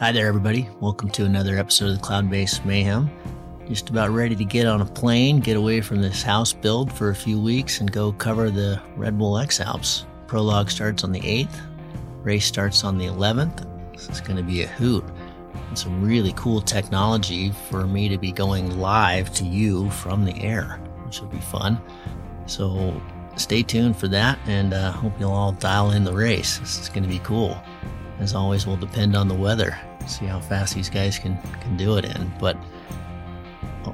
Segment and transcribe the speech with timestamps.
[0.00, 0.66] Hi there, everybody.
[0.80, 3.10] Welcome to another episode of the Cloudbase Mayhem.
[3.68, 7.10] Just about ready to get on a plane, get away from this house build for
[7.10, 10.06] a few weeks, and go cover the Red Bull X Alps.
[10.26, 11.54] Prologue starts on the 8th,
[12.22, 13.66] race starts on the 11th.
[13.92, 15.04] This is going to be a hoot.
[15.74, 20.80] Some really cool technology for me to be going live to you from the air,
[21.04, 21.78] which will be fun.
[22.46, 22.98] So
[23.36, 26.56] stay tuned for that, and uh, hope you'll all dial in the race.
[26.56, 27.62] This is going to be cool.
[28.18, 31.76] As always, it will depend on the weather see how fast these guys can can
[31.76, 32.32] do it in.
[32.38, 32.56] But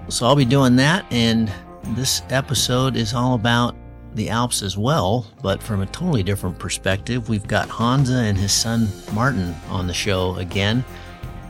[0.09, 1.52] so I'll be doing that, and
[1.88, 3.77] this episode is all about
[4.15, 7.29] the Alps as well, but from a totally different perspective.
[7.29, 10.84] We've got Honza and his son Martin on the show again.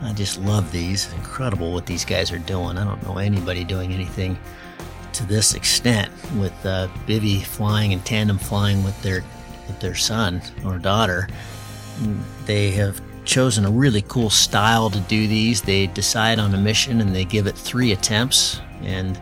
[0.02, 1.12] I just love these.
[1.15, 2.77] Incredible what these guys are doing.
[2.77, 4.37] I don't know anybody doing anything
[5.12, 9.24] to this extent with uh, Bivy flying and tandem flying with their
[9.66, 11.29] with their son or daughter.
[12.45, 15.60] They have chosen a really cool style to do these.
[15.60, 18.60] They decide on a mission and they give it three attempts.
[18.82, 19.21] And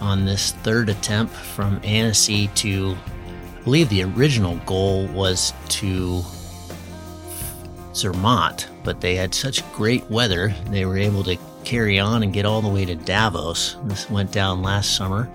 [0.00, 2.96] on this third attempt from Annecy to,
[3.58, 6.22] I believe the original goal was to
[7.94, 12.44] Zermatt, but they had such great weather, they were able to carry on and get
[12.44, 13.76] all the way to Davos.
[13.84, 15.28] This went down last summer.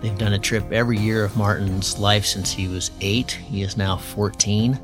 [0.00, 3.32] They've done a trip every year of Martin's life since he was eight.
[3.32, 4.78] He is now 14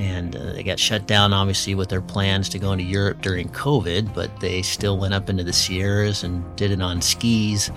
[0.00, 3.50] and uh, they got shut down obviously with their plans to go into Europe during
[3.50, 7.70] COVID, but they still went up into the Sierras and did it on skis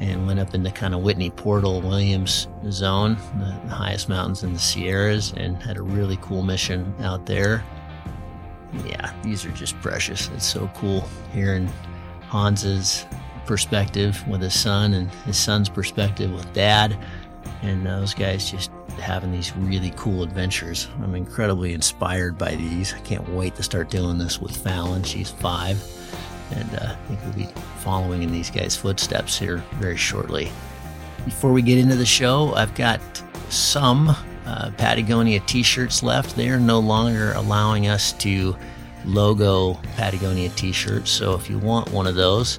[0.00, 4.52] and went up into kind of Whitney Portal Williams zone, the, the highest mountains in
[4.52, 7.62] the Sierras, and had a really cool mission out there.
[8.84, 10.28] Yeah, these are just precious.
[10.34, 11.72] It's so cool hearing
[12.28, 13.06] Honza's
[13.46, 16.98] perspective with his son and his son's perspective with dad.
[17.62, 20.88] And those guys just having these really cool adventures.
[21.02, 22.94] I'm incredibly inspired by these.
[22.94, 25.02] I can't wait to start doing this with Fallon.
[25.02, 25.82] She's five,
[26.52, 30.50] and uh, I think we'll be following in these guys' footsteps here very shortly.
[31.24, 33.00] Before we get into the show, I've got
[33.50, 34.08] some
[34.46, 36.36] uh, Patagonia t shirts left.
[36.36, 38.56] They are no longer allowing us to
[39.04, 41.10] logo Patagonia t shirts.
[41.10, 42.58] So if you want one of those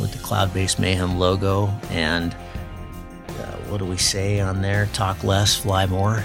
[0.00, 2.34] with the Cloudbase Mayhem logo and
[3.72, 4.84] what do we say on there?
[4.92, 6.22] Talk less, fly more.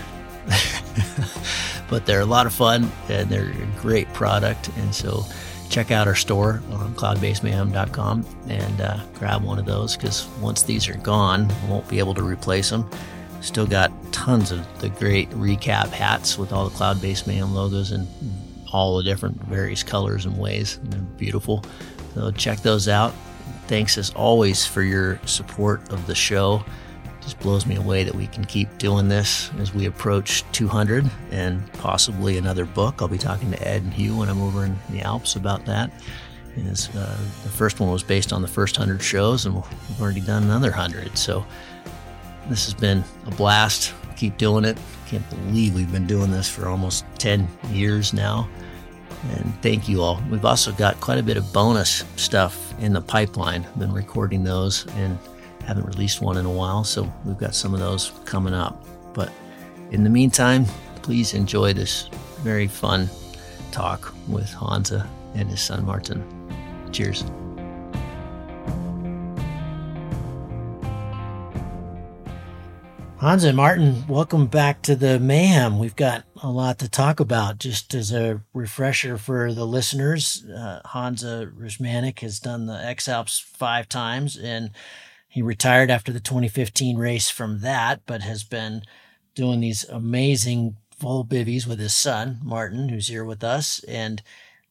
[1.89, 4.67] but they're a lot of fun and they're a great product.
[4.75, 5.23] And so
[5.69, 10.89] check out our store on cloudbasemayhem.com and uh, grab one of those because once these
[10.89, 12.85] are gone, we won't be able to replace them.
[13.39, 18.09] Still got tons of the great recap hats with all the Cloudbase Mayhem logos and
[18.73, 20.81] all the different various colors and ways.
[20.83, 21.63] They're beautiful.
[22.13, 23.13] So check those out.
[23.67, 26.65] Thanks as always for your support of the show
[27.27, 31.61] just blows me away that we can keep doing this as we approach 200 and
[31.73, 33.01] possibly another book.
[33.01, 35.91] I'll be talking to Ed and Hugh when I'm over in the Alps about that.
[36.55, 40.21] Is, uh, the first one was based on the first 100 shows, and we've already
[40.21, 41.17] done another 100.
[41.17, 41.45] So
[42.47, 43.93] this has been a blast.
[44.15, 44.77] Keep doing it.
[45.07, 48.47] Can't believe we've been doing this for almost 10 years now.
[49.31, 50.23] And thank you all.
[50.31, 53.67] We've also got quite a bit of bonus stuff in the pipeline.
[53.77, 55.19] Been recording those and
[55.67, 58.85] haven't released one in a while, so we've got some of those coming up.
[59.13, 59.31] But
[59.91, 60.65] in the meantime,
[61.01, 62.09] please enjoy this
[62.41, 63.09] very fun
[63.71, 66.23] talk with Honza and his son Martin.
[66.93, 67.25] Cheers.
[73.19, 75.79] Honza and Martin, welcome back to the mayhem.
[75.79, 77.57] We've got a lot to talk about.
[77.57, 83.39] Just as a refresher for the listeners, uh, Honza Rejmanek has done the X Alps
[83.39, 84.69] five times and
[85.37, 88.81] he retired after the 2015 race from that, but has been
[89.35, 93.83] doing these amazing full bivvies with his son, Martin, who's here with us.
[93.83, 94.23] And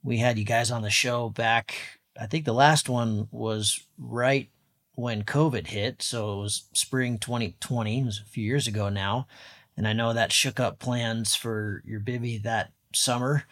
[0.03, 4.51] we had you guys on the show back, I think the last one was right
[4.97, 6.03] when COVID hit.
[6.03, 9.29] So it was spring 2020, it was a few years ago now.
[9.77, 13.45] And I know that shook up plans for your bivvy that summer.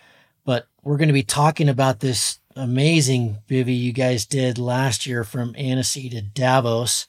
[0.44, 5.24] But we're going to be talking about this amazing bivvy you guys did last year
[5.24, 7.06] from Annecy to Davos,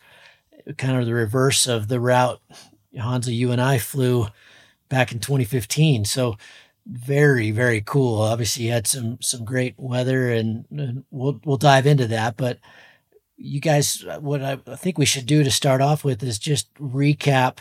[0.77, 2.41] kind of the reverse of the route
[2.97, 4.27] Honza, you and I flew
[4.89, 6.05] back in 2015.
[6.05, 6.37] So
[6.85, 8.21] very, very cool.
[8.21, 12.37] Obviously, you had some some great weather, and, and we'll we'll dive into that.
[12.37, 12.59] But
[13.37, 17.59] you guys, what I, think we should do to start off with is just recap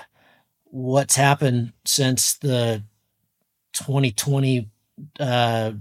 [0.64, 2.84] what's happened since the
[3.72, 4.70] 2020
[5.18, 5.72] uh,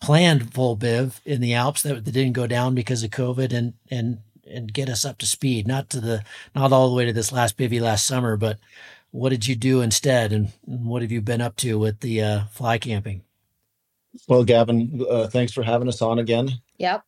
[0.00, 3.74] planned full biv in the Alps that, that didn't go down because of COVID and
[3.90, 4.18] and
[4.50, 5.66] and get us up to speed.
[5.66, 6.22] Not to the
[6.54, 8.58] not all the way to this last bivy last summer, but
[9.10, 12.40] what did you do instead, and what have you been up to with the uh,
[12.50, 13.22] fly camping?
[14.28, 16.50] Well, Gavin, uh, thanks for having us on again.
[16.78, 17.04] Yep.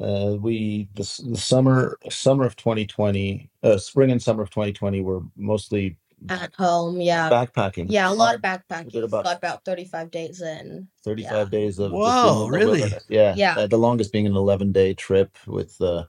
[0.00, 5.22] Uh, we the, the summer summer of 2020, uh, spring and summer of 2020 were
[5.36, 5.96] mostly
[6.28, 7.00] At home.
[7.00, 7.28] Yeah.
[7.28, 7.86] backpacking.
[7.88, 8.08] Yeah.
[8.08, 8.92] A lot of backpacking.
[8.92, 10.86] did about- Got about 35 days in.
[11.04, 12.80] 35 days of just Whoa, being in the really?
[12.80, 13.04] wilderness.
[13.08, 13.34] Yeah.
[13.36, 13.58] Yeah.
[13.58, 16.04] Uh, the longest being an 11 day trip with uh,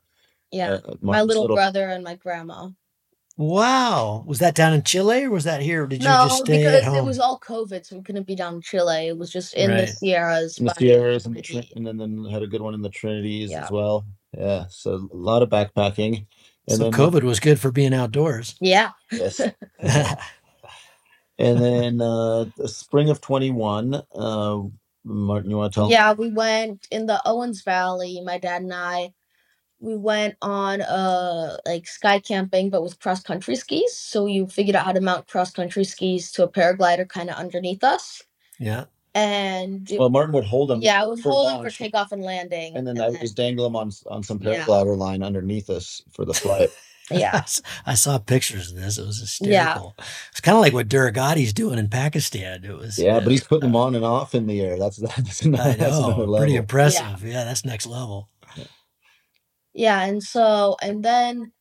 [0.51, 0.71] Yeah.
[0.71, 2.69] uh, my Martin's little, brother and my grandma.
[3.37, 4.25] Wow.
[4.27, 5.87] Was that down in Chile or was that here?
[5.87, 6.97] Did you no, just stay because at home?
[6.97, 9.07] it was all COVID, so we couldn't be down in Chile.
[9.07, 9.81] It was just in Right.
[9.81, 10.57] the Sierras.
[10.57, 11.41] in the Sierras and, the.
[11.41, 13.63] Trin- and then, then had a good one in the Trinities Yeah.
[13.63, 14.05] as well.
[14.37, 14.65] Yeah.
[14.69, 16.25] So a lot of backpacking.
[16.67, 18.55] And so then COVID was good for being outdoors.
[18.59, 18.91] Yeah.
[19.09, 19.39] Yes.
[19.79, 24.59] and then uh, the spring of 21, uh,
[25.05, 25.89] Martin, you want to tell?
[25.89, 29.13] Yeah, we went in the Owens Valley, my dad and I.
[29.81, 33.95] We went on uh like sky camping but with cross country skis.
[33.95, 37.35] So you figured out how to mount cross country skis to a paraglider kind of
[37.37, 38.23] underneath us.
[38.59, 38.85] yeah.
[39.15, 40.81] And it- Well, Martin would hold them.
[40.81, 42.75] yeah, it was for holding for takeoff and landing.
[42.77, 44.63] And then I would just dangle them on on some Yeah.
[44.65, 46.69] paraglider line underneath us for the flight.
[47.11, 47.37] I yeah.
[47.37, 48.99] s- I saw pictures of this.
[48.99, 49.73] It was hysterical Yeah.
[49.73, 49.95] hysterical.
[50.31, 52.63] It's kind of like what Duragati's doing in Pakistan.
[52.63, 52.99] It was.
[52.99, 54.77] yeah, uh, but he's putting them on and off in the air.
[54.77, 56.37] That's that's, another, I that's another level.
[56.37, 57.23] Pretty impressive.
[57.25, 57.45] Yeah.
[57.45, 58.29] that's next level.
[59.79, 61.53] Yeah, and so and then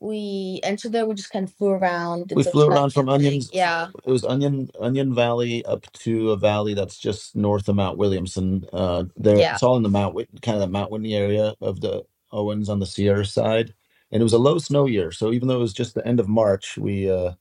[0.00, 2.32] we and so then we just kind of flew around.
[2.34, 3.08] We flew around from.
[3.08, 3.50] Onions.
[3.52, 3.88] Yeah.
[4.06, 8.66] It was Onion Onion Valley up to a valley that's just north of Mount Williamson.
[8.72, 9.54] Uh, there, Yeah.
[9.54, 12.68] it's all in the Mount Whit- kind of the Mount Whitney area of the Owens
[12.68, 13.74] on the Sierra side,
[14.12, 15.12] and it was a low snow year.
[15.12, 17.32] So even though it was just the end of March, we uh,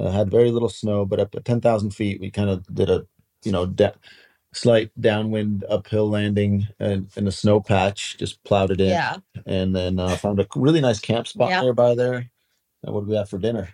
[0.00, 1.06] uh, had very little snow.
[1.06, 3.06] But up at ten thousand feet, we kind of did a
[3.44, 3.92] you know da-
[4.52, 9.16] slight downwind uphill landing in, in a snow patch, just plowed it in, Yeah.
[9.46, 11.62] and then uh, found a really nice camp spot Yeah.
[11.62, 12.30] nearby there.
[12.82, 13.70] And what did we have for dinner?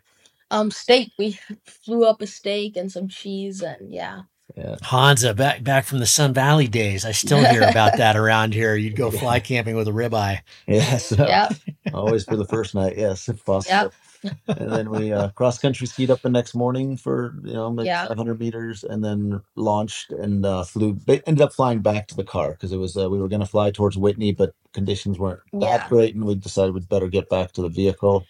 [0.51, 1.13] Um steak.
[1.19, 4.23] We flew up a steak and some cheese and yeah.
[4.57, 4.77] Yeah.
[4.83, 7.05] Honza, back back from the Sun Valley days.
[7.05, 8.75] I still hear about that around here.
[8.77, 10.41] You'd go fly camping with a ribeye.
[10.67, 11.51] Yeah, so Yeah.
[11.93, 13.93] always for the first night, yes, if possible.
[14.49, 17.87] And then we uh, cross country skied up the next morning for you know like
[17.87, 18.07] Yeah.
[18.09, 20.95] 500 meters, and then launched and uh, flew.
[20.95, 23.41] ba- Ended up flying back to the car because it was uh, we were going
[23.41, 25.89] to fly towards Whitney, but conditions weren't that Yeah.
[25.89, 28.25] great, and we decided we'd better get back to the vehicle.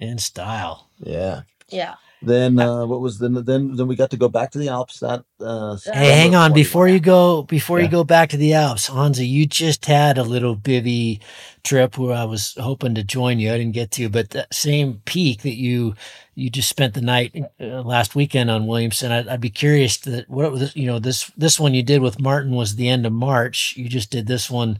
[0.00, 0.90] In style.
[0.98, 1.42] Yeah.
[1.68, 1.94] Yeah.
[2.24, 5.00] Then uh, what was then then then we got to go back to the Alps
[5.00, 5.24] that.
[5.40, 9.28] Uh, Hey, hang on before you go before you go back to the Alps, Honza.
[9.28, 11.20] You just had a little bivy
[11.62, 13.52] trip where I was hoping to join you.
[13.52, 15.94] I didn't get to, but that same peak that you
[16.34, 19.12] you just spent the night uh, last weekend on Williamson.
[19.12, 22.20] I'd, I'd be curious that what was you know this this one you did with
[22.20, 23.76] Martin was the end of March.
[23.76, 24.78] You just did this one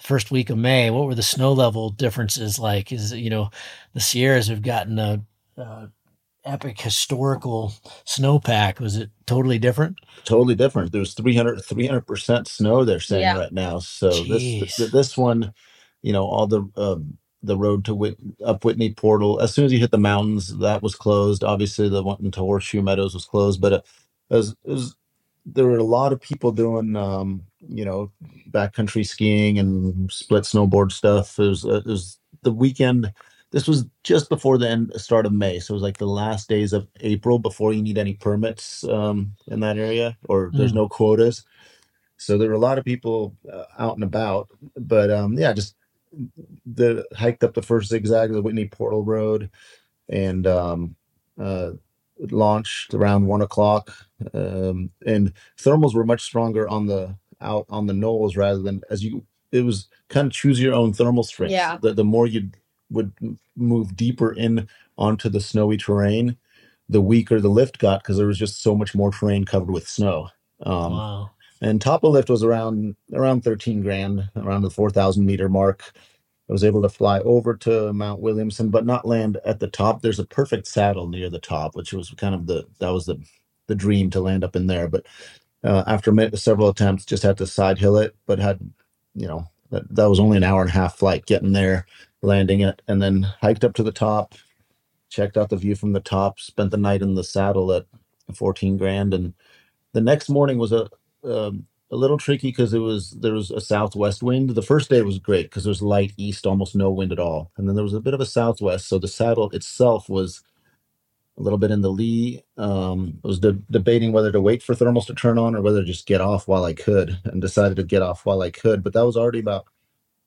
[0.00, 0.90] first week of May.
[0.90, 2.92] What were the snow level differences like?
[2.92, 3.50] Is it, you know
[3.94, 5.22] the Sierras have gotten a,
[5.56, 5.88] a
[6.44, 7.74] epic historical
[8.06, 8.80] snowpack.
[8.80, 9.98] Was it totally different?
[10.24, 10.92] totally different.
[10.92, 13.38] There's 300 300% snow they're saying Yeah.
[13.38, 13.78] right now.
[13.80, 14.76] So this Jeez.
[14.76, 15.52] th- this one,
[16.02, 19.40] you know, all the um, the road to Whit- up Whitney Portal.
[19.40, 21.44] As soon as you hit the mountains, that was closed.
[21.44, 23.84] Obviously, the one to Horseshoe Meadows was closed, but it
[24.30, 24.96] was, it was
[25.46, 28.10] there were a lot of people doing um, you know
[28.50, 31.38] backcountry skiing and split snowboard stuff.
[31.38, 33.12] It was it was the weekend.
[33.54, 36.48] This was just before the end start of May, so it was like the last
[36.48, 40.82] days of April before you need any permits um, in that area, or there's Mm.
[40.82, 41.44] no quotas.
[42.16, 45.76] So there were a lot of people uh, out and about, but um, yeah, just
[46.66, 49.50] the hiked up the first zigzag of the Whitney Portal Road,
[50.08, 50.96] and um,
[51.40, 51.70] uh,
[52.30, 53.94] launched around one o'clock.
[54.32, 59.04] Um, and thermals were much stronger on the out on the knolls rather than as
[59.04, 59.24] you.
[59.52, 61.52] It was kind of choose your own thermal strength.
[61.52, 61.78] Yeah.
[61.80, 62.50] The the more you
[62.90, 63.12] would
[63.56, 66.36] move deeper in onto the snowy terrain,
[66.88, 69.88] the weaker the lift got because there was just so much more terrain covered with
[69.88, 70.28] snow.
[70.64, 71.30] Um, wow.
[71.60, 75.92] and top of lift was around around 13 grand around the 4000 meter mark
[76.48, 80.02] i was able to fly over to mount williamson but not land at the top
[80.02, 83.18] there's a perfect saddle near the top which was kind of the that was the
[83.68, 85.06] the dream to land up in there but
[85.64, 88.60] uh, after ma- several attempts just had to side hill it but had
[89.14, 91.86] you know that, that was only an hour and a half flight getting there
[92.24, 94.34] landing it and then hiked up to the top
[95.10, 97.86] checked out the view from the top spent the night in the saddle at
[98.34, 99.32] 14 grand and
[99.94, 100.90] the next morning was a
[101.24, 104.52] um, a little tricky because it was there was a southwest wind.
[104.52, 107.52] The first day was great because there was light east, almost no wind at all,
[107.58, 108.88] and then there was a bit of a southwest.
[108.88, 110.42] So the saddle itself was
[111.38, 112.42] a little bit in the lee.
[112.58, 115.80] Um, I was de- debating whether to wait for thermals to turn on or whether
[115.82, 118.84] to just get off while I could, and decided to get off while I could.
[118.84, 119.66] But that was already about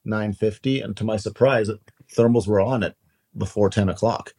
[0.07, 1.69] nine fifty, and to my surprise,
[2.15, 2.95] thermals were on it
[3.37, 4.33] before ten o'clock.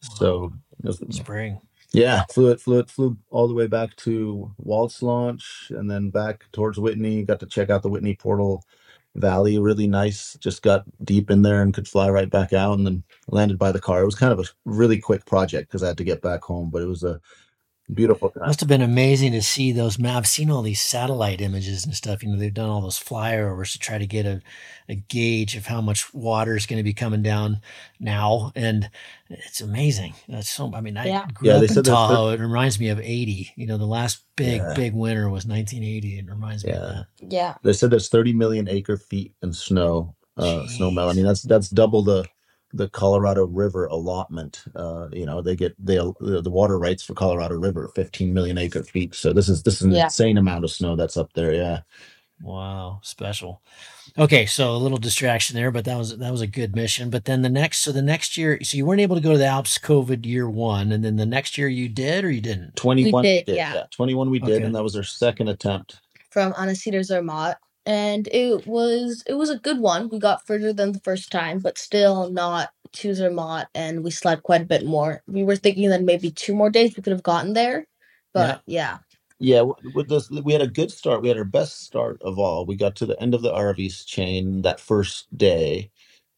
[0.00, 1.60] So it was, Spring.
[1.92, 6.10] Yeah, flew it, flew it, flew all the way back to Waltz launch and then
[6.10, 7.22] back towards Whitney.
[7.22, 8.64] Got to check out the Whitney Portal
[9.14, 10.38] Valley, really nice.
[10.40, 13.70] Just got deep in there and could fly right back out and then landed by
[13.70, 14.00] the car.
[14.00, 16.70] It was kind of a really quick project because I had to get back home,
[16.70, 17.20] but it was a
[17.92, 18.46] beautiful time.
[18.46, 20.16] Must have been amazing to see those maps.
[20.16, 22.22] I've seen all these satellite images and stuff.
[22.22, 24.40] You know, they've done all those flyovers to try to get a,
[24.88, 27.60] a gauge of how much water is going to be coming down
[28.00, 28.90] now, and
[29.30, 30.14] it's amazing.
[30.28, 30.72] That's so.
[30.74, 31.26] I mean, I Yeah.
[31.32, 32.30] grew Yeah, up they in said that- Tahoe.
[32.30, 33.52] It reminds me of '80.
[33.56, 34.74] You know, the last big Yeah.
[34.74, 36.18] big winter was 1980.
[36.18, 36.86] It reminds me of Yeah.
[36.88, 37.06] that.
[37.32, 37.54] Yeah.
[37.62, 41.10] They said there's 30 million acre feet in snow, uh, snow melt.
[41.12, 42.24] I mean, that's that's double the
[42.74, 44.64] the Colorado River allotment.
[44.74, 48.58] Uh, you know, they get they the, the water rights for Colorado River, 15 million
[48.58, 49.14] acre feet.
[49.14, 50.04] So this is this is an Yeah.
[50.04, 51.52] insane amount of snow that's up there.
[51.52, 51.80] Yeah.
[52.40, 53.62] Wow, special.
[54.18, 57.08] Okay, so a little distraction there, but that was that was a good mission.
[57.08, 59.38] But then the next, so the next year, so you weren't able to go to
[59.38, 62.74] the Alps COVID year one, and then the next year you did or you didn't?
[62.74, 63.84] 21 did, yeah.
[63.92, 64.64] 21 we did, Okay.
[64.64, 66.00] and that was our second attempt.
[66.30, 67.56] From Anacita Zermatt.
[67.86, 70.08] And it was it was a good one.
[70.10, 74.42] We got further than the first time, but still not to Zermatt and we slid
[74.44, 75.22] quite a bit more.
[75.28, 77.86] We were thinking that maybe two more days we could have gotten there.
[78.34, 78.98] But yeah.
[79.40, 81.22] Yeah, with this, we had a good start.
[81.22, 82.66] We had our best start of all.
[82.66, 85.91] We got to the end of the Aravis chain that first day.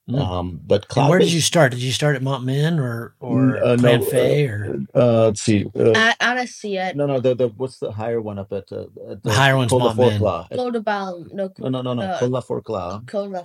[0.09, 0.21] Mm.
[0.21, 1.71] Um, but And where did you start?
[1.73, 5.41] Did you start at Mont Min or or uh, Plan no, Fay or Uh, let's
[5.41, 5.65] see.
[5.75, 7.21] Uh, At Anacita, no, no.
[7.21, 9.95] The, the what's the higher one up at, uh, at The higher one's Col de
[9.95, 10.21] Mont Min.
[10.21, 12.03] Clodabal, no, No, no, no, no.
[12.03, 13.03] uh, Col de Cola.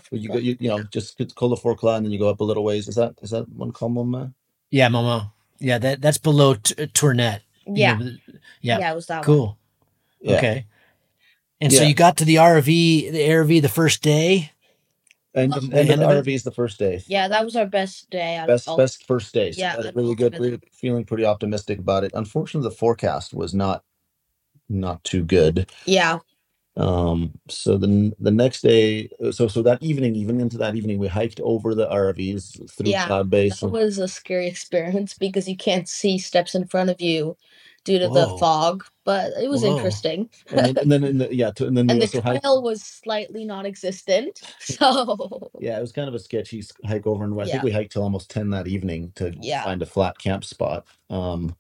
[0.10, 2.28] Where you go, you, you know, just get Col de Forclaz, and then you go
[2.28, 2.89] up a little ways.
[2.89, 4.34] Is that is that one called Moma?
[4.70, 5.32] yeah, Momo.
[5.60, 7.39] Yeah, that that's below t- Tournette.
[7.68, 7.96] You Yeah.
[7.96, 8.12] know,
[8.62, 9.24] yeah, Yeah, it was that one.
[9.24, 9.58] cool.
[10.20, 10.36] Yeah.
[10.38, 10.66] Okay.
[11.62, 11.88] And so Yeah.
[11.88, 14.51] you got to the Aravis, the Aravis the first day.
[15.36, 16.25] And and The end of it?
[16.25, 17.03] Aravis the first day.
[17.07, 18.36] Yeah, that was our best day.
[18.38, 19.51] out of Best all- best first day.
[19.55, 20.33] Yeah, that's really good.
[20.33, 22.12] really- Really feeling pretty optimistic about it.
[22.15, 23.83] Unfortunately, the forecast was not
[24.69, 25.69] not too good.
[25.86, 26.19] Yeah,
[26.77, 31.07] Um, so the the next day, so so that evening, even into that evening, we
[31.07, 33.59] hiked over the Aravis through Yeah, Cloud Base.
[33.59, 37.36] that was a scary experience because you can't see steps in front of you
[37.83, 38.13] due to Whoa.
[38.33, 38.86] the fog.
[39.05, 39.75] But it was Whoa.
[39.77, 42.43] interesting, and, then, and then in the, yeah, to, and then and the also hiked.
[42.43, 44.41] trail was slightly non-existent.
[44.59, 47.53] So Yeah, it was kind of a sketchy hike over, and I Yeah.
[47.53, 49.63] think we hiked till almost ten that evening to Yeah.
[49.63, 50.86] find a flat camp spot.
[51.09, 51.55] Um,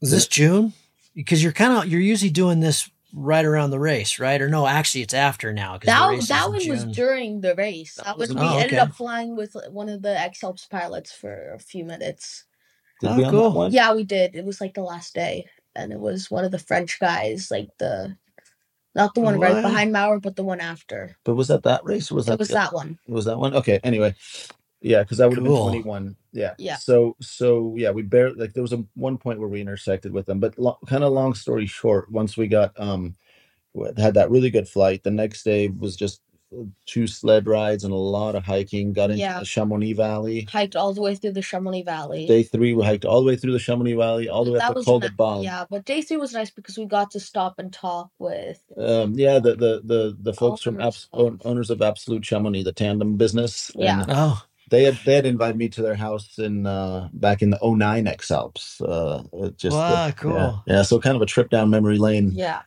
[0.00, 0.72] Was this June?
[1.14, 4.40] Because you're kind of you're usually doing this right around the race, right?
[4.40, 5.72] Or no, actually it's after now.
[5.78, 7.94] 'cause the that race that in one was during the race.
[7.96, 8.78] That That was one in- we Oh, ended okay.
[8.78, 12.44] up flying with one of the X Alps pilots for a few minutes.
[13.00, 13.50] Did Oh, we on cool.
[13.50, 13.72] that one?
[13.72, 14.34] Yeah, we did.
[14.34, 17.68] It was like the last day, and it was one of the French guys, like
[17.78, 18.16] the
[18.94, 19.52] not the one What?
[19.52, 21.16] right behind Maurer, but the one after.
[21.24, 22.10] But was that that race?
[22.10, 22.98] Or was it that was the- that one.
[23.06, 23.54] Was that one?
[23.54, 23.78] Okay.
[23.84, 24.14] Anyway,
[24.80, 25.64] yeah, because that would have Cool.
[25.70, 26.16] been 21.
[26.32, 26.54] Yeah.
[26.58, 26.76] Yeah.
[26.76, 30.26] So, so yeah, we barely like there was a one point where we intersected with
[30.26, 33.14] them, but lo- kind of long story short, once we got um
[33.96, 36.20] had that really good flight, the next day was just
[36.86, 38.92] two sled rides and a lot of hiking.
[38.92, 39.38] Got into Yeah.
[39.40, 40.48] the Chamonix Valley.
[40.50, 42.26] Hiked all the way through the Chamonix Valley.
[42.26, 44.68] Day three, we hiked all the way through the Chamonix Valley, all the way that
[44.68, 45.16] up to was Col de nice.
[45.16, 45.42] Balme.
[45.44, 48.60] Yeah, but day three was nice because we got to stop and talk with.
[48.76, 52.24] Um, yeah, the the the the folks from Owners Abs- of- own- owners of Absolute
[52.24, 53.70] Chamonix, the tandem business.
[53.74, 54.02] Yeah.
[54.02, 57.50] and Oh, they had they had invited me to their house in uh back in
[57.50, 58.80] the 09 X Alps.
[58.80, 60.62] Uh it just Wow, yeah, cool.
[60.66, 62.32] Yeah, so kind of a trip down memory lane.
[62.34, 62.60] Yeah.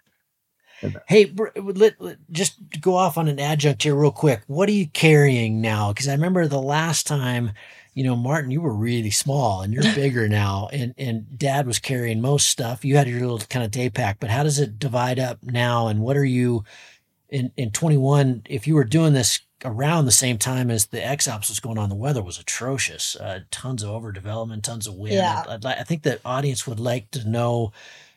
[1.08, 4.42] Hey, br- let, let- just go off on an adjunct here real quick.
[4.48, 5.92] What are you carrying now?
[5.94, 7.52] Because I remember the last time,
[7.94, 11.80] you know, Martin, you were really small and you're bigger now, and and Dad was
[11.80, 12.86] carrying most stuff.
[12.86, 15.88] You had your little kind of day pack, but how does it divide up now?
[15.88, 16.64] And what are you
[17.30, 18.44] in in 21?
[18.50, 21.78] If you were doing this around the same time as the X Alps was going
[21.78, 23.16] on, the weather was atrocious.
[23.16, 25.14] Uh, tons of overdevelopment, tons of wind.
[25.16, 25.44] Yeah.
[25.48, 27.72] I'd, li- I think the audience would like to know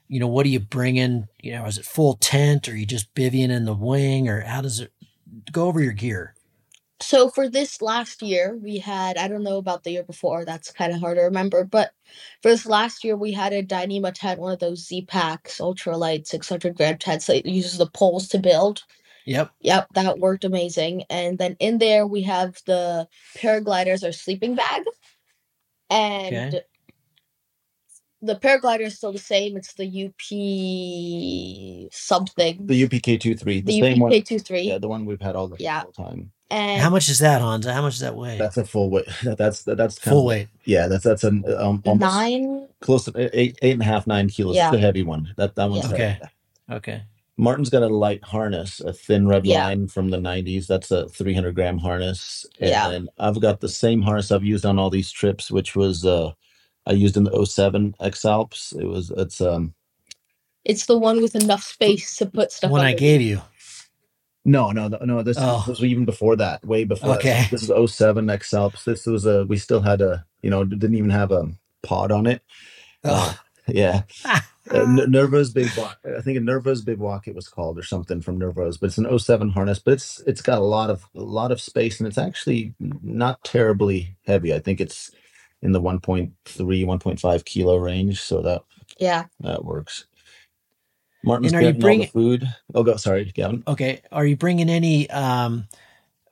[0.09, 1.29] you know, what are you bringing?
[1.43, 4.61] You know, is it full tent or you just bivvying in the wing or how
[4.61, 4.93] does it
[5.53, 6.35] go over your gear?
[7.01, 10.45] So for this last year, we had I don't know about the year before.
[10.45, 11.65] That's kind of hard to remember.
[11.65, 11.93] But
[12.43, 16.49] for this last year, we had a Dyneema tent, one of those Zpacks, ultralight, six
[16.49, 18.85] hundred gram tents that uses the poles to build.
[19.27, 19.53] Yep.
[19.61, 21.05] Yep, that worked amazing.
[21.11, 24.83] And then in there we have the paragliders or sleeping bag.
[25.91, 26.63] And Okay.
[28.25, 29.57] The paraglider is still the same.
[29.57, 30.21] It's the UP
[31.93, 32.67] something.
[32.67, 34.13] The UPK23, the, The same one.
[34.13, 34.65] UPK23.
[34.65, 35.83] Yeah, the one we've had all the Yeah.
[35.83, 36.31] whole time.
[36.51, 37.73] And How much is that, Honza?
[37.73, 38.39] How much does that weigh?
[38.39, 39.07] That's a full weight.
[39.23, 40.49] That's that, that's kind Full of, weight.
[40.65, 44.55] Yeah, that's that's an um, nine close to eight eight and a half nine kilos.
[44.55, 44.69] Yeah.
[44.69, 45.33] It's a heavy one.
[45.37, 45.93] That that one's Yeah.
[45.95, 46.19] Okay.
[46.71, 47.03] Okay.
[47.37, 49.65] Martin's got a light harness, a thin red Yeah.
[49.65, 50.69] line from the 90s.
[50.69, 52.47] That's a 300 gram harness.
[52.61, 52.89] And Yeah.
[52.91, 56.31] then I've got the same harness I've used on all these trips, which was uh,
[56.87, 58.73] I used in the 07 X Alps.
[58.79, 59.75] It was it's um
[60.65, 62.71] It's the one with enough space to put stuff.
[62.71, 63.01] One I underneath.
[63.01, 63.43] gave you.
[64.45, 65.59] no no no, no this, Oh.
[65.67, 67.19] this was even before that way before that.
[67.19, 67.47] Okay.
[67.51, 68.85] this is 07 X Alps.
[68.85, 71.49] This was a we still had a you know didn't even have a
[71.83, 72.43] pod on it.
[73.05, 73.39] Oh.
[73.69, 74.03] Yeah.
[74.71, 75.99] Uh, N- Nervo's Big Walk.
[76.19, 78.97] I think a Nervo's Big Walk it was called or something from Nervo's, but it's
[78.97, 82.07] an 07 harness, but it's it's got a lot of a lot of space and
[82.07, 84.55] it's actually not terribly heavy.
[84.55, 85.11] I think it's
[85.65, 86.31] in the 1.3
[86.85, 88.63] 1.5 kilo range, so that
[88.99, 89.25] Yeah.
[89.41, 90.05] that works.
[91.25, 92.09] Martin's And are you getting all the bringing-
[92.43, 92.55] food.
[92.75, 93.65] Oh, go sorry, Gavin.
[93.67, 94.03] Okay.
[94.13, 95.09] Are you bringing any?
[95.11, 95.69] Um,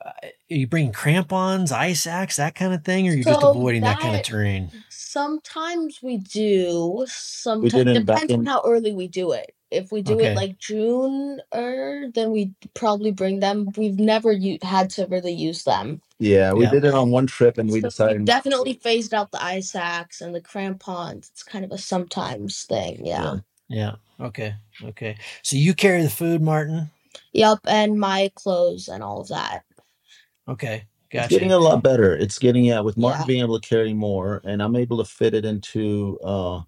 [0.05, 3.41] uh, are you bringing crampons, ice axe, that kind of thing, or are you just
[3.43, 4.69] avoiding that, kind of terrain?
[4.89, 7.05] Sometimes we do.
[7.07, 9.55] Sometimes did in back depends on how early we do it.
[9.71, 10.27] If we do Okay.
[10.33, 13.69] it like June or then we probably bring them.
[13.75, 16.01] We've never u- had to really use them.
[16.23, 16.71] Yeah, we Yeah.
[16.71, 20.21] did it on one trip and we So decided definitely phased out the ice axe
[20.21, 21.29] and the crampons.
[21.31, 23.05] It's kind of a sometimes thing.
[23.05, 23.37] Yeah.
[23.69, 23.95] Yeah.
[24.19, 24.55] Okay.
[24.83, 25.17] Okay.
[25.43, 26.91] So you carry the food, Martin.
[27.33, 27.59] Yep.
[27.67, 29.63] And my clothes and all of that.
[30.49, 30.85] Okay.
[31.15, 31.27] It's Gotcha.
[31.27, 32.15] getting a lot better.
[32.15, 33.25] It's getting yeah, with Martin Yeah.
[33.25, 36.61] being able to carry more, and I'm able to fit it into uh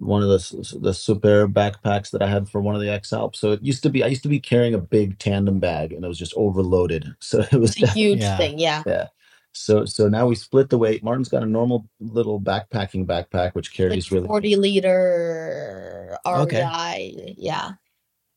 [0.00, 3.12] one of the s- the super backpacks that I had for one of the X
[3.12, 3.38] Alps.
[3.40, 6.04] So it used to be I used to be carrying a big tandem bag, and
[6.04, 7.06] it was just overloaded.
[7.20, 8.36] So it was a huge Yeah.
[8.36, 8.58] thing.
[8.58, 8.82] Yeah.
[8.86, 9.06] yeah.
[9.52, 11.02] So so now we split the weight.
[11.02, 17.34] Martin's got a normal little backpacking backpack which Like carries really 40 liter Okay.
[17.38, 17.72] Yeah.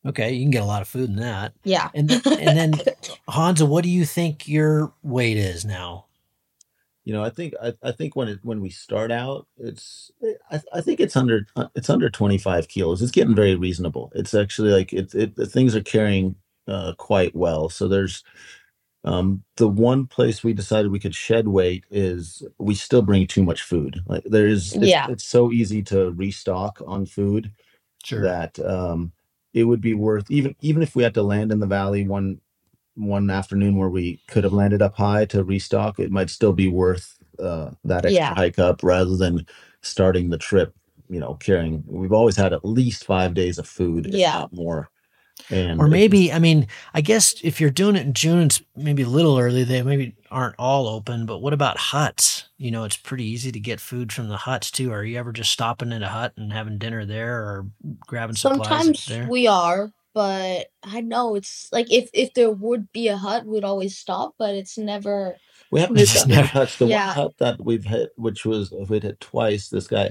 [0.06, 0.32] Okay.
[0.32, 1.52] You can get a lot of food in that.
[1.64, 1.90] Yeah.
[1.94, 2.72] And th- and then
[3.28, 6.06] Honza, what do you think your weight is now?
[7.04, 10.10] You know i think i, I think when it when we start out it's
[10.50, 13.02] I, I think it's under uh, it's under 25 kilos.
[13.02, 14.12] It's getting very reasonable.
[14.14, 16.36] It's actually like it, it the things are carrying
[16.68, 17.68] uh, quite well.
[17.68, 18.24] So there's
[19.04, 23.44] um the one place we decided we could shed weight is we still bring too
[23.44, 24.00] much food.
[24.06, 25.06] Like there is it's, Yeah.
[25.08, 27.52] it's so easy to restock on food
[28.10, 29.12] that um
[29.54, 32.40] it would be worth even even if we had to land in the valley one
[33.00, 36.68] one afternoon where we could have landed up high to restock it might still be
[36.68, 38.34] worth uh that extra Yeah.
[38.34, 39.46] hike up rather than
[39.82, 40.74] starting the trip
[41.08, 44.32] you know carrying we've always had at least five days of food if Yeah.
[44.32, 44.90] not more
[45.50, 48.60] and Or it- maybe, I mean, I guess if you're doing it in June, it's
[48.76, 49.64] maybe a little early.
[49.64, 52.50] They maybe aren't all open, but what about huts?
[52.58, 54.92] You know, it's pretty easy to get food from the huts too.
[54.92, 57.66] Are you ever just stopping in a hut and having dinner there or
[58.06, 59.26] grabbing supplies Sometimes there?
[59.30, 63.64] we are, but I know it's like if if there would be a hut, we'd
[63.64, 65.36] always stop, but it's never.
[65.70, 67.06] we haven't hit Just never- huts the Yeah.
[67.08, 70.10] one hut that we've hit which was we'd hit twice this guy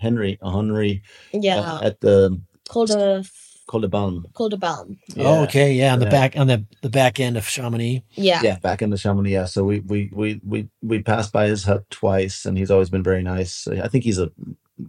[0.00, 1.02] henry henry
[1.34, 1.80] uh, Yeah.
[1.82, 3.24] at the Called a
[3.68, 4.32] Coldebalm.
[4.34, 4.98] called a Balm.
[5.18, 6.10] Oh, okay, yeah, on the Yeah.
[6.10, 8.04] back on the the back end of Chamonix.
[8.12, 8.40] Yeah.
[8.42, 11.64] yeah back in the chamonix yeah so we we we we we passed by his
[11.64, 14.30] hut twice and he's always been very nice i think he's a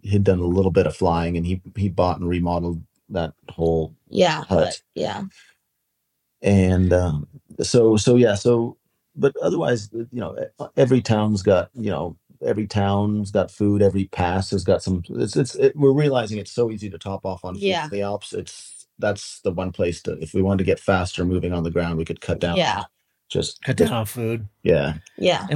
[0.03, 3.95] he'd done a little bit of flying and he he bought and remodeled that whole
[4.09, 4.43] Yeah.
[4.45, 4.47] Hut.
[4.49, 5.23] But yeah.
[6.41, 7.27] and um
[7.61, 8.77] so so yeah so
[9.15, 10.35] but otherwise you know
[10.75, 15.35] every town's got you know every town's got food every pass has got some it's
[15.35, 17.85] it's it, we're realizing it's so easy to top off on food Yeah.
[17.85, 21.25] in the alps it's that's the one place to if we wanted to get faster
[21.25, 22.83] moving on the ground we could cut down Yeah.
[23.29, 24.47] just Cut down on food.
[24.63, 25.47] yeah Yeah.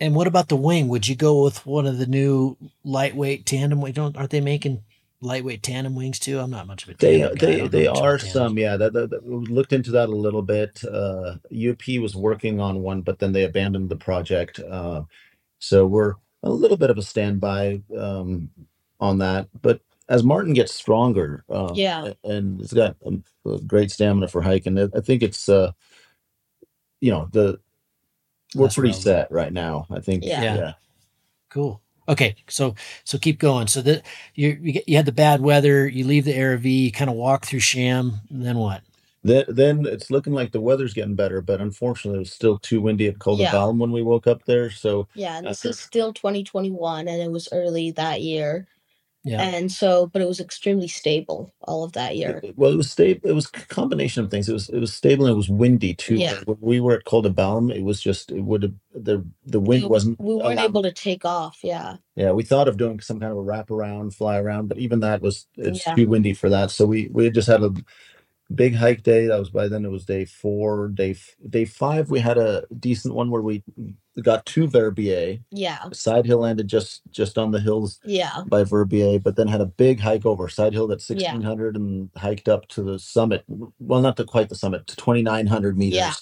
[0.00, 0.86] And what about the wing?
[0.88, 3.80] Would you go with one of the new lightweight tandem?
[3.80, 4.80] We don't aren't they making
[5.20, 6.38] lightweight tandem wings too?
[6.38, 7.46] I'm not much of a They tandem guy.
[7.46, 8.76] They they know much about are some yeah.
[8.76, 10.82] That, that, that- we looked into that a little bit.
[10.84, 14.58] Uh, UP was working on one, but then they abandoned the project.
[14.60, 15.02] Uh,
[15.58, 18.50] so we're a little bit of a standby um,
[19.00, 19.48] on that.
[19.60, 22.12] But as Martin gets stronger, uh, Yeah.
[22.24, 24.78] a- and it's got um, a great stamina for hiking.
[24.78, 25.72] I I think it's uh,
[27.00, 27.58] you know the
[28.54, 29.02] we're Less pretty relevant.
[29.04, 29.86] set right now.
[29.90, 30.42] I think Yeah.
[30.42, 30.56] Yeah.
[30.56, 30.72] yeah.
[31.50, 31.82] Cool.
[32.08, 33.66] Okay, so so keep going.
[33.66, 34.02] So that
[34.34, 35.86] you you, get, you had the bad weather.
[35.86, 36.84] You leave the Aravis.
[36.84, 38.20] You kind of walk through Sham.
[38.30, 38.82] And then what?
[39.24, 42.80] Then, then it's looking like the weather's getting better, but unfortunately, it was still too
[42.80, 44.70] windy at Col de Balme when we woke up there.
[44.70, 45.36] So Yeah.
[45.38, 48.66] And this After- is still 2021 and it was early that year.
[49.28, 49.42] Yeah.
[49.42, 52.40] And so but it was extremely stable all of that year.
[52.44, 53.28] It- well, it was stable.
[53.28, 54.48] It was a combination of things.
[54.48, 56.16] It was it was stable and it was windy too.
[56.16, 56.40] Yeah.
[56.46, 59.60] When we were at Col de Balme, it was just it would have the the
[59.60, 60.20] wind wasn't.
[60.20, 61.60] we weren't able to take off.
[61.62, 61.96] Yeah.
[62.16, 65.00] Yeah, we thought of doing some kind of a wrap around, fly around, but even
[65.00, 65.94] that was it's Yeah.
[65.94, 66.70] too windy for that.
[66.72, 67.72] So we we just had a
[68.54, 69.26] big hike day.
[69.26, 70.88] That was by then it was day four.
[70.88, 73.62] Day f- day five we had a decent one where we
[74.22, 75.38] got to Verbier.
[75.50, 75.78] Yeah.
[75.92, 78.42] Side hill landed just just on the hills Yeah.
[78.46, 81.14] by Verbier, but then had a big hike over side hill at Yeah.
[81.32, 83.44] 1600 and hiked up to the summit.
[83.78, 85.96] Well, not to quite the summit, to 2900 meters.
[85.98, 86.12] Yeah.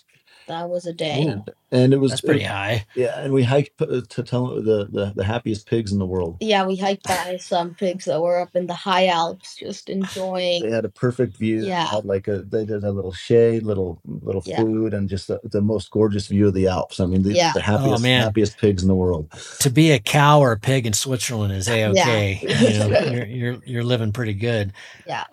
[0.48, 1.22] That was a day.
[1.22, 2.86] and, and it was That's pretty it- high.
[2.94, 6.36] yeah, and we hiked p- to tell the, the the happiest pigs in the world.
[6.40, 10.62] Yeah, we hiked by some pigs that were up in the high Alps, just enjoying.
[10.62, 11.64] They had a perfect view.
[11.64, 11.84] Yeah.
[11.86, 14.58] had like a they did a little shade, little little Yeah.
[14.58, 17.00] food, and just the, the most gorgeous view of the Alps.
[17.00, 17.52] I mean, the, Yeah.
[17.52, 18.22] the happiest man.
[18.22, 19.30] happiest pigs in the world.
[19.60, 22.40] To be a cow or a pig in Switzerland is a okay.
[22.42, 22.56] Yeah.
[22.66, 24.72] You know, you're, you're you're living pretty good.
[25.06, 25.24] Yeah.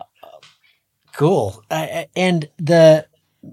[1.16, 1.64] Cool.
[1.70, 3.06] Uh, and the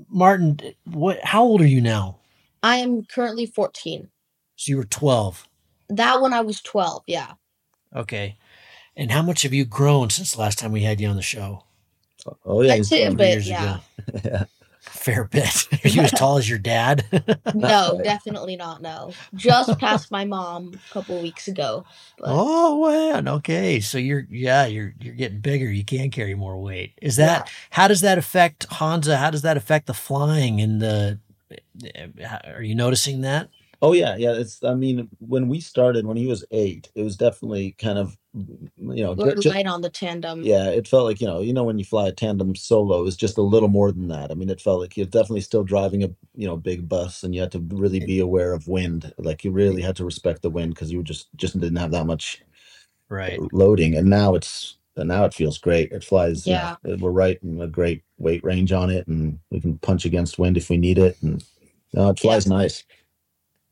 [0.08, 1.18] Martin, what?
[1.24, 2.18] How old are you now?
[2.62, 4.08] I am currently 14.
[4.56, 5.48] So you were twelve.
[5.88, 7.32] That when I was 12, yeah.
[7.94, 8.36] Okay.
[8.96, 11.22] And how much have you grown since the last time we had you on the
[11.22, 11.64] show?
[12.44, 13.78] Oh yeah, I'd say a bit, years yeah.
[14.06, 14.20] ago.
[14.24, 14.44] yeah.
[14.80, 15.68] Fair bit.
[15.84, 17.04] Are you as tall as your dad?
[17.54, 18.80] No, definitely not.
[18.80, 21.84] No, just past my mom a couple weeks ago.
[22.18, 23.28] But oh man.
[23.28, 23.80] Okay.
[23.80, 25.70] So you're yeah you're you're getting bigger.
[25.70, 26.92] You can carry more weight.
[27.02, 29.16] Is that how does that affect Honza?
[29.16, 31.18] How does that affect the flying and the?
[31.52, 33.48] Eh, eh, are you noticing that?
[33.82, 34.32] Oh yeah, yeah.
[34.32, 38.16] It's I mean, when we started, when he was eight, it was definitely kind of
[38.36, 40.42] mm, you know we're ju- ju- light on the tandem.
[40.42, 43.16] yeah, it felt like you know you know when you fly a tandem solo, it's
[43.16, 44.30] just a little more than that.
[44.32, 47.34] I mean, it felt like you're definitely still driving a you know big bus, and
[47.34, 49.12] you had to really be aware of wind.
[49.18, 52.06] Like you really had to respect the wind because you just just didn't have that
[52.06, 52.42] much
[53.10, 53.44] Right.
[53.52, 53.96] loading.
[53.96, 55.92] And now it's and now it feels great.
[55.92, 56.48] It flies.
[56.48, 56.76] you Yeah.
[56.84, 60.38] know, we're right in a great weight range on it, and we can punch against
[60.38, 61.18] wind if we need it.
[61.22, 61.44] And
[61.94, 62.22] no, it Yeah.
[62.22, 62.84] flies nice.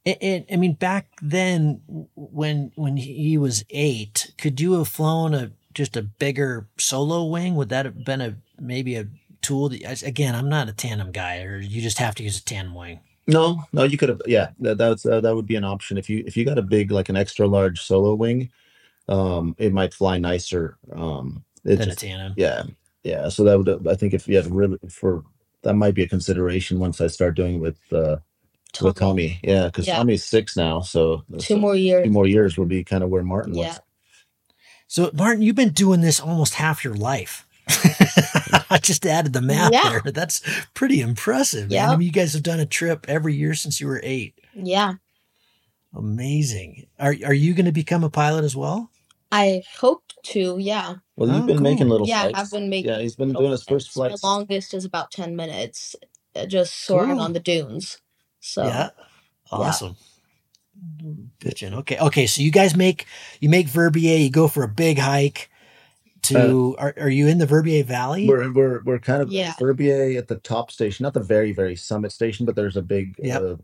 [0.09, 1.83] It, it, I mean, back then
[2.14, 7.57] when when he was eight, could you have flown a just a bigger solo wing?
[7.57, 9.07] Would that have been a maybe a
[9.42, 9.68] tool?
[9.68, 12.75] That, again, I'm not a tandem guy, or you just have to use a tandem
[12.75, 13.01] wing.
[13.27, 14.23] No, no, you could have.
[14.25, 16.62] Yeah, that that's uh, that would be an option if you if you got a
[16.62, 18.51] big like an extra large solo wing,
[19.09, 20.79] um, it might fly nicer.
[20.90, 22.33] Um, Than a tandem.
[22.38, 22.62] yeah,
[23.03, 23.29] yeah.
[23.29, 25.23] So that would I think if you had really for
[25.64, 28.16] that might be a consideration once I start doing it with uh
[28.81, 29.40] with Tommy.
[29.42, 29.96] Yeah, because Yeah.
[29.96, 32.04] Tommy's six now, so Two so more years.
[32.04, 33.68] two more years will be kind of where Martin Yeah.
[33.68, 33.81] was.
[34.87, 37.46] So, Martin, you've been doing this almost half your life.
[38.70, 40.00] I just added the math Yeah.
[40.02, 40.12] there.
[40.12, 40.40] That's
[40.74, 41.70] pretty impressive.
[41.70, 41.78] Man.
[41.78, 41.96] I Yeah.
[41.96, 44.35] mean, you guys have done a trip every year since you were eight.
[44.54, 44.94] Yeah.
[45.94, 46.87] Amazing.
[46.98, 48.90] Are are you going to become a pilot as well?
[49.33, 50.57] I hope to.
[50.59, 50.96] Yeah.
[51.16, 51.88] Well, you've Oh, been making cool.
[51.88, 52.22] little Yeah.
[52.22, 52.38] flights.
[52.38, 52.90] I've been making.
[52.90, 54.20] yeah, he's been doing his first flights.
[54.20, 54.22] flights.
[54.22, 55.96] My longest is about 10 minutes,
[56.37, 57.20] uh, just soaring Cool.
[57.20, 57.98] on the dunes.
[58.48, 58.90] So, Yeah.
[59.50, 59.96] Awesome.
[61.40, 61.74] Pitching.
[61.74, 61.98] Okay.
[61.98, 62.26] Okay.
[62.26, 63.06] So you guys make
[63.40, 64.16] you make Verbier.
[64.18, 65.50] You go for a big hike.
[66.22, 68.26] To are, are you in the Verbier Valley?
[68.28, 69.54] We're we're we're kind of Yeah.
[69.58, 73.14] Verbier at the top station, not the very very summit station, but there's a big
[73.22, 73.42] Yep.
[73.42, 73.56] uh,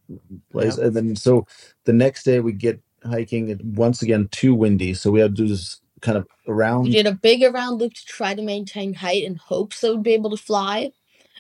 [0.53, 0.77] place.
[0.79, 1.47] And then so
[1.85, 5.43] the next day we get hiking and once again too windy, so we had to
[5.43, 6.85] do this kind of around.
[6.85, 10.03] we did a big around loop to try to maintain height in hopes that we'd
[10.03, 10.91] be able to fly.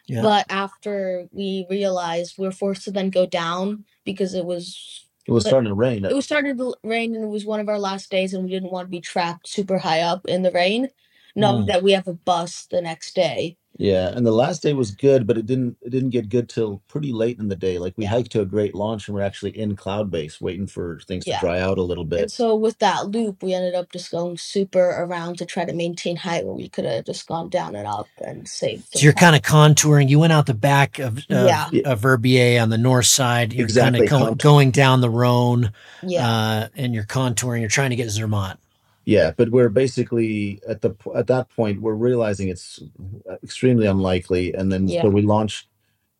[0.06, 0.22] Yeah.
[0.22, 5.32] But after we realized we were forced to then go down because it was It
[5.32, 6.04] was starting to rain.
[6.04, 8.50] it was starting to rain and it was one of our last days and we
[8.50, 10.88] didn't want to be trapped super high up in the rain
[11.34, 11.66] knowing Mm.
[11.68, 15.26] that we have a bus the next day Yeah, and the last day was good,
[15.26, 17.78] but it didn't it didn't get good till pretty late in the day.
[17.78, 21.00] Like we hiked to a great launch and we're actually in cloud base waiting for
[21.08, 21.40] things Yeah.
[21.40, 22.30] to dry out a little and bit.
[22.30, 26.14] so with that loop we ended up just going super around to try to maintain
[26.14, 29.34] height where we could have just gone down and up and saved So you're kind
[29.34, 30.08] of contouring.
[30.08, 31.68] You went out the back of, of, Yeah.
[31.84, 33.52] of Verbier on the north side.
[33.52, 37.58] You're Exactly, kind of cont- going down the Rhone, yeah uh, and you're contouring.
[37.60, 38.58] You're trying to get Zermatt.
[39.06, 42.82] Yeah, but we're basically at the at that point we're realizing it's
[43.42, 45.02] extremely unlikely, and then Yeah.
[45.02, 45.68] so we launch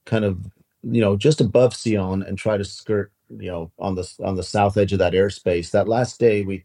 [0.07, 0.39] kind of
[0.83, 4.43] you know just above Sion and try to skirt you know on the on the
[4.43, 5.71] south edge of that airspace.
[5.73, 6.65] That last day we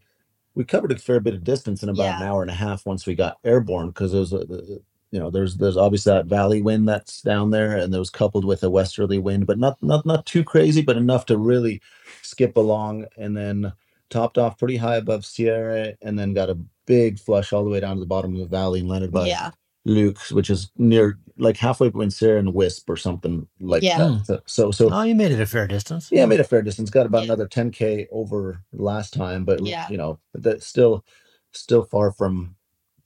[0.55, 2.29] we covered a fair bit of distance in about an Yeah.
[2.31, 5.29] hour and a half once we got airborne because there's a, uh, the- you know
[5.31, 8.69] there's there's obviously that valley wind that's down there and there was coupled with a
[8.69, 11.81] westerly wind but not not not too crazy but enough to really
[12.21, 13.71] skip along and then
[14.09, 17.79] topped off pretty high above Sierre and then got a big flush all the way
[17.79, 19.51] down to the bottom of the valley and landed by yeah
[19.87, 23.97] Leuk which is near like halfway between Sierre and Visp or something like Yeah.
[23.97, 26.09] that so so, so Oh, you made it a fair distance.
[26.11, 26.89] yeah, I made a fair distance.
[26.89, 27.25] Got about Yeah.
[27.25, 29.87] another 10k over last time, but Yeah.
[29.89, 31.05] you know, that's still
[31.53, 32.55] still far from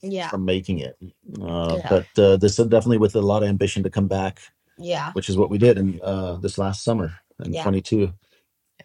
[0.02, 0.96] yeah from making it.
[1.40, 1.88] Uh, Yeah.
[1.88, 4.40] But uh, this is definitely with a lot of ambition to come back,
[4.76, 7.14] yeah which is what we did in uh, this last summer
[7.44, 7.62] in Yeah.
[7.62, 8.12] 22.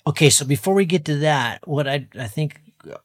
[0.08, 2.60] Okay, so before we get to that, what I I think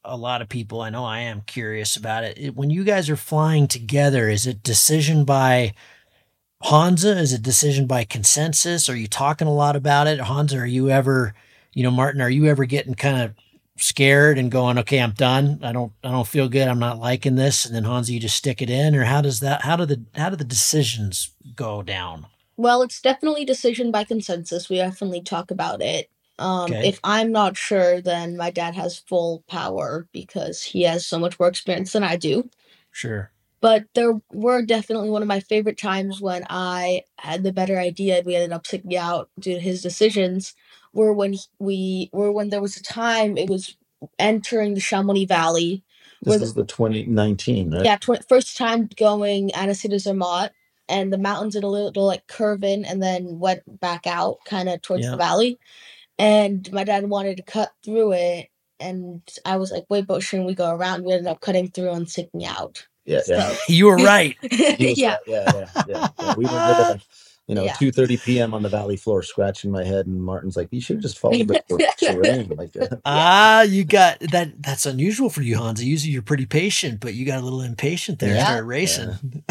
[0.05, 2.55] a lot of people, I know I am curious about it.
[2.55, 5.75] When you guys are flying together, is it decision by
[6.63, 7.17] Honza?
[7.17, 8.89] Is it decision by consensus?
[8.89, 10.21] Are you talking a lot about it?
[10.21, 11.35] Honza, are you ever,
[11.73, 13.35] you know, Martin, are you ever getting kind of
[13.77, 15.59] scared and going, okay, I'm done.
[15.63, 16.69] I don't, I don't feel good.
[16.69, 17.67] I'm not liking this.
[17.67, 19.63] And then Honza, you just stick it in, or how does that?
[19.63, 22.27] How do the, how do the decisions go down?
[22.57, 24.69] Well, it's definitely decision by consensus.
[24.69, 26.09] We definitely talk about it.
[26.39, 26.89] Um, Okay.
[26.89, 31.39] If I'm not sure, then my dad has full power because he has so much
[31.39, 32.49] more experience than I do.
[32.91, 33.31] Sure.
[33.61, 38.19] But there were definitely one of my favorite times when I had the better idea
[38.19, 40.55] and we ended up sticking out due to his decisions.
[40.93, 43.77] Were when we were when there was a time it was
[44.19, 45.83] entering the Chamonix Valley.
[46.23, 47.85] This where the- is the 2019, right?
[47.85, 50.53] yeah, tw- first time going Annecy Zermatt,
[50.89, 54.69] and the mountains did a little like curve in and then went back out kind
[54.69, 55.13] of towards Yeah.
[55.13, 55.59] the valley.
[56.19, 58.49] And my dad wanted to cut through it,
[58.81, 61.05] and I was like, wait, but shouldn't we go around?
[61.05, 62.87] We ended up cutting through and sticking out.
[63.05, 63.55] Yeah, yeah.
[63.69, 64.37] You were right.
[64.43, 64.69] Yeah.
[64.71, 64.81] right.
[64.97, 66.35] yeah, yeah, yeah, yeah.
[66.37, 67.07] We were good at,
[67.49, 67.75] you know, Yeah.
[67.75, 68.55] two thirty p.m.
[68.55, 71.47] on the valley floor, scratching my head, and Martin's like, "You should have just followed
[71.49, 71.63] the
[71.99, 72.75] terrain." Like,
[73.05, 74.63] Ah, you got that.
[74.63, 75.85] That's unusual for you, Honza.
[75.85, 78.31] Usually you're pretty patient, but you got a little impatient there.
[78.31, 78.45] and Yeah.
[78.47, 79.45] Started racing.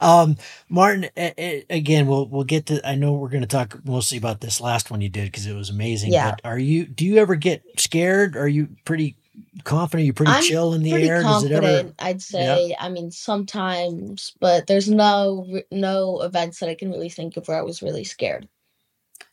[0.00, 0.36] Um,
[0.68, 1.06] Martin.
[1.16, 2.86] a- a- Again, we'll we'll get to.
[2.88, 5.54] I know we're going to talk mostly about this last one you did because it
[5.54, 6.12] was amazing.
[6.12, 6.30] Yeah.
[6.32, 6.86] But are you?
[6.86, 8.36] Do you ever get scared?
[8.36, 9.16] Are you pretty
[9.64, 10.06] confident?
[10.06, 11.22] you pretty I'm chill in the Pretty air?
[11.22, 11.92] Does it ever?
[11.98, 12.76] I'd say.
[12.78, 17.58] I mean, sometimes, but there's no no events that I can really think of where
[17.58, 18.48] I was really scared.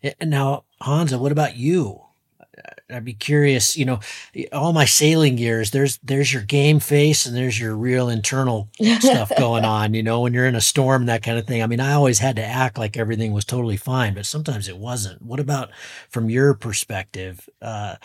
[0.02, 2.02] Yeah, and Now, Honza, what about you?
[2.90, 3.76] I'd be curious.
[3.76, 4.00] You know,
[4.54, 5.72] all my sailing years.
[5.72, 9.94] There's there's your game face and there's your real internal stuff going on.
[9.94, 11.62] You know, when you're in a storm, that kind of thing.
[11.64, 14.78] I mean, I always had to act like everything was totally fine, but sometimes it
[14.78, 15.22] wasn't.
[15.22, 15.72] What about
[16.10, 17.48] from your perspective?
[17.62, 17.96] Uh,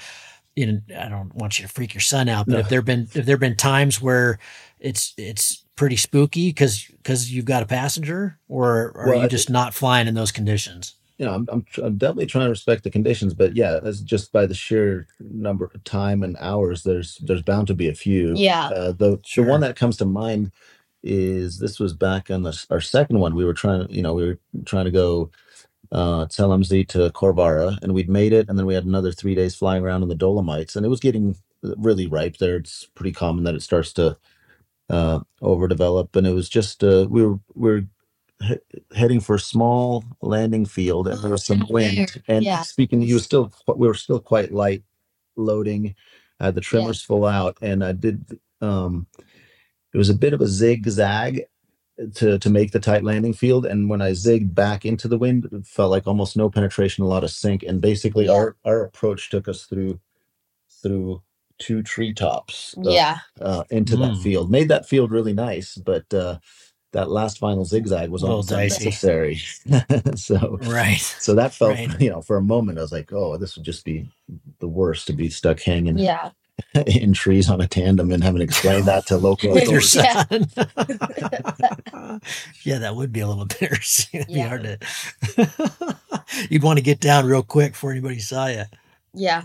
[0.57, 2.59] you know, I don't want you to freak your son out, but No.
[2.63, 4.39] have there been have there been times where
[4.81, 9.49] it's it's pretty spooky because because you've got a passenger, or are Well, you just
[9.49, 10.95] not flying in those conditions?
[11.21, 14.03] You know, I'm, I'm, tr- I'm definitely trying to respect the conditions, but yeah, as
[14.03, 17.95] just by the sheer number of time and hours, there's there's bound to be a
[17.95, 18.35] few.
[18.37, 18.69] Yeah.
[18.69, 19.47] Uh, the Sure.
[19.47, 20.53] the one that comes to mind
[21.05, 23.37] is this was back on the, s- our second one.
[23.37, 25.31] We were trying to, you know, we were trying to go
[25.93, 29.55] uh Telemzi to Corvara, and we'd made it, and then we had another three days
[29.57, 32.57] flying around in the Dolomites, and it was getting really ripe there.
[32.57, 34.19] It's pretty common that it starts to
[34.91, 37.83] uh overdevelop, and it was just uh we were we were
[38.43, 38.59] he-
[38.95, 42.63] heading for a small landing field and there was some wind and Yeah.
[42.63, 44.83] speaking you was still we were still quite light
[45.37, 45.95] loading
[46.41, 49.07] uh, the trimmers full out and i did um
[49.95, 51.43] it was a bit of a zigzag
[52.15, 55.47] to to make the tight landing field and when i zigged back into the wind
[55.53, 58.33] it felt like almost no penetration a lot of sink and basically Yeah.
[58.33, 60.01] our our approach took us through
[60.83, 61.23] through
[61.59, 63.19] two treetops uh, Yeah.
[63.41, 64.23] uh, into that Mm.
[64.23, 66.39] field made that field really nice but uh
[66.93, 68.85] that last final zigzag was A almost dicey.
[68.85, 69.37] unnecessary
[70.17, 70.99] so Right.
[70.99, 72.01] so that felt Right.
[72.01, 74.11] you know for a moment i was like oh this would just be
[74.59, 76.31] the worst to be stuck hanging Yeah.
[76.87, 80.53] in trees on a tandem and having to explain that to local With your authorities.
[80.53, 80.67] son.
[81.95, 82.19] Yeah.
[82.65, 84.21] yeah, that would be a little embarrassing.
[84.21, 84.49] It'd be Yeah.
[84.49, 84.79] hard to.
[86.51, 88.65] You'd want to get down real quick before anybody saw you.
[89.15, 89.43] Yeah.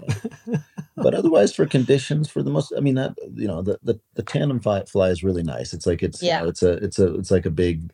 [0.97, 4.23] But otherwise for conditions for the most i mean that you know the the, the
[4.23, 6.41] tandem fly, fly is really nice it's like it's you Yeah.
[6.41, 7.91] know, it's a it's a it's like a big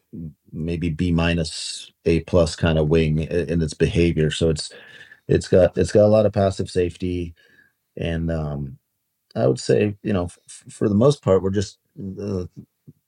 [0.53, 4.71] maybe b minus a plus kind of wing i- in its behavior so it's
[5.27, 7.35] it's got it's got a lot of passive safety
[7.97, 8.77] and um
[9.35, 11.79] i would say you know f- for the most part we're just
[12.21, 12.45] uh,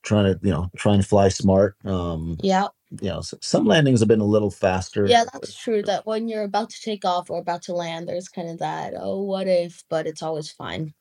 [0.04, 2.68] trying to you know trying to fly smart um Yeah.
[3.02, 5.84] You know s- some landings have been a little faster Yeah, that's true.
[5.84, 8.94] That when you're about to take off or about to land, there's kind of that,
[8.98, 10.94] oh, what if, but it's always fine.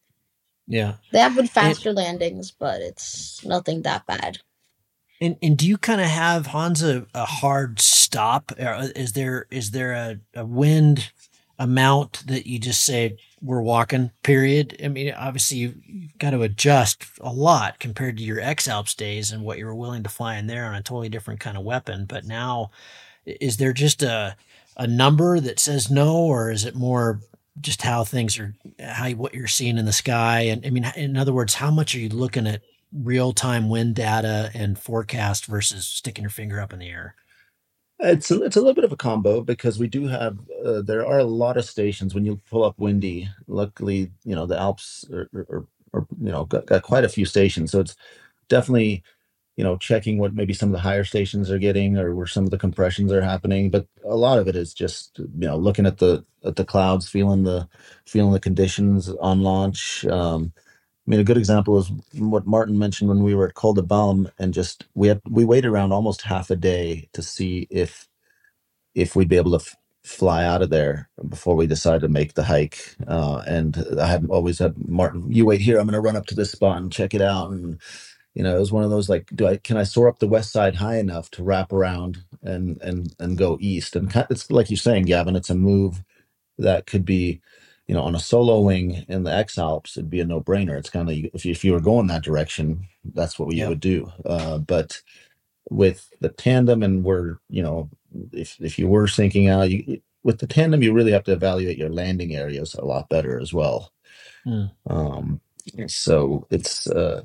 [0.68, 0.94] Yeah.
[1.12, 4.38] They have been faster landings, but it's nothing that bad.
[5.20, 8.52] And and do you kind of have Honza, a hard stop?
[8.60, 11.12] Uh, is there is there a, a wind
[11.58, 14.10] amount that you just say we're walking?
[14.22, 14.80] Period.
[14.82, 18.94] I mean, obviously you, you've got to adjust a lot compared to your X Alps
[18.94, 21.56] days and what you were willing to fly in there on a totally different kind
[21.56, 22.04] of weapon.
[22.06, 22.70] But now,
[23.26, 24.36] is there just a
[24.76, 27.20] a number that says no, or is it more
[27.60, 30.42] just how things are, how what you're seeing in the sky?
[30.42, 33.94] And I mean, in other words, how much are you looking at real time wind
[33.94, 37.14] data and forecast versus sticking your finger up in the air?
[38.02, 41.06] It's a, it's a little bit of a combo because we do have uh, there
[41.06, 43.28] are a lot of stations when you pull up Windy.
[43.48, 45.28] Luckily, you know the Alps are,
[46.20, 47.96] you know got, got quite a few stations, so it's
[48.48, 49.04] definitely
[49.56, 52.44] you know checking what maybe some of the higher stations are getting or where some
[52.44, 53.70] of the compressions are happening.
[53.70, 57.08] But a lot of it is just you know looking at the at the clouds,
[57.08, 57.68] feeling the
[58.06, 60.06] feeling the conditions on launch.
[60.06, 60.52] Um,
[61.06, 63.82] I mean, a good example is what Martin mentioned when we were at Col de
[63.82, 68.08] Balme, and just we had we waited around almost half a day to see if
[68.96, 72.34] if we'd be able to f- fly out of there before we decided to make
[72.34, 72.96] the hike.
[73.08, 75.78] Uh, and I had always had Martin, you wait here.
[75.78, 77.52] I'm going to run up to this spot and check it out.
[77.52, 77.80] And
[78.34, 80.28] you know, it was one of those like, do I can I soar up the
[80.28, 83.96] west side high enough to wrap around and and and go east?
[83.96, 86.04] And it's like you're saying, Gavin, it's a move
[86.58, 87.40] that could be,
[87.88, 90.78] you know, on a solo wing in the X Alps, it'd be a no brainer.
[90.78, 93.68] It's kind of if you, if you were going that direction, that's what we Yep.
[93.68, 94.12] would do.
[94.26, 95.02] Uh, but
[95.70, 97.90] with the tandem, and we're you know,
[98.32, 101.78] if if you were sinking out, you with the tandem, you really have to evaluate
[101.78, 103.92] your landing areas a lot better as well.
[104.44, 104.66] Hmm.
[104.88, 105.40] Um,
[105.86, 107.22] so it's uh,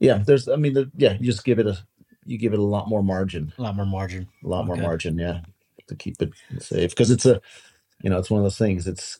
[0.00, 1.78] yeah, there's I mean, the, yeah, you just give it a
[2.26, 4.28] you give it a lot more margin, A lot more margin.
[4.44, 4.78] a lot more Okay.
[4.78, 5.40] margin, yeah,
[5.88, 7.40] to keep it safe because it's a
[8.02, 8.86] you know it's one of those things.
[8.88, 9.18] It's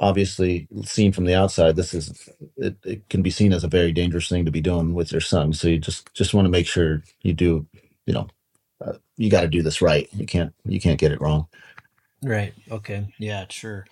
[0.00, 1.76] obviously seen from the outside.
[1.76, 4.94] This is it, it can be seen as a very dangerous thing to be doing
[4.94, 5.52] with your son.
[5.52, 7.66] So you just just want to make sure you do
[8.06, 8.26] you know
[8.84, 10.08] uh, you got to do this right.
[10.12, 11.46] You can't you can't get it wrong.
[12.22, 12.52] Right.
[12.70, 13.06] Okay.
[13.18, 13.86] Yeah, sure.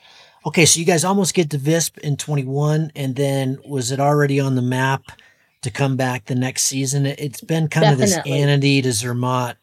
[0.47, 4.39] Okay, so you guys almost get to Visp in 21 and then was it already
[4.39, 5.03] on the map
[5.63, 7.07] to come back the next season?
[7.07, 8.43] It- It's been kind of this Definitely.
[8.43, 9.57] Annecy to Zermatt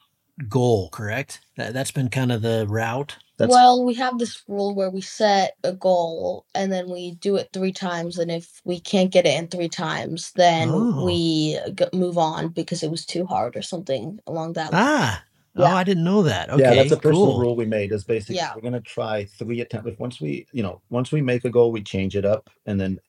[0.50, 1.42] goal, correct?
[1.58, 3.16] That that's been kind of the route.
[3.38, 7.36] That's well, we have this rule where we set a goal and then we do
[7.36, 11.06] it three times, and if we can't get it in three times, then Oh.
[11.06, 14.72] we g- move on because it was too hard or something along that.
[14.72, 14.82] line.
[14.84, 15.24] Ah.
[15.58, 16.50] Oh, I didn't know that.
[16.50, 16.62] Okay.
[16.64, 17.40] yeah, that's a personal cool.
[17.40, 17.92] rule we made.
[17.94, 18.54] Is basically Yeah.
[18.56, 19.88] we're gonna try three attempts.
[19.90, 22.80] If once we you know once we make a goal, we change it up, and
[22.80, 23.00] then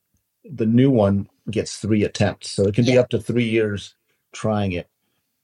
[0.44, 2.50] the new one gets three attempts.
[2.50, 3.94] So it can be up to three years
[4.32, 4.88] trying it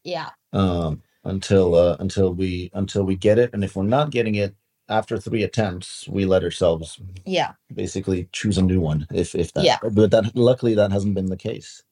[0.04, 3.50] Yeah, um, until uh, until we until we get it.
[3.52, 4.54] And if we're not getting it
[4.92, 9.06] after three attempts, we let ourselves yeah, basically choose a new one.
[9.12, 9.78] If if that, Yeah.
[9.82, 11.82] but that luckily that hasn't been the case.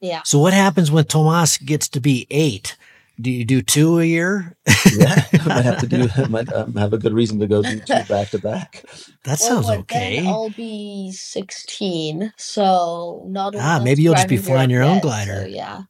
[0.00, 0.22] yeah.
[0.24, 2.76] So what happens when Tomas gets to be 8?
[3.20, 4.56] Do you do two a year?
[4.96, 8.04] Yeah, might have to do might um, have a good reason to go do two
[8.08, 8.84] back to back.
[9.24, 10.16] That Well, sounds but okay.
[10.16, 13.54] Then I'll be sixteen, so not.
[13.56, 15.42] Ah, maybe you'll just be flying your own glider.
[15.42, 15.82] So yeah,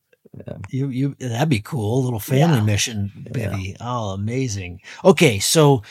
[0.70, 2.00] You you that'd be cool.
[2.00, 2.64] A little family Yeah.
[2.64, 3.50] mission, Yeah.
[3.50, 3.76] baby.
[3.80, 4.80] Oh, amazing.
[5.04, 5.82] Okay, so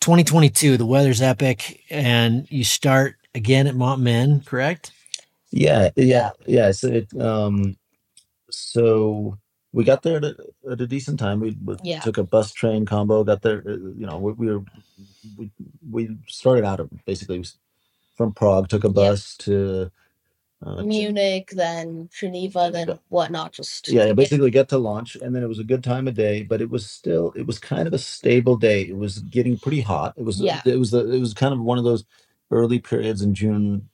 [0.00, 4.92] 2022, the weather's epic, and you start again at Montmin, correct?
[5.52, 6.72] Yeah, yeah, yeah.
[6.72, 7.76] So it um,
[8.50, 9.38] so
[9.72, 10.36] we got there at a,
[10.72, 11.40] at a decent time.
[11.40, 12.00] We, we Yeah.
[12.00, 13.24] took a bus train combo.
[13.24, 14.64] Got there, uh, you know, we, we were
[15.38, 15.52] we
[15.90, 17.44] we started out of basically
[18.16, 18.68] from Prague.
[18.68, 19.90] Took a bus to
[20.64, 23.52] uh, Munich, then Geneva, then whatnot.
[23.52, 26.42] Just yeah, basically get to launch, and then it was a good time of day.
[26.42, 28.82] But it was still it was kind of a stable day.
[28.82, 30.14] It was getting pretty hot.
[30.16, 30.62] It was Yeah.
[30.64, 32.04] it was the, it was kind of one of those
[32.50, 33.88] early periods in June.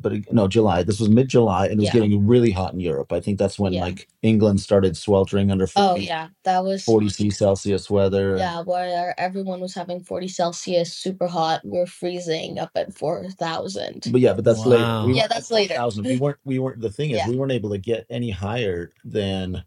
[0.00, 0.82] But no, July.
[0.82, 1.92] This was mid July, and it was Yeah.
[1.94, 3.12] getting really hot in Europe.
[3.12, 3.82] I think that's when Yeah.
[3.82, 8.36] like England started sweltering under 40, Oh yeah, that was 40 C Celsius weather.
[8.36, 11.60] yeah, where everyone was having forty Celsius, super hot.
[11.64, 14.06] We are freezing up at four thousand.
[14.10, 14.66] But yeah, but that's Wow.
[14.66, 14.82] later.
[14.82, 15.74] Yeah, weren't at that's later.
[15.74, 16.04] 4,000.
[16.06, 16.38] We weren't.
[16.44, 16.80] We weren't.
[16.80, 17.28] The thing is, Yeah.
[17.28, 19.64] we weren't able to get any higher than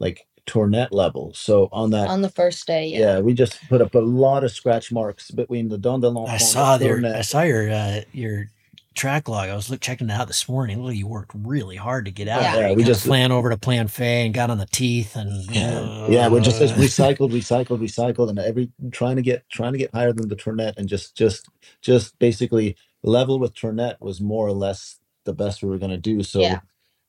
[0.00, 1.32] like Tournette level.
[1.34, 2.98] So on that, On the first day, yeah.
[2.98, 3.20] yeah.
[3.20, 6.28] we just put up a lot of scratch marks between the Don Delon.
[6.28, 8.50] I saw your I saw your uh, your
[8.94, 9.48] track log.
[9.48, 10.82] I was look, checking it out this morning.
[10.82, 12.42] Look, you worked really hard to get out.
[12.42, 12.56] Yeah.
[12.56, 12.74] there.
[12.74, 16.40] We just- flan over to Planfait and got on the teeth and Yeah, yeah, we're
[16.40, 20.28] just uh, recycled, recycled, recycled, and every trying to get trying to get higher than
[20.28, 21.48] the Tournette, and just just
[21.82, 25.96] just basically level with Tournette was more or less the best we were going to
[25.98, 26.22] do.
[26.22, 26.60] So Yeah.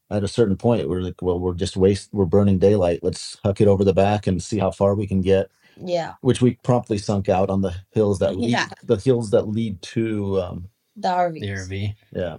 [0.10, 3.00] at a certain point, we're like, well, we're just waste, we're burning daylight.
[3.04, 5.50] Let's huck it over the back and see how far we can get.
[5.78, 8.70] Yeah, Which we promptly sunk out on the hills that lead, Yeah.
[8.84, 11.40] the hills that lead to um, the Aravis.
[11.42, 11.96] the Aravis.
[12.12, 12.38] yeah.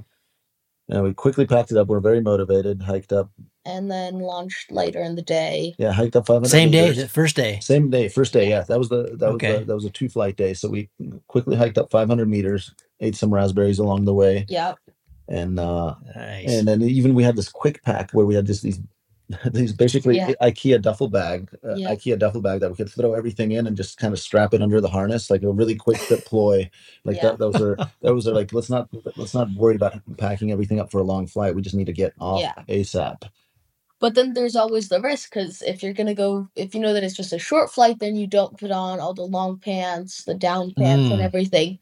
[0.89, 1.89] And we quickly packed it up.
[1.89, 2.81] We're very motivated.
[2.83, 3.29] Hiked up,
[3.65, 5.75] and then launched later in the day.
[5.79, 6.51] yeah, hiked up five hundred.
[6.51, 7.59] Same day, the first day.
[7.61, 8.49] Same day, first day.
[8.49, 9.51] Yeah, that was the that Okay.
[9.51, 10.55] was the, that was a two flight day.
[10.55, 10.89] So we
[11.27, 14.79] quickly hiked up 500 meters, ate some raspberries along the way, Yep.
[15.27, 16.51] and uh, Nice.
[16.53, 18.79] and then even we had this quick pack where we had just these
[19.53, 20.33] these basically Yeah.
[20.43, 21.91] IKEA duffel bag, uh, Yeah.
[21.91, 24.63] IKEA duffel bag that we could throw everything in and just kind of strap it
[24.63, 26.71] under the harness, like a really quick deploy.
[27.05, 27.31] Like Yeah.
[27.31, 30.91] that, those are those are like let's not let's not worry about packing everything up
[30.91, 31.55] for a long flight.
[31.55, 32.55] We just need to get off Yeah.
[32.69, 33.25] ASAP.
[33.99, 37.03] But then there's always the risk because if you're gonna go, if you know that
[37.05, 40.35] it's just a short flight, then you don't put on all the long pants, the
[40.35, 41.25] down pants, and Mm.
[41.25, 41.79] everything.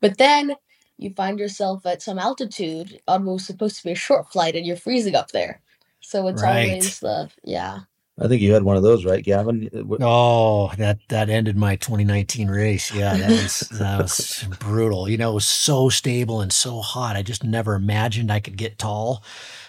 [0.00, 0.56] But then
[0.98, 4.56] you find yourself at some altitude on what was supposed to be a short flight,
[4.56, 5.62] and you're freezing up there.
[6.06, 6.68] So it's Right.
[6.68, 7.80] always the yeah,
[8.18, 9.68] I think you had one of those, right, Gavin?
[10.00, 12.94] Oh, that that ended my 2019 race.
[12.94, 15.08] Yeah, that was that was brutal.
[15.08, 17.16] You know, it was so stable and so hot.
[17.16, 19.24] I just never imagined I could get tall.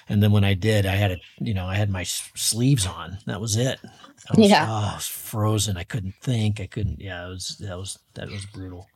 [0.09, 1.21] And then when I did, I had it.
[1.39, 3.17] You know, I had my sleeves on.
[3.25, 3.79] That was it.
[4.29, 4.65] I was, Yeah.
[4.69, 5.75] oh, I was frozen.
[5.75, 6.59] I couldn't think.
[6.61, 7.01] I couldn't.
[7.01, 8.87] Yeah, it was that was that was brutal.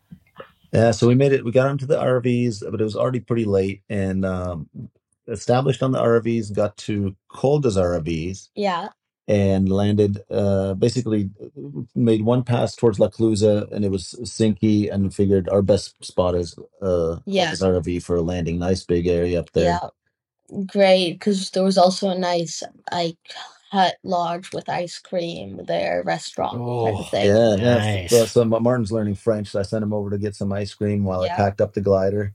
[0.72, 1.44] Yeah, so we made it.
[1.44, 4.70] We got into the Aravis, but it was already pretty late, and um,
[5.28, 8.90] established on the Aravis, got to Col des Aravis, Yeah.
[9.28, 10.22] and landed.
[10.30, 11.30] Uh, basically,
[11.96, 16.36] made one pass towards La Clusaz, and it was sinky, and figured our best spot
[16.36, 17.56] is uh, Yeah.
[17.56, 18.60] Col des Aravis for a landing.
[18.60, 19.66] Nice big area up there.
[19.66, 19.90] Yeah.
[20.66, 22.62] Great, because there was also a nice
[22.92, 23.18] like
[23.72, 27.28] hut lodge with ice cream there, restaurant type Oh, of thing.
[27.28, 27.78] Yeah, yeah.
[27.78, 28.10] Nice.
[28.10, 31.06] So, so Martin's learning French, so I sent him over to get some ice cream
[31.06, 31.34] while Yeah.
[31.34, 32.34] I packed up the glider.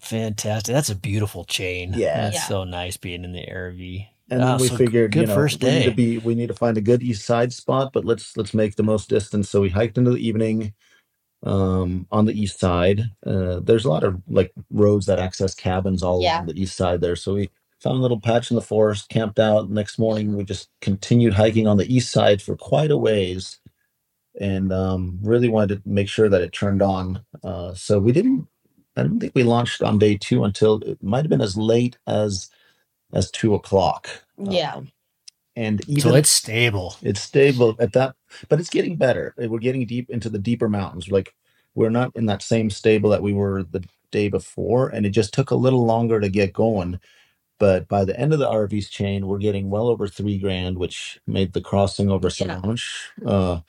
[0.00, 0.74] Fantastic.
[0.74, 1.94] That's a beautiful chain.
[1.94, 2.22] Yeah.
[2.22, 2.42] That's Yeah.
[2.44, 4.08] so nice being in the Aravis.
[4.30, 6.34] And Ah, then we so figured, good you know, first we need to be we
[6.36, 9.50] need to find a good east side spot, but let's let's make the most distance.
[9.50, 10.74] So we hiked into the evening
[11.44, 13.02] um on the east side.
[13.26, 16.36] Uh there's a lot of like roads that access cabins all Yeah.
[16.38, 17.16] along the east side there.
[17.16, 19.70] So we found a little patch in the forest, camped out.
[19.70, 23.60] Next morning we just continued hiking on the east side for quite a ways
[24.40, 27.24] and um really wanted to make sure that it turned on.
[27.44, 28.48] Uh so we didn't
[28.96, 31.98] I don't think we launched on day two until it might have been as late
[32.06, 32.50] as
[33.12, 34.08] as two o'clock.
[34.38, 34.74] Yeah.
[34.76, 34.92] Um,
[35.56, 36.96] and even So it's stable.
[37.02, 38.14] it's stable at that,
[38.48, 39.34] but it's getting better.
[39.38, 41.10] We're getting deep into the deeper mountains.
[41.10, 41.34] Like
[41.74, 45.34] we're not in that same stable that we were the day before, and it just
[45.34, 47.00] took a little longer to get going.
[47.58, 51.20] But by the end of the Aravis chain, we're getting well over three grand, which
[51.26, 52.60] made the crossing over Yeah.
[52.62, 52.92] Sallanches.
[53.26, 53.60] Uh,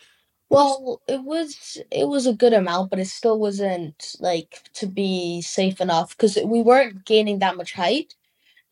[0.52, 5.42] Well, it was it was a good amount, but it still wasn't like to be
[5.44, 8.16] safe enough because we weren't gaining that much height,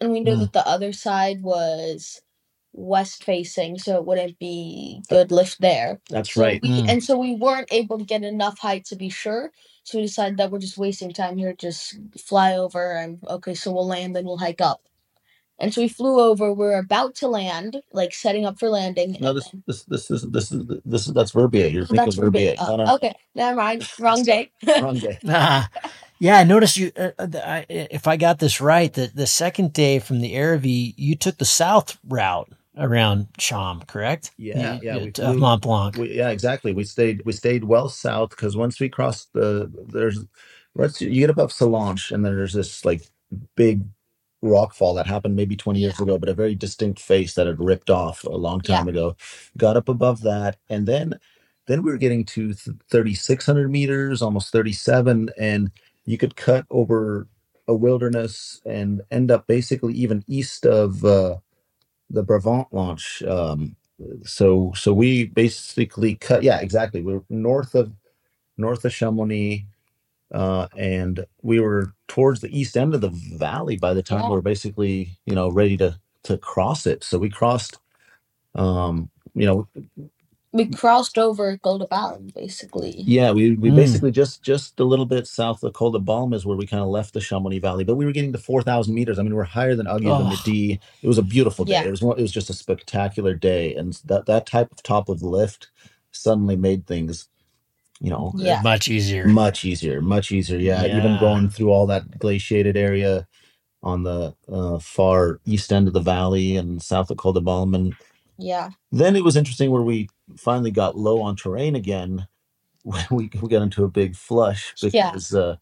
[0.01, 0.39] and we knew Mm.
[0.41, 2.21] that the other side was
[2.73, 6.01] west facing, so it wouldn't be good lift there.
[6.09, 6.61] that's So right.
[6.63, 6.89] we Mm.
[6.89, 9.51] and so we weren't able to get enough height to be sure.
[9.85, 13.73] So we decided that we're just wasting time here, just fly over and okay, so
[13.73, 14.83] we'll land and we'll hike up.
[15.61, 16.53] And so we flew over.
[16.53, 19.17] We're about to land, like setting up for landing.
[19.19, 21.67] No, and this then- this this is this is this is that's Verbier.
[21.67, 22.55] You're thinking that's of Verbier.
[22.55, 22.65] Verbier.
[22.67, 22.95] No, Oh, no, no.
[22.95, 23.89] okay, never mind.
[23.99, 24.51] Wrong day.
[24.81, 25.17] Wrong day.
[25.27, 25.69] Ah,
[26.19, 26.91] yeah, I noticed you.
[26.97, 30.33] Uh, uh, the- I, if I got this right, the the second day from the
[30.33, 34.31] Aravis, you took the south route around Cham, correct?
[34.37, 34.95] Yeah, You- yeah.
[34.95, 35.97] you- We to flew, Mont Blanc.
[35.97, 36.71] We, yeah, exactly.
[36.71, 40.19] We stayed we stayed well south because once we crossed the there's
[40.73, 43.01] once you get above Sallanches and there's this like
[43.57, 43.83] big
[44.41, 46.05] rock fall that happened maybe 20 years Yeah.
[46.05, 49.17] ago, but a very distinct face that had ripped off a long time ago.
[49.57, 51.19] Got up above that, and then
[51.67, 55.71] then we were getting to th- 3,600 meters, almost 37, and
[56.05, 57.27] you could cut over
[57.67, 61.37] a wilderness and end up basically even east of uh,
[62.09, 63.23] the Brévent launch.
[63.23, 63.77] Um,
[64.25, 67.93] so so we basically cut yeah exactly we are north of
[68.57, 69.65] north of chamonix
[70.33, 74.29] uh and we were towards the east end of the valley by the time Yeah.
[74.29, 77.77] we were basically you know ready to to cross it so we crossed
[78.55, 79.67] um you know
[80.53, 83.05] we crossed over Col de Balme, basically.
[83.05, 83.75] yeah we we Mm.
[83.75, 86.83] basically just just a little bit south of Col de Balme is where we kind
[86.83, 89.43] of left the chamonix valley but we were getting to 4000 meters i mean we're
[89.45, 90.31] higher than Aguirre than Oh.
[90.31, 91.83] the d it was a beautiful day Yeah.
[91.85, 95.09] it was one, it was just a spectacular day and that that type of top
[95.09, 95.69] of lift
[96.11, 97.29] suddenly made things
[98.01, 98.61] you know Yeah.
[98.63, 99.25] Much easier.
[99.27, 103.27] much easier much easier yeah, even going through all that glaciated area
[103.83, 107.75] on the uh, far east end of the valley and south of Col de Balme
[107.75, 107.93] and
[108.37, 108.71] Yeah.
[108.91, 112.27] then it was interesting where we finally got low on terrain again
[112.83, 115.11] when we, we got into a big flush Yeah.
[115.11, 115.57] because uh,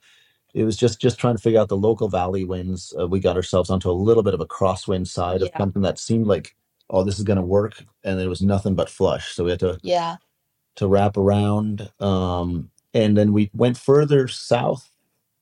[0.53, 3.35] it was just just trying to figure out the local valley winds uh, we got
[3.35, 6.55] ourselves onto a little bit of a crosswind side of something that seemed like
[6.89, 9.59] oh this is going to work and it was nothing but flush so we had
[9.59, 10.17] to Yeah.
[10.77, 14.89] To wrap around um, and then we went further south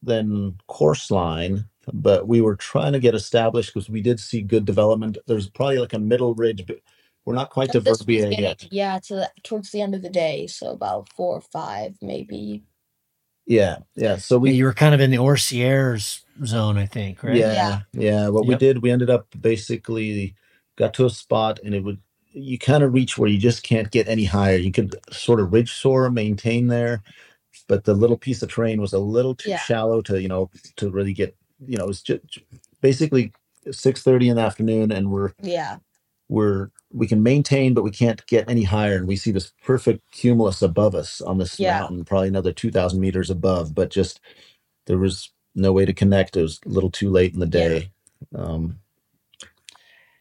[0.04, 4.66] than course line but we were trying to get established because we did see good
[4.66, 6.80] development there's probably like a middle ridge but
[7.26, 9.96] we're not quite to this was Verbier getting- yet Yeah, to the, towards the end
[9.96, 12.64] of the day, so about four or five, maybe.
[13.48, 17.38] yeah yeah so we you were kind of in the Orsières zone, I think, right?
[17.38, 17.80] Yeah, Yeah.
[17.94, 18.28] yeah.
[18.30, 18.60] What we Yep.
[18.60, 20.36] did, we ended up basically
[20.78, 22.00] got to a spot, and it would
[22.36, 24.58] you kind of reach where you just can't get any higher.
[24.58, 27.04] You could sort of ridge soar, maintain there,
[27.68, 29.60] but the little piece of terrain was a little too Yeah.
[29.60, 31.36] shallow to you know to really get
[31.68, 32.40] you know it was just
[32.82, 33.34] basically
[33.72, 35.80] six thirty in the afternoon, and we're Yeah.
[36.30, 40.02] we're we can maintain, but we can't get any higher, and we see this perfect
[40.12, 41.80] cumulus above us on this Yeah.
[41.82, 44.22] mountain, probably another two thousand meters above, but just
[44.88, 46.38] there was no way to connect.
[46.38, 47.52] It was a little too late in the Yeah.
[47.70, 47.92] day.
[48.36, 48.80] Um,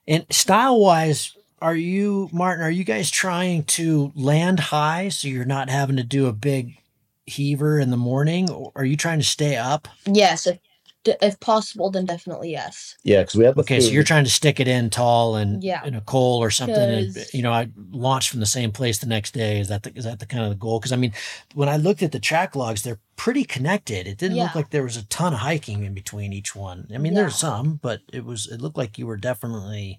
[0.08, 5.46] And style wise, are you, Martin, are you guys trying to land high so you're
[5.46, 6.76] not having to do a big
[7.24, 8.50] heaver in the morning?
[8.50, 9.88] Or are you trying to stay up?
[10.04, 10.46] Yes.
[10.46, 10.58] If,
[11.06, 12.96] if possible, then definitely yes.
[13.02, 15.64] Yeah, because we have the Okay, so you're trying to stick it in tall and
[15.64, 15.82] Yeah.
[15.86, 18.98] in a col or something, and 'Cause- you know, I launch from the same place
[18.98, 19.58] the next day.
[19.58, 20.78] Is that the, is that the kind of the goal?
[20.80, 21.14] Because I mean,
[21.54, 24.06] when I looked at the track logs, they're pretty connected.
[24.06, 26.88] It didn't look like there was a ton of hiking in between each one.
[26.94, 27.22] I mean, Yeah.
[27.22, 29.98] there's some, but it was it looked like you were definitely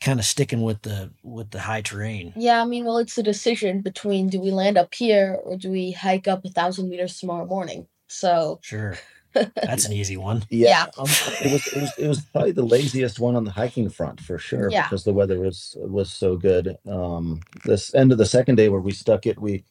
[0.00, 2.32] kind of sticking with the with the high terrain.
[2.36, 5.70] Yeah, I mean, well, it's a decision between do we land up here or do
[5.70, 7.86] we hike up a thousand meters tomorrow morning?
[8.06, 8.96] So Sure,
[9.34, 10.44] that's an easy one.
[10.50, 10.82] Yeah, Yeah.
[10.98, 11.06] um,
[11.42, 14.38] it was it was it was probably the laziest one on the hiking front for
[14.38, 14.84] sure Yeah.
[14.84, 16.76] because the weather was was so good.
[16.88, 19.64] Um, this end of the second day where we stuck it, we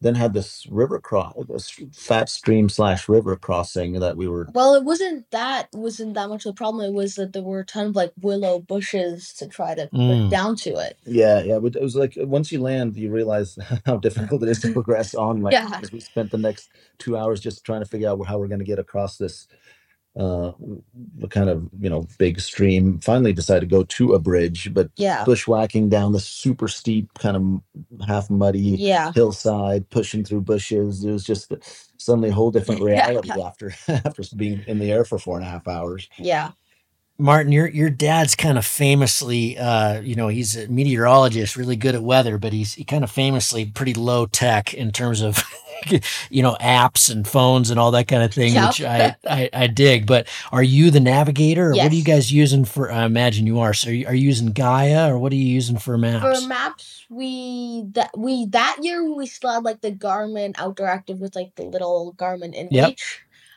[0.00, 4.48] then had this river cross, this fat stream slash river crossing that we were.
[4.54, 6.84] Well, it wasn't that wasn't that much of a problem.
[6.86, 10.24] It was that there were a ton of like willow bushes to try to Mm.
[10.24, 10.98] put down to it.
[11.06, 14.72] Yeah, yeah, it was like once you land, you realize how difficult it is to
[14.74, 15.42] progress on.
[15.42, 15.66] Like, Yeah.
[15.68, 18.60] because we spent the next two hours just trying to figure out how we're going
[18.60, 19.48] to get across this
[20.18, 20.52] uh
[21.18, 24.90] the kind of you know big stream finally decided to go to a bridge but
[24.96, 25.24] Yeah.
[25.24, 29.12] bushwhacking down the super steep kind of half muddy Yeah.
[29.12, 31.52] hillside pushing through bushes it was just
[31.98, 33.06] suddenly a whole different Yeah.
[33.08, 36.44] reality after after being in the air for four and a half hours Yeah.
[37.18, 41.94] Martin, your your dad's kind of famously, uh, you know, he's a meteorologist, really good
[41.96, 45.38] at weather, but he's he kind of famously pretty low tech in terms of,
[46.30, 48.68] you know, apps and phones and all that kind of thing, Yep.
[48.68, 50.06] which I, I I dig.
[50.06, 52.90] But are you the navigator, or what are you guys using for?
[52.90, 53.74] I imagine you are.
[53.74, 56.40] So are you, are you using Gaia, or what are you using for maps?
[56.40, 61.20] For maps, we that we that year we still had like the Garmin Outdoor Active
[61.20, 62.70] with like the little Garmin InReach.
[62.72, 62.98] Yep.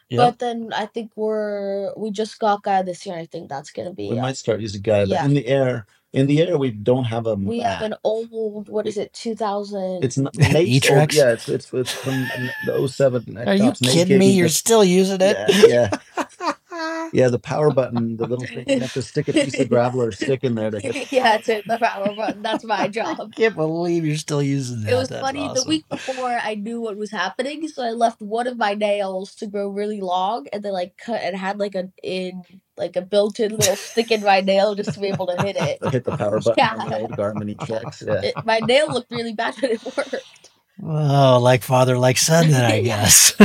[0.09, 0.17] Yep.
[0.17, 3.15] But then I think we're we just got Gaia this year.
[3.15, 4.09] and I think that's gonna be.
[4.09, 5.25] we uh, might start using guy but yeah.
[5.25, 7.79] in the air in the air we don't have a we map.
[7.79, 10.03] have an old what is it two thousand?
[10.03, 11.13] it's not Nate's old- oh, eTrex?
[11.15, 13.81] yeah it's it's, it's from uh, the 07 are you Ectops.
[13.81, 14.29] Nate kidding gave me?
[14.29, 15.37] me You're still using it?
[15.49, 16.53] yeah yeah
[17.13, 20.01] Yeah, the power button, the little thing you have to stick a piece of gravel
[20.01, 21.11] or stick in there to hit.
[21.11, 22.41] yeah, it's it, the power button.
[22.41, 23.33] That's my I job.
[23.35, 24.93] can't believe you're still using that.
[24.93, 25.41] It was That's funny.
[25.41, 25.69] The awesome.
[25.69, 29.47] week before, I knew what was happening, so I left one of my nails to
[29.47, 32.41] grow really long, and then like cut and had like a in
[32.77, 35.77] like a built-in little stick in my nail just to be able to hit it.
[35.91, 36.75] Hit the power button Yeah.
[36.79, 38.07] on the old Garmin eTrex.
[38.07, 38.29] Yeah.
[38.29, 38.45] it.
[38.45, 40.15] My nail looked really bad, but it worked.
[40.81, 43.35] Oh, like father, like son, then I guess.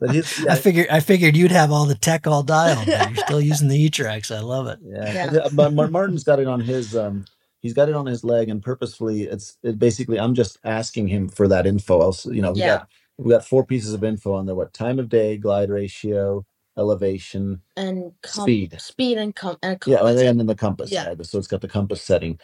[0.00, 3.24] But his, I figured I figured you'd have all the tech all dialed, but you're
[3.24, 4.34] still using the eTrex.
[4.34, 4.80] I love it.
[4.82, 5.12] yeah.
[5.12, 5.30] Yeah.
[5.32, 5.48] yeah.
[5.52, 7.24] But Martin's got it on his um
[7.60, 11.28] he's got it on his leg and purposefully it's it basically I'm just asking him
[11.28, 12.00] for that info.
[12.02, 12.78] Else, you know, we Yeah.
[12.78, 14.56] got we got four pieces of info on there.
[14.56, 16.44] What time of day, glide ratio,
[16.76, 18.80] elevation, And com- speed.
[18.80, 20.22] speed and com- and Yeah, compass.
[20.22, 20.90] and then the compass.
[20.90, 21.10] Yeah.
[21.16, 21.22] Yeah.
[21.22, 22.40] So it's got the compass setting.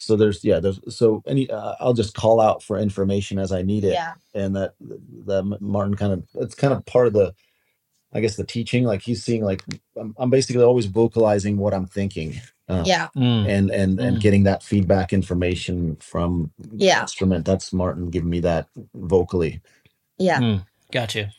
[0.00, 3.62] So there's yeah, there's so any uh, I'll just call out for information as I
[3.62, 3.94] need it.
[3.94, 4.74] yeah, and that
[5.26, 7.34] that Martin kind of it's kind of part of the
[8.14, 9.64] I guess the teaching like he's seeing like
[9.98, 13.46] I'm, I'm basically always vocalizing what I'm thinking uh, yeah, Mm.
[13.48, 14.20] and and and Mm.
[14.20, 17.00] getting that feedback information from Yeah.
[17.02, 19.62] instrument that's Martin giving me that vocally
[20.18, 20.40] yeah,
[20.92, 21.32] Gotcha.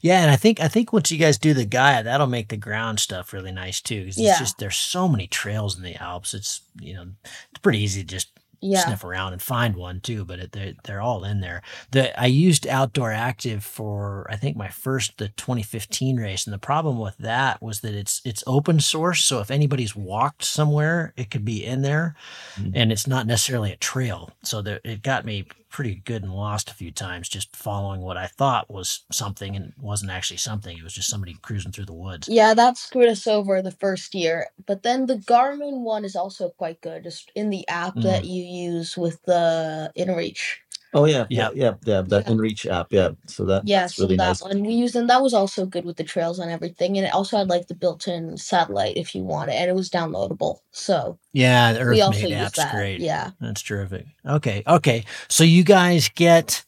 [0.00, 2.56] Yeah, and I think I think once you guys do the Gaia, that'll make the
[2.56, 4.04] ground stuff really nice too.
[4.06, 4.30] 'cause Yeah.
[4.30, 6.34] it's just there's so many trails in the Alps.
[6.34, 7.06] It's you know
[7.50, 8.28] it's pretty easy to just
[8.60, 10.24] yeah, sniff around and find one too.
[10.24, 11.60] But it, they're they're all in there.
[11.90, 16.58] The I used Outdoor Active for I think my first the 2015 race, and the
[16.58, 19.22] problem with that was that it's it's open source.
[19.24, 22.14] So if anybody's walked somewhere, it could be in there,
[22.56, 22.72] Mhm.
[22.74, 24.30] and it's not necessarily a trail.
[24.42, 25.44] So there, it got me
[25.74, 29.72] pretty good and lost a few times just following what I thought was something and
[29.76, 30.78] wasn't actually something.
[30.78, 32.28] It was just somebody cruising through the woods.
[32.28, 32.54] yeah.
[32.54, 36.80] That screwed us over the first year, but then the Garmin one is also quite
[36.80, 37.02] good.
[37.02, 38.02] Just in the app Mm.
[38.04, 40.58] that you use with the InReach.
[40.94, 41.50] Oh yeah Yeah.
[41.50, 42.34] yeah yeah, yeah that Yeah.
[42.34, 45.10] inreach app yeah so that Yeah, that's so really that nice one we used, and
[45.10, 46.98] that was also good with the trails and everything.
[46.98, 49.90] And it also had like the built-in satellite if you want it, and it was
[49.90, 50.60] downloadable.
[50.72, 52.72] So Yeah, the we also EarthMate used app's that.
[52.72, 53.00] great.
[53.00, 54.06] Yeah, That's terrific.
[54.26, 55.04] Okay, okay.
[55.28, 56.64] So you guys get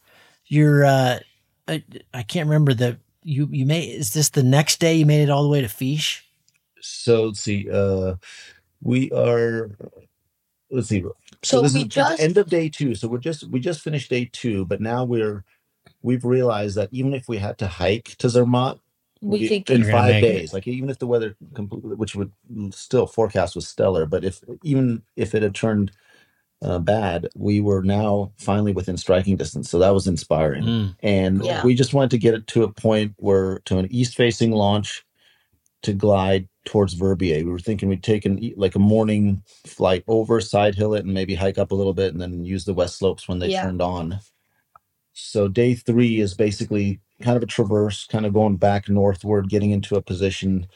[0.47, 1.20] your uh
[1.68, 5.22] I, I can't remember the you you made is this the next day you made
[5.22, 6.22] it all the way to Visp?
[6.81, 8.14] so let's see uh
[8.83, 9.70] we are
[10.70, 11.05] let's see
[11.49, 13.82] So this we is the just- end of day two so we're just we just
[13.82, 15.44] finished day two but now we're
[16.03, 18.78] we've realized that even if we had to hike to zermatt
[19.22, 19.70] we we- could.
[19.70, 20.32] in You're gonna five make it.
[20.40, 22.32] days like even if the weather completely which would
[22.72, 25.92] still forecast was stellar but if even if it had turned
[26.62, 31.44] uh, bad we were now finally within striking distance so that was inspiring Mm, and
[31.44, 31.64] Yeah.
[31.64, 35.05] we just wanted to get it to a point where to an east facing launch
[35.83, 40.41] to glide towards verbier we were thinking we'd take an like a morning flight over
[40.41, 42.99] side hill it and maybe hike up a little bit and then use the west
[42.99, 43.62] slopes when they Yeah.
[43.62, 44.18] turned on
[45.14, 49.72] so day three is basically kind of a traverse, kind of going back northward, getting
[49.72, 50.68] into a position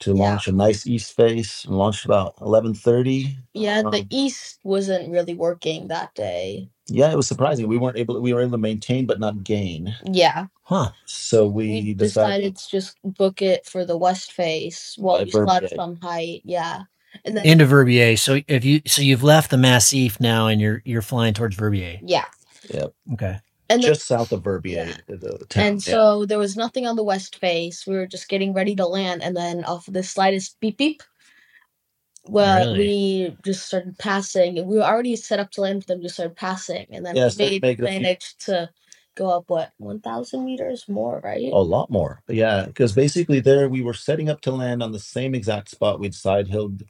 [0.00, 0.14] to Yeah.
[0.14, 1.64] launch a nice east face.
[1.64, 3.38] and Launched about eleven thirty.
[3.54, 6.70] Yeah, the Um, east wasn't really working that day.
[6.88, 7.68] Yeah, it was surprising.
[7.68, 8.20] We weren't able.
[8.20, 9.94] We were able to maintain but not gain.
[10.12, 10.92] Yeah, Huh.
[11.06, 15.24] So we, we decided decided to just book it for the west face while By
[15.24, 15.76] we still had Verbier.
[15.76, 16.42] some height.
[16.44, 16.82] Yeah,
[17.24, 18.16] and then Into Verbier.
[18.16, 22.00] So if you so you've left the Massif now and you're you're flying towards Verbier.
[22.02, 22.26] yeah,
[22.72, 23.38] yep Okay.
[23.70, 24.96] And then, just south of Verbier, Yeah.
[25.08, 25.64] the, the town.
[25.66, 25.92] and yeah.
[25.94, 27.86] so there was nothing on the west face.
[27.86, 31.02] We were just getting ready to land, and then off of the slightest beep beep,
[32.26, 32.88] well, Really?
[32.88, 34.56] we just started passing.
[34.66, 37.30] We were already set up to land, but then we started passing, and then Yeah,
[37.38, 38.70] we made, a few- managed to
[39.16, 41.52] go up what one thousand meters more, right?
[41.52, 42.22] a lot more.
[42.28, 46.00] Yeah, because basically there we were setting up to land on the same exact spot
[46.00, 46.84] we'd side hilled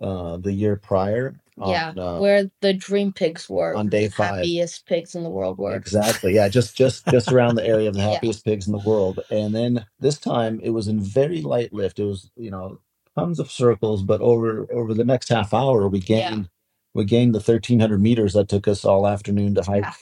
[0.00, 1.36] uh, the year prior.
[1.66, 4.36] Yeah, uh, where the dream pigs were, on day five.
[4.36, 5.74] happiest pigs in the world were.
[5.74, 6.34] Exactly.
[6.34, 8.10] Yeah, just just just around the area of the Yeah.
[8.12, 9.20] happiest pigs in the world.
[9.30, 11.98] And then this time it was in very light lift.
[11.98, 12.80] It was, you know,
[13.18, 16.30] tons of circles, but over over the next half hour we Yeah.
[16.30, 16.48] gained
[16.94, 19.92] we gained the thirteen hundred meters that took us all afternoon to hike Yeah.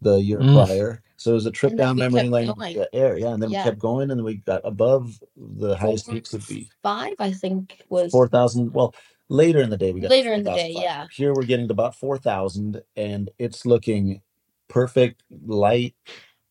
[0.00, 0.54] the year Mm.
[0.66, 1.02] prior.
[1.18, 2.84] So it was a trip And down memory lane going.
[2.92, 3.16] air.
[3.18, 3.64] Yeah, and then Yeah.
[3.64, 7.32] we kept going and then we got above the highest peaks would be Five, I
[7.32, 8.74] think, was four thousand.
[8.74, 8.94] Well,
[9.28, 10.74] later in the day we got Later in the 4,005.
[10.76, 11.06] day, yeah.
[11.12, 14.22] Here we're getting to about four thousand, and it's looking
[14.68, 15.94] perfect, light,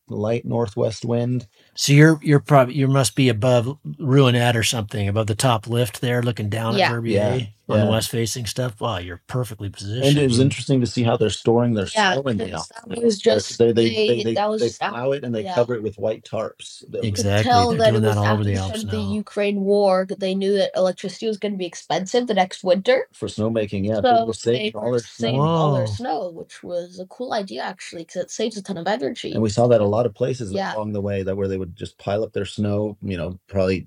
[0.08, 1.46] light northwest wind.
[1.74, 6.00] So you're you're probably you must be above Ruinette or something, above the top lift
[6.00, 6.86] there, looking down Yeah.
[6.86, 7.84] at Verbier Yeah, on yeah.
[7.86, 8.80] the west facing stuff.
[8.80, 10.04] Wow, you're perfectly positioned.
[10.04, 12.68] And it was interesting to see how they're storing their Yeah, snow in the because
[12.68, 15.24] that was They're- just they they, they- they, they, that was they after- plow it
[15.24, 15.54] and they yeah.
[15.54, 16.80] cover it with white tarps.
[16.90, 17.50] That was- could Exactly.
[17.50, 18.90] tell They're that it doing that was all over after the the Alps start of
[18.92, 19.12] the now.
[19.14, 20.06] Ukraine war.
[20.18, 23.84] They knew that electricity was going to be expensive the next winter, for snowmaking.
[23.84, 25.42] Yeah, so people were they saving all were their saving snow.
[25.42, 25.92] all their Whoa.
[25.92, 29.32] snow, which was a cool idea actually, because it saves a ton of energy.
[29.32, 30.74] And we saw that a lot of places Yeah.
[30.76, 33.86] along the way that where they would just pile up their snow, you know, probably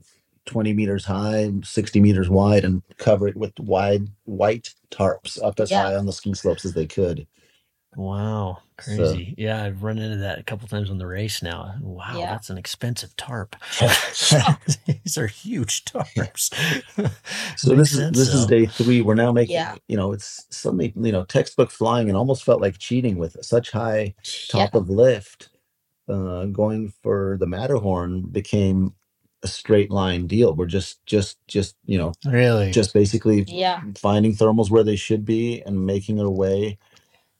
[0.50, 5.70] 20 meters high, 60 meters wide, and cover it with wide white tarps up as
[5.72, 5.84] Yeah.
[5.84, 7.28] high on the ski slopes as they could.
[7.96, 9.34] Wow, So- crazy.
[9.38, 11.74] yeah, I've run into that a couple times on the race now.
[11.82, 12.32] Wow, Yeah.
[12.32, 13.56] that's an expensive tarp.
[14.86, 16.54] These are huge tarps.
[17.58, 18.58] So Makes this is sense, this is though.
[18.60, 19.02] day three.
[19.02, 19.76] We're now making, Yeah.
[19.88, 23.72] you know, it's suddenly, you know, textbook flying and almost felt like cheating with such
[23.72, 25.50] high yeah, top of lift.
[26.08, 28.94] Uh, going for the Matterhorn became
[29.44, 30.54] a straight line deal.
[30.56, 32.72] We're just, just, just, you know, really.
[32.72, 36.78] just basically yeah, finding thermals where they should be and making our way.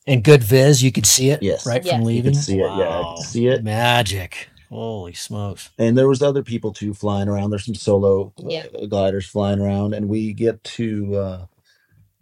[0.08, 1.66] and good viz, you could see it Yes.
[1.66, 1.92] right Yes.
[1.92, 2.34] from You leaving.
[2.34, 3.64] could see it, yeah, I could see it.
[3.64, 4.50] Magic.
[4.70, 5.70] Holy smokes.
[5.80, 7.50] And there was other people too flying around.
[7.52, 8.66] There's some solo uh, Yeah.
[8.90, 11.46] gliders flying around, and we get to uh,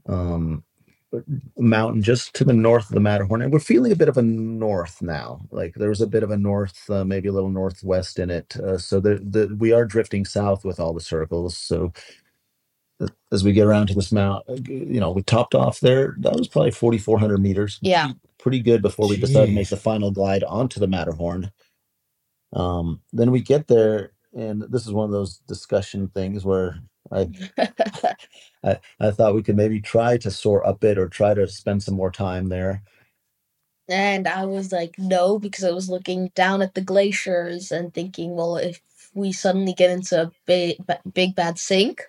[0.08, 0.67] um, a
[1.58, 4.22] mountain just to the north of the Matterhorn, and we're feeling a bit of a
[4.22, 5.42] north now.
[5.52, 8.56] Like there was a bit of a north, uh, maybe a little northwest in it.
[8.58, 11.58] Uh, so the, the we are drifting south with all the circles.
[11.58, 11.94] So
[13.00, 16.16] uh, as we get around to this mount, uh, you know, we topped off there.
[16.20, 17.80] That was probably 4,400 meters.
[17.82, 19.72] yeah, pretty good before we decided to make Jeez.
[19.72, 21.52] the final glide onto the Matterhorn.
[22.54, 26.80] Um, then we get there, and this is one of those discussion things where
[27.12, 27.30] I,
[28.64, 31.84] I I thought we could maybe try to soar up it or try to spend
[31.84, 32.84] some more time there.
[33.90, 38.36] and I was like, no, because I was looking down at the glaciers and thinking,
[38.36, 38.82] well, if
[39.14, 40.78] we suddenly get into a big,
[41.14, 42.04] big bad sink,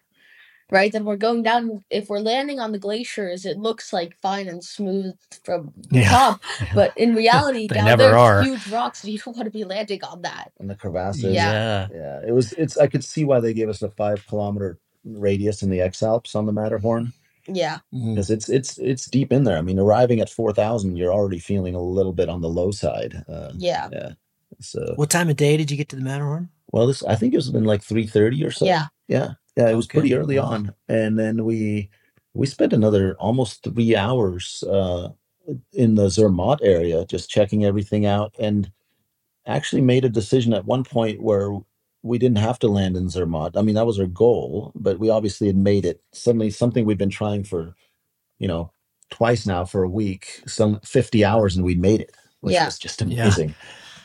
[0.71, 1.85] right, then we're going down.
[1.91, 6.11] If we're landing on the glaciers, it looks like fine and smooth from the Yeah.
[6.11, 6.43] top,
[6.75, 8.43] but in reality, They down never there's are.
[8.43, 10.53] huge rocks, and you don't want to be landing on that.
[10.61, 11.35] And the crevasses.
[11.35, 11.89] Yeah.
[11.93, 12.21] Yeah.
[12.27, 15.71] It was it's I could see why they gave us a five kilometer radius in
[15.71, 17.13] the X Alps on the Matterhorn.
[17.51, 18.15] Yeah, Mm.
[18.15, 19.57] Because it's it's it's deep in there.
[19.57, 22.71] I mean, arriving at four thousand, you're already feeling a little bit on the low
[22.71, 23.25] side.
[23.27, 24.13] Uh, yeah, yeah.
[24.61, 26.51] So What time of day did you get to the Matterhorn?
[26.73, 28.67] well, this I think it was been like three thirty or so.
[28.67, 30.01] yeah, Yeah, yeah, it was Okay.
[30.01, 31.89] pretty early on, and then we
[32.35, 35.09] we spent another almost three hours uh,
[35.73, 38.71] in the Zermatt area just checking everything out, and
[39.47, 41.57] actually made a decision at one point where
[42.09, 43.57] we didn't have to land in Zermatt.
[43.57, 46.03] I mean, that was our goal, but we obviously had made it.
[46.13, 47.75] Suddenly, something we'd been trying for,
[48.39, 48.73] you know,
[49.11, 52.67] twice now for a week, some fifty hours, and we made it, which Yeah.
[52.67, 53.37] was just Yeah.
[53.37, 53.57] amazing.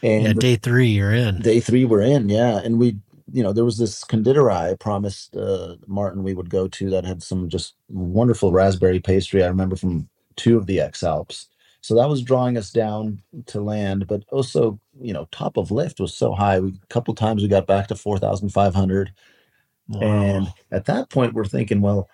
[0.03, 1.41] And yeah, day three, you're in.
[1.41, 2.97] day three we're in yeah and we
[3.33, 7.05] you know there was this Konditorei I promised uh martin we would go to that
[7.05, 11.49] had some just wonderful raspberry pastry i remember from two of the x alps
[11.81, 15.99] so that was drawing us down to land but also you know top of lift
[15.99, 19.11] was so high we, a couple times we got back to 4500
[19.89, 20.01] Wow.
[20.01, 22.09] and at that point we're thinking well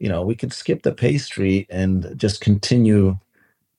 [0.00, 3.18] you know we could skip the pastry and just continue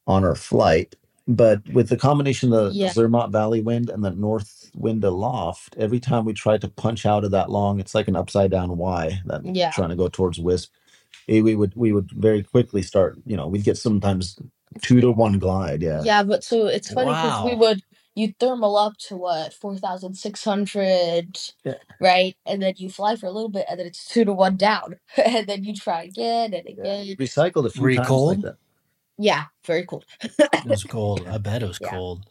[0.08, 0.96] on our flight
[1.28, 2.90] but with the combination of the Yeah.
[2.94, 7.24] Zermatt Valley wind and the north wind aloft, every time we tried to punch out
[7.24, 9.72] of that long, it's like an upside down Y that Yeah.
[9.72, 10.70] trying to go towards Visp.
[11.30, 13.20] eh, we would we would very quickly start.
[13.26, 14.38] You know, we'd get sometimes
[14.82, 15.82] two to one glide.
[15.84, 16.04] Yeah.
[16.04, 17.60] Yeah, but so it's funny because we Wow.
[17.60, 17.84] would
[18.20, 21.76] you thermal up to what four thousand six hundred, Yeah.
[22.02, 22.36] right?
[22.46, 24.98] And then you fly for a little bit, and then it's two to one down,
[25.18, 26.86] and then you try again and Yeah.
[26.86, 27.18] again.
[27.20, 28.28] Recycled a few Were you times cold?
[28.28, 28.58] like that.
[29.20, 30.06] Yeah, very cold
[30.64, 31.28] It was cold.
[31.30, 31.90] I bet it was Yeah.
[31.90, 32.26] cold.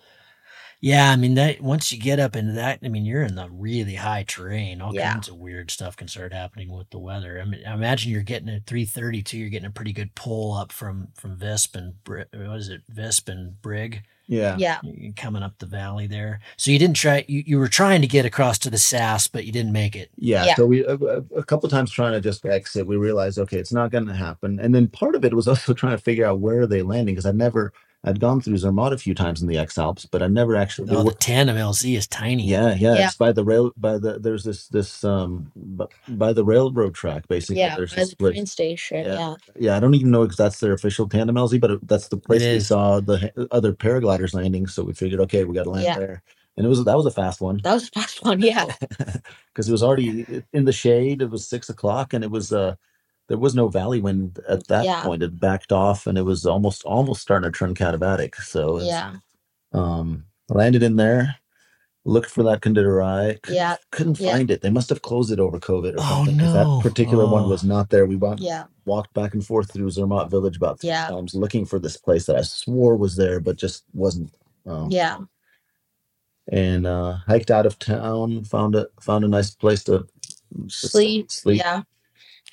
[0.80, 3.48] Yeah, I mean that once you get up into that, I mean you're in the
[3.50, 4.80] really high terrain.
[4.80, 5.12] All Yeah.
[5.12, 7.40] kinds of weird stuff can start happening with the weather.
[7.40, 9.36] I mean, I imagine you're getting at 332.
[9.38, 12.82] You're getting a pretty good pull up from from Visp and Bri- what is it,
[12.94, 14.02] Visp and Brig?
[14.28, 14.56] Yeah.
[14.58, 14.78] Yeah.
[14.84, 16.40] You're coming up the valley there.
[16.58, 17.24] So you didn't try.
[17.26, 20.10] You, you were trying to get across to the Saas, but you didn't make it.
[20.16, 20.54] Yeah, Yeah.
[20.54, 23.72] so we a, a a couple times trying to just exit, we realized okay, it's
[23.72, 24.60] not going to happen.
[24.60, 27.14] And then part of it was also trying to figure out where are they landing
[27.16, 27.72] because I'd never
[28.04, 30.90] I'd gone through Zermatt a few times in the X Alps, but I never actually.
[30.92, 32.46] Oh, there the tandem LZ is tiny.
[32.46, 33.06] yeah, yeah, Yeah.
[33.06, 35.50] it's by the rail by the there's this this um
[36.08, 37.58] by the railroad track basically.
[37.60, 38.32] Yeah, there's by this the split.
[38.34, 39.04] train station.
[39.04, 39.14] Yeah.
[39.14, 39.34] Yeah.
[39.58, 42.16] Yeah, I don't even know if that's their official tandem LZ, but it, that's the
[42.18, 42.68] place we is.
[42.68, 44.68] saw the h- other paragliders landing.
[44.68, 45.98] So we figured, okay, we got to land Yeah.
[45.98, 46.22] there,
[46.56, 47.60] and it was that was a fast one.
[47.64, 48.40] That was a fast one.
[48.40, 48.66] Yeah.
[49.52, 51.20] because it was already in the shade.
[51.20, 52.76] It was six o'clock, and it was uh
[53.28, 55.02] there was no valley wind at that Yeah.
[55.02, 55.22] point.
[55.22, 58.34] It backed off, and it was almost almost starting to turn katabatic.
[58.36, 59.16] So it's, Yeah.
[59.72, 61.36] um, landed in there,
[62.04, 63.40] looked for that Konditorei.
[63.42, 63.76] Couldn't, Yeah.
[63.90, 64.32] couldn't Yeah.
[64.32, 64.62] find it.
[64.62, 66.38] They must have closed it over COVID or Oh, something.
[66.38, 66.76] 'cause no.
[66.78, 67.48] that particular one Oh.
[67.48, 68.06] was not there.
[68.06, 68.64] We walked Yeah.
[68.86, 71.08] walked back and forth through Zermatt Village about three Yeah.
[71.08, 74.32] times looking for this place that I swore was there, but just wasn't.
[74.64, 75.18] Um, Yeah.
[76.50, 80.06] and uh, hiked out of town, found a found a nice place to
[80.68, 81.30] Sleep.
[81.30, 81.58] Sleep.
[81.58, 81.82] Yeah.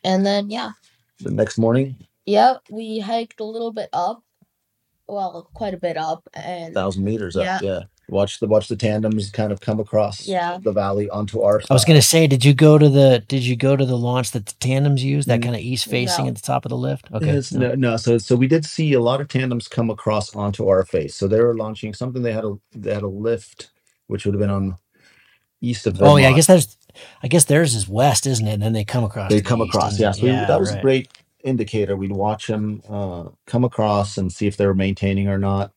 [0.06, 0.72] And then yeah.
[1.20, 1.95] The next morning,
[2.28, 2.62] Yep.
[2.72, 4.22] We hiked a little bit up.
[5.08, 7.58] Well, quite a bit up, and thousand meters Yeah.
[7.58, 7.62] up.
[7.62, 7.80] Yeah,
[8.10, 10.58] watch the watch the tandems kind of come across Yeah.
[10.62, 11.62] the valley onto our.
[11.70, 14.32] I was gonna say, did you go to the did you go to the launch
[14.32, 15.26] that the tandems use?
[15.28, 16.30] That kind of east facing No.
[16.30, 17.08] at the top of the lift?
[17.14, 17.34] Okay.
[17.36, 17.97] Yes, no, no.
[17.97, 21.16] So, so we did see a lot of tandems come across onto our face.
[21.16, 22.24] So they were launching something.
[22.24, 23.70] They had a they had a lift,
[24.08, 24.76] which would have been on
[25.68, 26.01] east of.
[26.01, 26.78] Oh yeah, I guess there's
[27.24, 28.53] I guess theirs is west, isn't it?
[28.53, 29.30] And then they come across.
[29.30, 29.93] they to the come east, across.
[29.93, 31.09] isn't Yeah, so we- that was a great
[31.43, 31.95] indicator.
[31.95, 35.72] We'd watch them uh, come across and see if they were maintaining or not.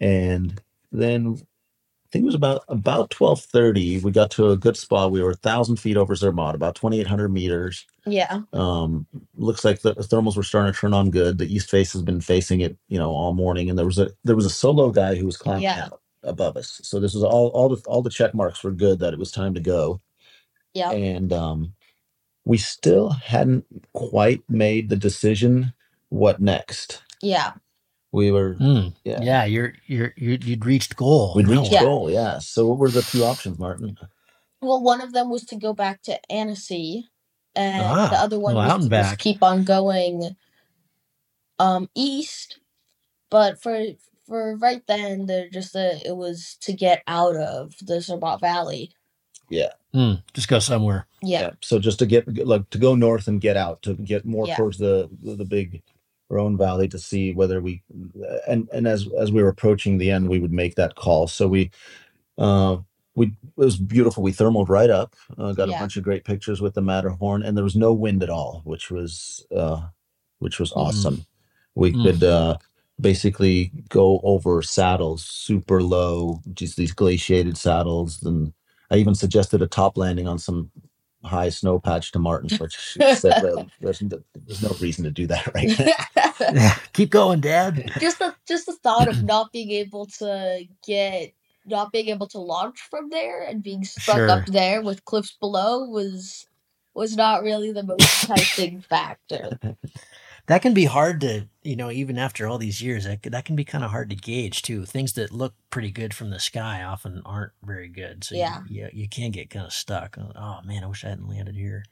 [0.00, 0.60] And
[0.90, 3.98] then I think it was about about twelve thirty.
[4.00, 5.12] We got to a good spot.
[5.12, 7.86] We were a thousand feet over Zermatt, about twenty eight hundred meters.
[8.04, 8.40] yeah.
[8.52, 9.06] Um,
[9.36, 11.38] looks like the thermals were starting to turn on good.
[11.38, 13.70] The east face has been facing it, you know, all morning.
[13.70, 15.84] And there was a there was a solo guy who was climbing Yeah.
[15.86, 16.80] out above us.
[16.84, 19.32] So this was all all the all the check marks were good that it was
[19.32, 20.00] time to go.
[20.74, 20.94] Yeah.
[20.94, 21.74] And um,
[22.44, 25.74] we still hadn't quite made the decision
[26.10, 27.02] what next.
[27.22, 27.54] Yeah.
[28.12, 28.88] We were Hmm.
[29.04, 29.20] yeah.
[29.22, 31.34] Yeah, you're you're you you'd reached goal.
[31.36, 31.72] We'd reached one.
[31.72, 31.84] Yeah.
[31.84, 32.38] goal, yeah.
[32.40, 33.98] So what were the two options, Martin?
[34.62, 37.08] Well, one of them was to go back to Annecy,
[37.56, 39.18] and the Ah, other one well, was out and just back.
[39.18, 40.36] keep on going
[41.58, 42.58] um east.
[43.30, 43.76] But for
[44.32, 48.92] for right then, they're just uh it was to get out of the Zermatt Valley.
[49.94, 50.14] Hmm.
[50.32, 51.06] Just go somewhere.
[51.22, 51.50] Yeah.
[51.60, 54.56] So just to get like to go north and get out to get more Yeah.
[54.56, 55.82] towards the the, the big
[56.30, 57.82] Rhone Valley to see whether we
[58.48, 61.28] and and as as we were approaching the end, we would make that call.
[61.28, 61.70] So we
[62.38, 62.78] uh
[63.14, 64.22] we it was beautiful.
[64.22, 67.56] We thermaled right up, uh, got a bunch of great pictures with the Matterhorn, and
[67.56, 69.88] there was no wind at all, which was uh
[70.38, 70.76] which was Mhm.
[70.78, 71.26] awesome.
[71.74, 72.04] We Mm.
[72.04, 72.56] could uh
[73.00, 78.22] basically go over saddles super low, just these glaciated saddles.
[78.22, 78.52] And
[78.90, 80.70] I even suggested a top landing on some
[81.24, 85.26] high snow patch to Martin, which she said well, there's, there's no reason to do
[85.28, 85.70] that right
[86.54, 86.72] now.
[86.92, 87.90] Keep going, Dad.
[88.00, 91.32] just the just the thought of not being able to get
[91.64, 94.30] not being able to launch from there and being stuck Sure.
[94.30, 96.46] up there with cliffs below was
[96.94, 99.58] was not really the most enticing factor.
[100.46, 103.54] That can be hard to, you know, even after all these years, that, that can
[103.56, 104.84] be kind of hard to gauge too.
[104.84, 108.24] Things that look pretty good from the sky often aren't very good.
[108.24, 108.60] So Yeah.
[108.68, 110.16] you, you, you can get kind of stuck.
[110.18, 111.84] Oh man, I wish I hadn't landed here.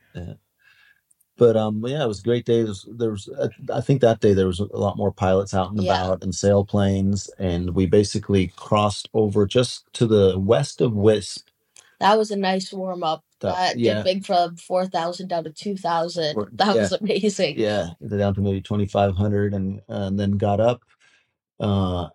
[1.37, 2.59] But um, yeah, it was a great day.
[2.59, 5.55] There was, there was uh, I think that day there was a lot more pilots
[5.55, 6.05] out and Yeah.
[6.05, 11.45] about and sailplanes, and we basically crossed over just to the west of Visp.
[12.01, 13.25] That was a nice warm up.
[13.41, 14.03] That- That yeah.
[14.03, 16.37] dipping from four thousand down to two thousand.
[16.55, 16.83] That yeah.
[16.83, 17.59] was amazing.
[17.59, 20.83] Yeah, down to maybe twenty five hundred, and and then got up,
[21.61, 22.09] uh,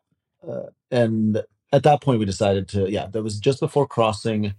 [0.47, 3.07] uh, and at that point we decided to yeah.
[3.07, 4.53] That was just before crossing.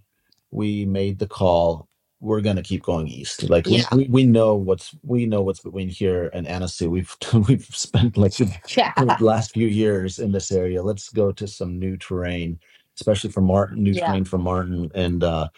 [0.51, 1.87] We made the call.
[2.21, 3.49] we're gonna keep going east.
[3.49, 3.83] Like Yeah.
[3.93, 6.87] we, we, we know what's we know what's between here and Annecy.
[6.87, 7.15] We've
[7.47, 10.83] we've spent like the last few years in this area.
[10.83, 12.59] Let's go to some new terrain,
[12.99, 14.07] especially for Martin, new Yeah.
[14.07, 15.49] terrain for Martin, and uh,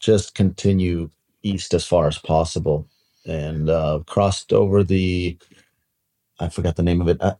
[0.00, 1.10] just continue
[1.42, 2.88] east as far as possible.
[3.26, 5.38] And uh, crossed over the,
[6.40, 7.20] I forgot the name of it.
[7.22, 7.36] Uh,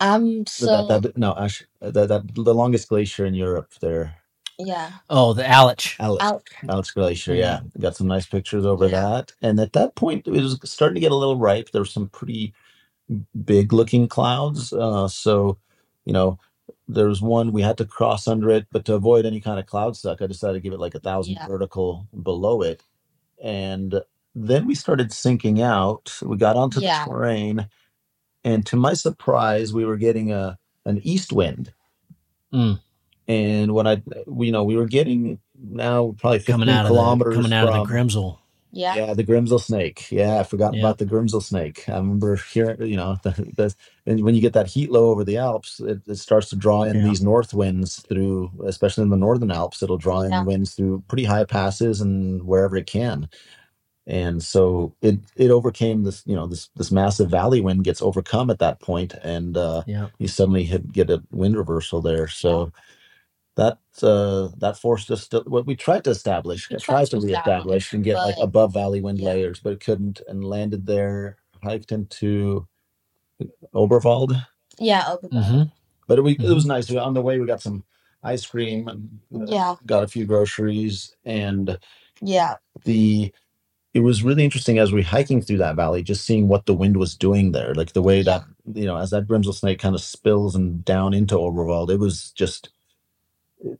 [0.00, 0.46] Um.
[0.46, 4.16] So that, that, no, actually, that, that the longest glacier in Europe there,
[4.58, 4.90] yeah.
[5.10, 5.96] Oh, the Aletsch.
[6.00, 6.24] Alex.
[6.24, 6.44] Out.
[6.68, 7.60] Aletsch Glacier, Yeah.
[7.74, 7.80] yeah.
[7.80, 9.00] Got some nice pictures over Yeah.
[9.02, 9.32] that.
[9.42, 11.70] And at that point, it was starting to get a little ripe.
[11.72, 12.54] There were some pretty
[13.44, 14.72] big looking clouds.
[14.72, 15.58] Uh, so,
[16.04, 16.38] you know,
[16.88, 19.66] there was one we had to cross under it, but to avoid any kind of
[19.66, 21.46] cloud suck, I decided to give it like a thousand Yeah.
[21.46, 22.82] vertical below it.
[23.42, 24.02] And
[24.34, 26.18] then we started sinking out.
[26.22, 27.04] We got onto Yeah.
[27.04, 27.68] the terrain,
[28.44, 31.72] and to my surprise, we were getting a an east wind.
[32.52, 32.80] Mm.
[33.26, 36.90] And when I, we, you know, we were getting now probably 15 Coming out of
[36.90, 38.40] the kilometers coming out from, of the Grimsel.
[38.76, 38.94] Yeah.
[38.94, 40.10] yeah, the Grimsel snake.
[40.12, 40.80] Yeah, I forgot Yeah.
[40.80, 41.88] about the Grimsel snake.
[41.88, 43.74] I remember hearing, you know, the, the,
[44.06, 46.82] and when you get that heat low over the Alps, it, it starts to draw
[46.84, 47.04] in Yeah.
[47.04, 49.82] these north winds through, especially in the northern Alps.
[49.82, 50.40] It'll draw Yeah.
[50.40, 53.28] in winds through pretty high passes and wherever it can.
[54.08, 58.50] And so it it overcame this, you know, this this massive valley wind gets overcome
[58.50, 60.08] at that point, and uh, Yeah.
[60.18, 62.28] you suddenly hit, get a wind reversal there.
[62.28, 62.72] So
[63.56, 67.10] that uh, that forced us to what we tried to establish, We tried, tried to
[67.20, 69.28] to reestablish establish, and get like but- above valley wind yeah.
[69.30, 72.68] layers, but it couldn't, and landed there, hiked into
[73.74, 74.46] Oberwald.
[74.78, 75.04] Yeah.
[75.08, 75.28] Over.
[75.28, 75.62] hmm
[76.08, 76.90] But it, we, it was nice.
[76.92, 77.84] On the way, we got some
[78.22, 79.76] ice cream and uh, Yeah.
[79.86, 81.78] got a few groceries, and
[82.22, 82.56] Yeah.
[82.84, 83.32] the
[83.94, 86.96] it was really interesting as we hiking through that valley, just seeing what the wind
[86.96, 88.44] was doing there, like the way that
[88.74, 92.30] you know, as that Grimsel snake kind of spills and down into Oberwald, it was
[92.32, 92.70] just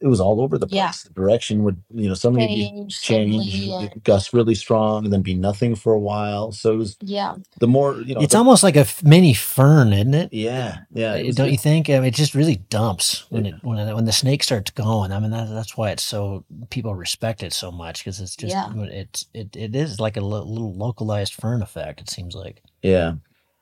[0.00, 0.76] it was all over the place.
[0.76, 0.92] Yeah.
[1.04, 3.00] The direction would you know suddenly be Change.
[3.00, 6.50] change, suddenly, it gust really strong, and then be nothing for a while.
[6.52, 7.36] So it was Yeah.
[7.60, 8.20] the more you know.
[8.22, 10.32] It's the- almost like a f- mini foehn, isn't it?
[10.32, 11.14] yeah, yeah.
[11.14, 11.52] it Uh, was Don't good.
[11.52, 11.90] you think?
[11.90, 13.54] I mean, it just really dumps when Yeah.
[13.56, 15.12] it when it, when the snake starts going.
[15.12, 18.52] I mean, that, that's why it's so people respect it so much because it's just
[18.54, 18.72] Yeah.
[18.74, 22.00] it's it, it is like a lo- little localized foehn effect.
[22.00, 22.62] It seems like.
[22.82, 23.14] Yeah.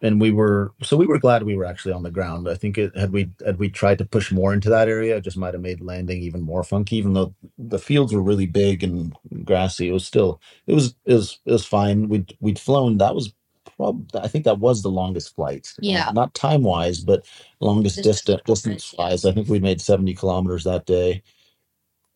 [0.04, 2.48] And we were so we were glad we were actually on the ground.
[2.48, 5.22] I think it had we had we tried to push more into that area, it
[5.24, 6.98] just might have made landing even more funky.
[6.98, 11.14] Even though the fields were really big and grassy, it was still it was it
[11.14, 12.10] was it was fine.
[12.10, 12.98] We'd we'd flown.
[13.00, 13.34] That was
[13.76, 15.74] prob I think that was the longest flight.
[15.78, 16.12] Uh, Yeah.
[16.14, 17.26] not time wise, but
[17.60, 19.04] longest Distance distance wise, distance yeah.
[19.06, 19.26] wise.
[19.26, 21.24] I think we made seventy kilometers that day.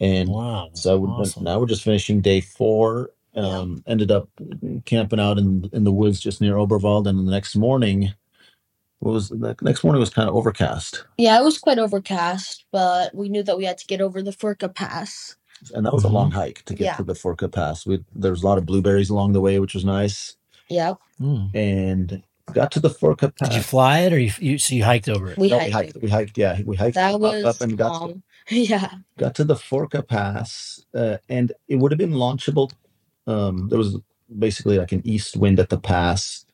[0.00, 0.70] And Wow.
[0.74, 1.44] so we're, awesome.
[1.44, 3.10] now we're just finishing day four.
[3.34, 3.42] Yeah.
[3.42, 4.28] Um, ended up
[4.84, 8.14] camping out in in the woods just near Oberwald, and the next morning
[9.00, 11.38] what was the next morning was kind of overcast, Yeah.
[11.40, 14.74] It was quite overcast, but we knew that we had to get over the Furka
[14.74, 15.36] Pass.
[15.74, 16.96] and that was a long hike to get Yeah.
[16.96, 17.86] to the Furka Pass.
[17.86, 20.34] We there was a lot of blueberries along the way, which was nice,
[20.68, 20.94] Yeah.
[21.20, 21.54] Mm.
[21.54, 22.22] and
[22.52, 23.50] got to the Furka Pass.
[23.50, 25.38] Did you fly it or you, you so you hiked over it?
[25.38, 25.66] We No, hiked.
[25.66, 25.96] we hiked.
[26.02, 26.38] We hiked.
[26.38, 28.22] Yeah, we hiked That up, was up and got to, long.
[28.50, 28.90] yeah.
[29.16, 32.70] got to the Furka Pass, uh, and it would have been launchable.
[33.28, 33.98] Um, there was
[34.38, 36.46] basically like an east wind at the pass,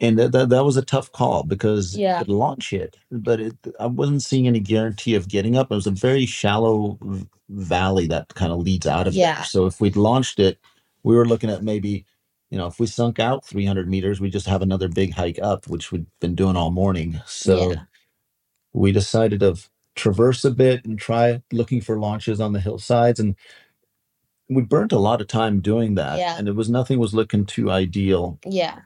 [0.00, 2.20] and that that, that was a tough call because Yeah.
[2.20, 5.72] could launch it, but it I wasn't seeing any guarantee of getting up.
[5.72, 9.36] It was a very shallow v- valley that kind of leads out of Yeah.
[9.36, 9.44] there.
[9.44, 10.58] So if we'd launched it,
[11.04, 12.06] we were looking at maybe.
[12.50, 15.68] You know, if we sunk out 300 meters, we just have another big hike up,
[15.68, 17.20] which we've been doing all morning.
[17.26, 17.76] So Yeah.
[18.74, 19.56] we decided to
[19.96, 23.36] traverse a bit and try looking for launches on the hillsides and
[24.54, 26.36] we burnt a lot of time doing that Yeah.
[26.38, 28.80] and it was nothing was looking too ideal Yeah.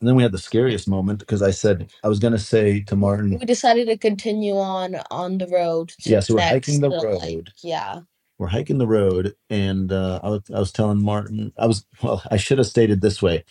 [0.00, 2.80] and then we had the scariest moment because i said i was going to say
[2.82, 5.92] to martin We decided to continue on on the road.
[6.04, 7.50] Yeah, so we're next hiking the to, like- road.
[7.62, 8.00] yeah.
[8.38, 12.22] we're hiking the road and uh, I, was, I was telling martin i was well
[12.30, 13.44] i should have stated this way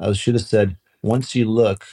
[0.00, 1.84] i should have said once you look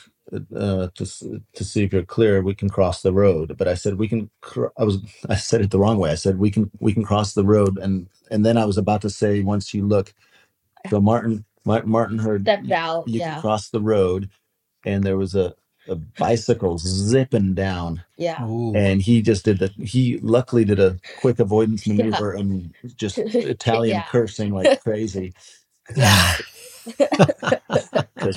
[0.55, 1.23] uh, to s-
[1.55, 4.29] to see if you're clear we can cross the road but i said we can
[4.41, 4.99] cr- i was
[5.29, 7.77] i said it the wrong way i said we can we can cross the road
[7.79, 10.13] and and then i was about to say once you look
[10.89, 13.05] so martin Mar- martin heard Stepped out.
[13.07, 13.33] you yeah.
[13.33, 14.29] can cross the road
[14.85, 15.55] and there was a,
[15.87, 18.43] a bicycle zipping down yeah.
[18.45, 18.73] Ooh.
[18.75, 22.05] and he just did the he luckily did a quick avoidance Yeah.
[22.05, 24.03] maneuver and just italian Yeah.
[24.03, 25.33] cursing like crazy
[25.87, 26.41] because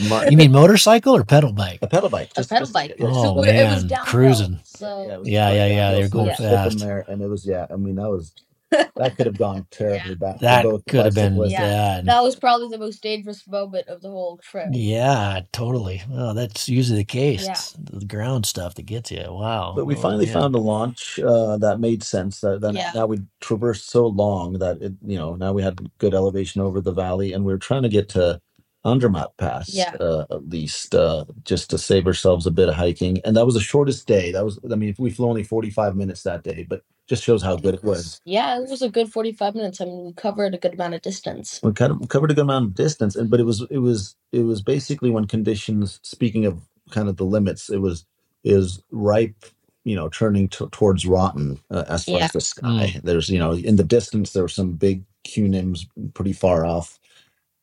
[0.09, 1.79] martin you mean motorcycle or pedal bike?
[1.83, 2.95] a pedal bike A pedal bike.
[2.99, 4.61] yeah, Oh, So it was man, downhill, cruising.
[4.65, 6.79] So yeah, it was Yeah, quite yeah, yeah, they were so going it fast.
[6.79, 8.33] there and it was yeah i mean that was
[8.71, 10.41] that could have gone terribly bad.
[10.41, 11.37] That both could have been.
[11.49, 11.61] Yeah.
[11.61, 12.07] bad.
[12.07, 14.69] that was probably the most dangerous moment of the whole trip.
[14.73, 16.03] Yeah, totally.
[16.09, 17.45] Well, that's usually the case.
[17.45, 17.53] Yeah.
[17.53, 19.25] It's the ground stuff that gets you.
[19.29, 19.73] Wow.
[19.77, 20.35] But we Oh, finally man.
[20.35, 22.41] found a launch uh, that made sense.
[22.41, 22.91] That, that Yeah.
[22.95, 26.81] now we traversed so long that it, you know, now we had good elevation over
[26.81, 28.41] the valley, and we were trying to get to
[28.85, 29.95] Andermatt Pass Yeah.
[30.01, 33.21] uh, at least, uh, just to save ourselves a bit of hiking.
[33.25, 34.33] And that was the shortest day.
[34.33, 37.43] That was, I mean, we flew only forty five minutes that day, but just shows
[37.43, 38.21] how good it was.
[38.25, 39.81] Yeah, it was a good 45 minutes.
[39.81, 41.61] I mean, we covered a good amount of distance.
[41.63, 44.17] We kind of covered a good amount of distance, and but it was it was
[44.33, 46.01] it was basically when conditions.
[46.03, 48.07] Speaking of kind of the limits, it was
[48.45, 49.45] is ripe,
[49.85, 52.25] you know, turning to towards rotten uh, as far Yeah.
[52.27, 53.01] as the sky.
[53.05, 56.99] There's you know in the distance there were some big cunims pretty far off,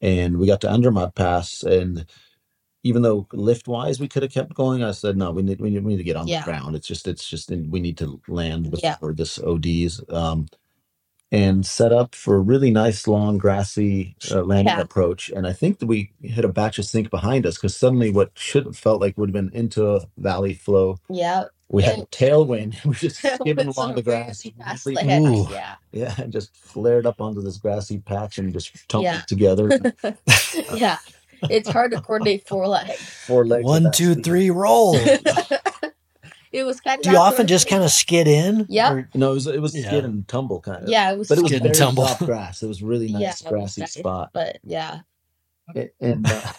[0.02, 2.06] and we got to Andermatt Pass, and
[2.84, 5.72] even though lift wise we could have kept going, I said no, we need we
[5.72, 6.42] need, we need to get on Yeah.
[6.42, 6.76] the ground.
[6.76, 8.94] It's just it's just we need to land Yeah.
[8.96, 10.02] before this ODs.
[10.10, 10.48] Um,
[11.32, 14.82] and set up for a really nice long grassy uh, landing Yeah.
[14.82, 15.30] approach.
[15.30, 18.32] And I think that we hit a batch of sink behind us because suddenly what
[18.36, 21.46] should have felt like would have been into a valley flow, Yeah.
[21.72, 22.84] We had a tailwind.
[22.86, 24.44] we just skimming With along some the grass.
[24.44, 25.48] very fast really- lands, Ooh.
[25.54, 25.76] Yeah.
[25.92, 29.22] Yeah, and just flared up onto this grassy patch and just tumbled Yeah.
[29.28, 29.80] together.
[30.74, 30.98] yeah.
[31.50, 33.00] It's hard to coordinate four legs.
[33.26, 33.62] Four legs.
[33.64, 34.24] at One, that two, speed.
[34.26, 34.94] three, roll.
[34.96, 37.04] it was kind of.
[37.04, 38.66] Do you often just kind of skid in?
[38.70, 38.92] Yep.
[38.94, 39.88] Or- No, it was, it was Yeah.
[39.88, 40.90] skid and tumble kind of.
[40.90, 41.30] Yeah, it was.
[41.30, 42.06] But it was Skid and very tumble.
[42.06, 42.62] soft grass.
[42.62, 44.30] It was really nice yeah, it was grassy nice, spot.
[44.34, 45.00] But yeah,
[45.76, 46.54] A- And uh,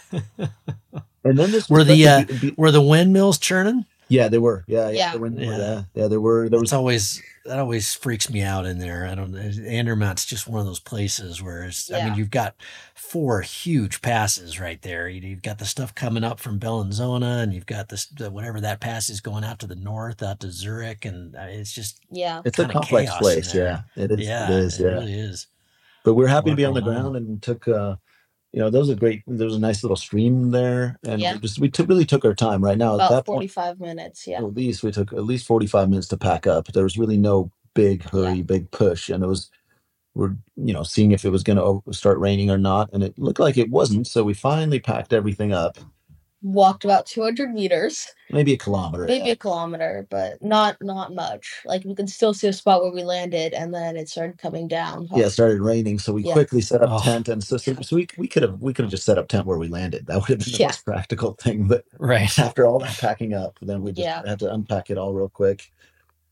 [1.25, 3.85] and then this Were was the, such a be- Were the windmills churning?
[4.13, 4.65] Yeah, they were.
[4.67, 5.13] Yeah, yeah, Yeah.
[5.13, 5.57] they were Yeah.
[5.59, 6.09] yeah, yeah.
[6.09, 6.49] There were.
[6.49, 6.67] There was.
[6.69, 9.07] It's always that always freaks me out in there.
[9.07, 9.35] I don't.
[9.35, 11.91] Andermatt's just one of those places where it's.
[11.91, 12.55] I mean, you've got
[12.95, 15.09] four huge passes right there.
[15.09, 18.61] You- You've got the stuff coming up from Bellinzona, and you've got this the, whatever
[18.61, 22.01] that pass is going out to the north, out to Zurich, and uh, it's just
[22.11, 23.55] yeah, It's a complex place.
[23.55, 24.21] Yeah, it is.
[24.21, 24.79] yeah, it is.
[24.81, 25.47] it really is.
[26.05, 27.03] but we're happy to be on the going on.
[27.13, 27.67] ground and took.
[27.67, 27.97] uh
[28.53, 29.23] You know, there was a great.
[29.27, 31.35] There was a nice little stream there, and Yeah.
[31.35, 32.63] we just we took, really took our time.
[32.63, 34.27] Right now, at about that point, forty-five minutes.
[34.27, 36.67] Yeah, at least we took at least forty five minutes to pack up.
[36.73, 39.51] There was really no big hurry, big push, and it was.
[40.15, 43.19] We're you know seeing if it was going to start raining or not, and it
[43.19, 44.07] looked like it wasn't.
[44.07, 45.79] So we finally packed everything up,
[46.43, 49.05] walked about two hundred meters, maybe a kilometer.
[49.07, 51.63] maybe a kilometer, but not not much.
[51.65, 54.69] Like we could still see a spot where we landed, and then it started coming
[54.69, 55.09] down.
[55.15, 56.33] yeah, it started raining, so we Yeah.
[56.35, 57.01] quickly set up Oh.
[57.03, 59.29] tent, and so, so, so we we could have we could have just set up
[59.29, 60.07] tent where we landed.
[60.07, 60.69] That would have been the Yeah.
[60.69, 61.69] most practical thing.
[61.69, 62.39] But Right.
[62.39, 64.23] after all that packing up, then we just Yeah.
[64.27, 65.73] had to unpack it all real quick.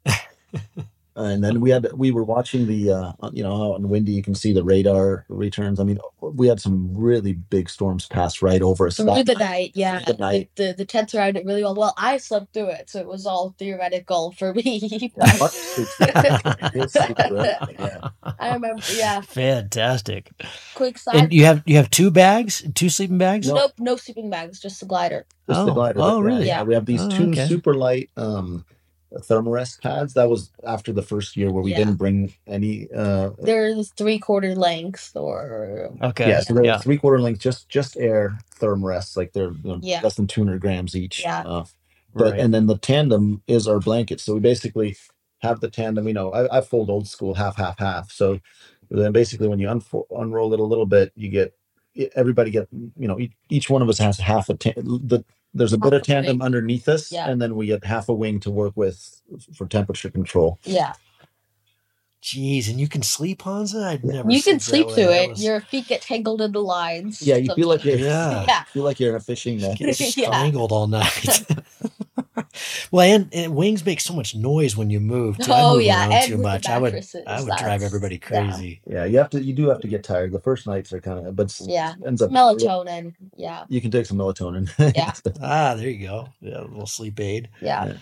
[1.16, 4.22] and then we had we were watching the uh, you know out in windy you
[4.22, 5.80] can see the radar returns.
[5.80, 8.96] I mean, we had some really big storms pass right over us.
[8.96, 10.00] Through the night, yeah.
[10.06, 10.50] the night.
[10.56, 11.74] The, the the tent surrounded it really well.
[11.74, 15.10] Well, I slept through it, so it was all theoretical for me.
[15.16, 16.72] Mark sleeps through it.
[16.74, 18.08] He'll sleep through it, yeah.
[18.38, 19.20] I remember, yeah.
[19.22, 20.30] Fantastic.
[20.74, 21.16] Quick side.
[21.16, 23.48] And you have you have two bags, two sleeping bags.
[23.48, 23.54] No.
[23.54, 25.26] Nope, no sleeping bags, just the glider.
[25.48, 25.74] Just the Oh.
[25.74, 26.00] glider.
[26.00, 26.46] Oh, yeah, really?
[26.46, 27.46] Yeah, we have these Oh, two okay.
[27.46, 28.64] super light um
[29.18, 30.14] thermarest pads.
[30.14, 31.78] That was after the first year where we Yeah.
[31.78, 36.28] didn't bring any uh They're three quarter length or Okay.
[36.28, 36.78] yeah, so they're yeah.
[36.78, 40.00] three quarter length, just just air thermarests, like they're you know, Yeah.
[40.02, 41.22] less than two hundred grams each.
[41.22, 41.40] Yeah.
[41.44, 41.64] Uh,
[42.14, 42.40] but Right.
[42.40, 44.20] and then the tandem is our blanket.
[44.20, 44.96] So we basically
[45.42, 46.06] have the tandem.
[46.06, 48.10] You know, I, I fold old school half half half.
[48.12, 48.40] So
[48.90, 51.54] then basically when you unfo- unroll it a little bit, you get
[52.14, 55.24] everybody get you know each, each one of us has half a ta- the
[55.54, 56.46] there's a bit of tandem wing.
[56.46, 57.28] underneath us, Yeah.
[57.28, 59.20] and then we get half a wing to work with
[59.54, 60.58] for temperature control.
[60.64, 60.92] yeah.
[62.22, 63.82] Jeez, and you can sleep, Honza?
[63.82, 64.30] I'd never.
[64.30, 64.94] You can that sleep way.
[64.94, 65.30] through That it.
[65.30, 67.22] was- Your feet get tangled in the lines.
[67.22, 68.44] Yeah, you feel like you're Yeah.
[68.48, 68.64] Yeah.
[68.64, 69.78] feel like you're in a fishing net.
[69.78, 70.26] get Yeah.
[70.28, 71.46] strangled all night.
[72.90, 75.38] well, and, and wings make so much noise when you move.
[75.38, 75.52] Too.
[75.52, 76.66] I Oh move yeah, around and too with much.
[76.68, 76.94] I would.
[77.26, 78.80] I would drive everybody crazy.
[78.86, 79.42] Yeah, you have to.
[79.42, 80.32] You do have to get tired.
[80.32, 81.94] The first nights are kind of, but Yeah.
[82.06, 83.14] ends up Melatonin.
[83.36, 83.64] Yeah.
[83.68, 84.70] You can take some melatonin.
[84.96, 85.12] Yeah.
[85.42, 86.28] Ah, there you go.
[86.40, 87.48] Yeah, a little sleep aid.
[87.60, 87.94] Yeah.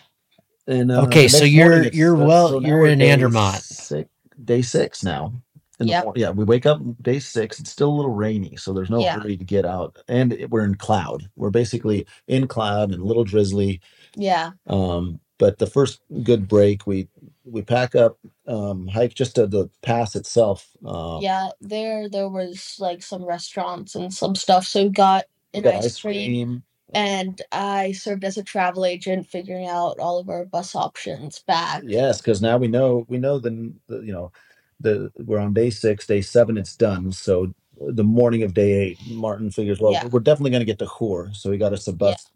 [0.67, 3.63] and uh, Okay, so you're- you're well- now you're in day Andermatt.
[3.63, 4.09] Six,
[4.45, 5.33] day six now.
[5.81, 6.05] In the Yep.
[6.05, 7.61] mor- yeah, we wake up day six.
[7.61, 9.21] It's still a little rainy, so there's no Yeah.
[9.21, 9.97] hurry to get out.
[10.09, 11.29] And it- we're in cloud.
[11.37, 13.81] We're basically in cloud and a little drizzly.
[14.17, 14.53] Yeah.
[14.67, 17.09] Um, but the first good break, we
[17.45, 20.69] we pack up, um, hike just to the pass itself.
[20.87, 21.51] Uh, Yeah.
[21.61, 24.67] There there was like some restaurants and some stuff.
[24.67, 26.65] So we got an got ice cream cream.
[26.95, 31.85] and I served as a travel agent figuring out all of our bus options back.
[31.87, 34.33] Yes, because now we know we know the, the you know
[34.81, 37.13] the we're on day six, day seven, it's done.
[37.13, 40.07] So the morning of day eight, Martin figures, well, Yeah.
[40.07, 41.33] we're definitely going to get to Chur.
[41.35, 42.27] So he got us a bus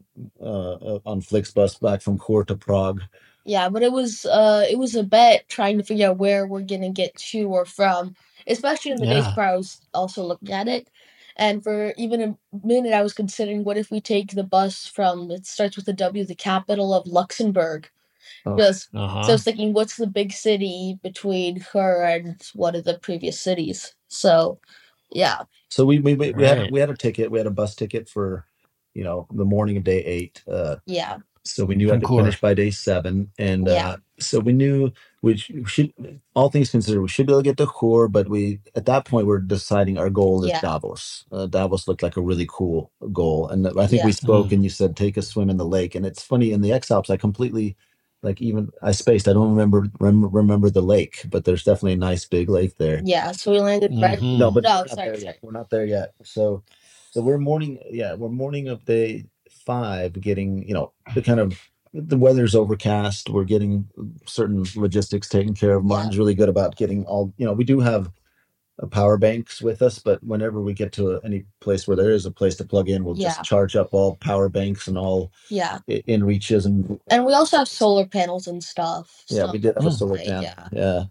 [0.41, 3.03] uh, uh, on Flixbus back from Chur to Prague.
[3.45, 6.63] Yeah, but it was uh it was a bet trying to figure out where we're
[6.63, 8.15] gonna get to or from,
[8.47, 9.35] especially in the days Yeah.
[9.35, 9.55] prior.
[9.55, 10.89] I was also looking at it,
[11.37, 12.37] and for even a
[12.67, 15.93] minute, I was considering what if we take the bus from it starts with a
[15.93, 17.91] W, the capital of Luxembourg.
[18.47, 18.57] Oh.
[18.57, 19.23] Just Uh-huh.
[19.25, 23.41] so I was thinking, what's the big city between Chur and one of the previous
[23.41, 23.95] cities?
[24.09, 24.61] So,
[25.13, 26.73] yeah, So we we, we, we had Right.
[26.73, 27.31] we had a ticket.
[27.31, 28.47] We had a bus ticket for,
[28.95, 30.43] you know, the morning of day eight.
[30.51, 32.17] Uh, yeah, so we knew we From had to Chur.
[32.23, 33.89] finish by day seven, and Yeah.
[33.91, 35.93] uh, so we knew we sh- we should,
[36.35, 39.05] all things considered, we should be able to get to Chur, but we at that
[39.07, 40.61] point we're deciding our goal is Yeah.
[40.61, 41.25] Davos.
[41.33, 44.07] Uh, Davos looked like a really cool goal, and I think Yeah.
[44.07, 44.53] we spoke, Mm.
[44.53, 46.91] and you said take a swim in the lake, and it's funny in the X
[46.91, 47.77] Alps, I completely.
[48.25, 49.29] Like even I spaced.
[49.29, 53.03] I don't remember rem- remember the lake, but there's definitely a nice big lake there.
[53.05, 53.33] yeah.
[53.33, 54.19] So we landed right.
[54.21, 54.39] Mhm.
[54.39, 55.25] No, but No, we're not sorry, there sorry.
[55.27, 55.39] yet.
[55.43, 56.15] We're not there yet.
[56.23, 56.63] So,
[57.13, 57.79] so we're morning.
[57.91, 60.21] Yeah, we're morning of day five.
[60.21, 61.59] Getting you know the kind of
[61.95, 63.29] the weather's overcast.
[63.29, 63.87] We're getting
[64.27, 65.85] certain logistics taken care of.
[65.85, 65.89] Yeah.
[65.89, 67.33] Martin's really good about getting all.
[67.37, 68.11] You know, we do have
[68.83, 72.25] uh, power banks with us, but whenever we get to any place where there is
[72.25, 73.29] a place to plug in, we'll Yeah.
[73.29, 75.81] just charge up all power banks and all Yeah.
[75.91, 79.25] i- inReaches and And we also have solar panels and stuff.
[79.29, 80.43] yeah, so- we did have a solar Right, panel.
[80.45, 80.69] yeah.
[80.73, 81.05] yeah.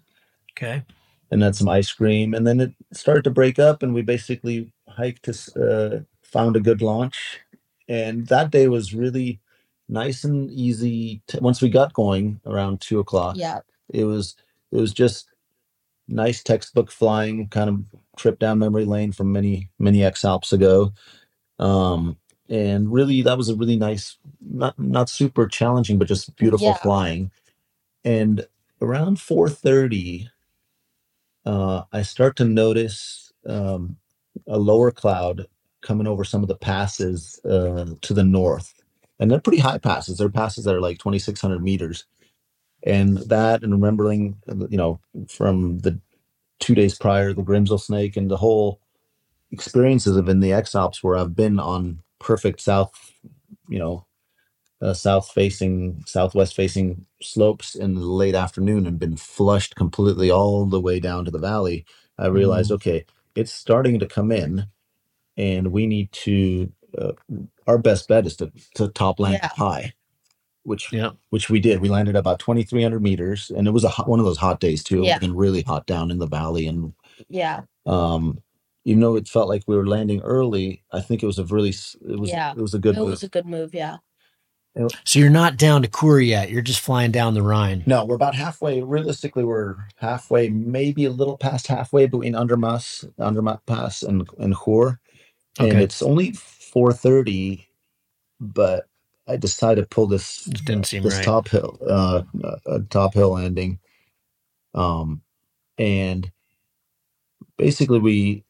[0.57, 0.83] Okay.
[1.31, 4.73] And then some ice cream and then it started to break up and we basically
[4.89, 7.41] hiked to uh, found a good launch
[7.89, 9.39] and that day was really
[9.89, 13.61] nice and easy to, once we got going around two o'clock Yeah.
[13.89, 14.35] it was
[14.71, 15.31] it was just
[16.09, 17.83] nice textbook flying kind of
[18.17, 20.93] trip down memory lane from many many x alps ago
[21.59, 22.17] um
[22.49, 26.77] and really that was a really nice not not super challenging but just beautiful Yeah.
[26.77, 27.31] flying
[28.05, 28.47] and
[28.81, 30.30] around 4:30
[31.45, 33.97] uh, I start to notice um,
[34.47, 35.47] a lower cloud
[35.81, 38.73] coming over some of the passes uh, to the north,
[39.19, 40.17] and they're pretty high passes.
[40.17, 42.05] They're passes that are like 2,600 meters,
[42.83, 44.37] and that, and remembering,
[44.69, 45.99] you know, from the
[46.59, 48.79] two days prior, the Grimsel Snake, and the whole
[49.51, 53.13] experiences of in the X Alps where I've been on perfect south,
[53.69, 54.05] you know,
[54.81, 60.65] uh, south facing, southwest facing slopes in the late afternoon and been flushed completely all
[60.65, 61.85] the way down to the valley.
[62.17, 63.05] I realized, okay,
[63.35, 64.67] it's starting to come in,
[65.37, 66.71] and we need to.
[66.97, 67.13] Uh,
[67.67, 69.49] our best bet is to to top land Yeah.
[69.55, 69.93] high,
[70.63, 71.11] which Yeah.
[71.29, 71.81] which we did.
[71.81, 74.37] We landed about twenty three hundred meters, and it was a hot, one of those
[74.39, 75.03] hot days too.
[75.03, 75.17] Yeah.
[75.17, 76.93] It been really hot down in the valley, and
[77.29, 77.61] Yeah.
[77.85, 78.41] um,
[78.85, 81.69] even though it felt like we were landing early, I think it was a really
[81.69, 82.51] s- it was Yeah.
[82.51, 83.11] it was a good It move.
[83.11, 83.73] was a good move.
[83.75, 83.97] Yeah.
[85.05, 86.49] So you're not down to Chur yet.
[86.51, 87.83] You're just flying down the Rhine.
[87.87, 88.81] No, we're about halfway.
[88.81, 94.99] Realistically, we're halfway, maybe a little past halfway between Andermatt, Andermatt Pass, and and Chur,
[95.59, 95.83] and Okay.
[95.83, 97.67] it's only four thirty.
[98.39, 98.87] But
[99.27, 101.25] I decided to pull this It didn't seem this right.
[101.25, 102.23] top hill, uh,
[102.67, 103.79] uh, top hill landing,
[104.75, 105.21] um,
[105.77, 106.31] and
[107.57, 108.45] basically we.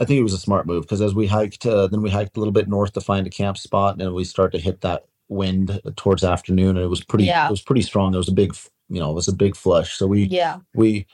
[0.00, 2.36] I think it was a smart move because as we hiked, uh, then we hiked
[2.36, 5.06] a little bit north to find a camp spot, and we start to hit that
[5.30, 7.24] wind towards afternoon, and it was pretty.
[7.24, 7.46] Yeah.
[7.46, 8.12] It was pretty strong.
[8.12, 8.54] There was a big,
[8.90, 9.94] you know, it was a big flush.
[9.96, 10.58] So we Yeah.
[10.74, 11.06] we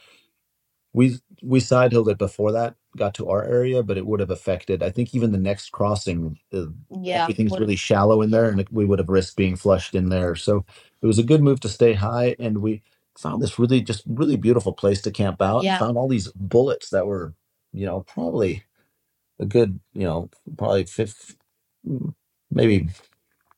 [0.93, 4.31] we we side hilled it before that got to our area, but it would have
[4.31, 4.83] affected.
[4.83, 6.67] I think even the next crossing, uh,
[6.99, 7.25] Yeah.
[7.25, 10.35] everything's really shallow in there, and we would have risked being flushed in there.
[10.35, 10.65] So
[11.03, 12.83] it was a good move to stay high, and we
[13.19, 15.63] found this really just really beautiful place to camp out.
[15.63, 15.79] Yeah.
[15.79, 17.35] Found all these bullets that were,
[17.75, 18.65] you know, probably
[19.39, 21.37] a good, you know, probably fifth,
[22.51, 22.89] maybe.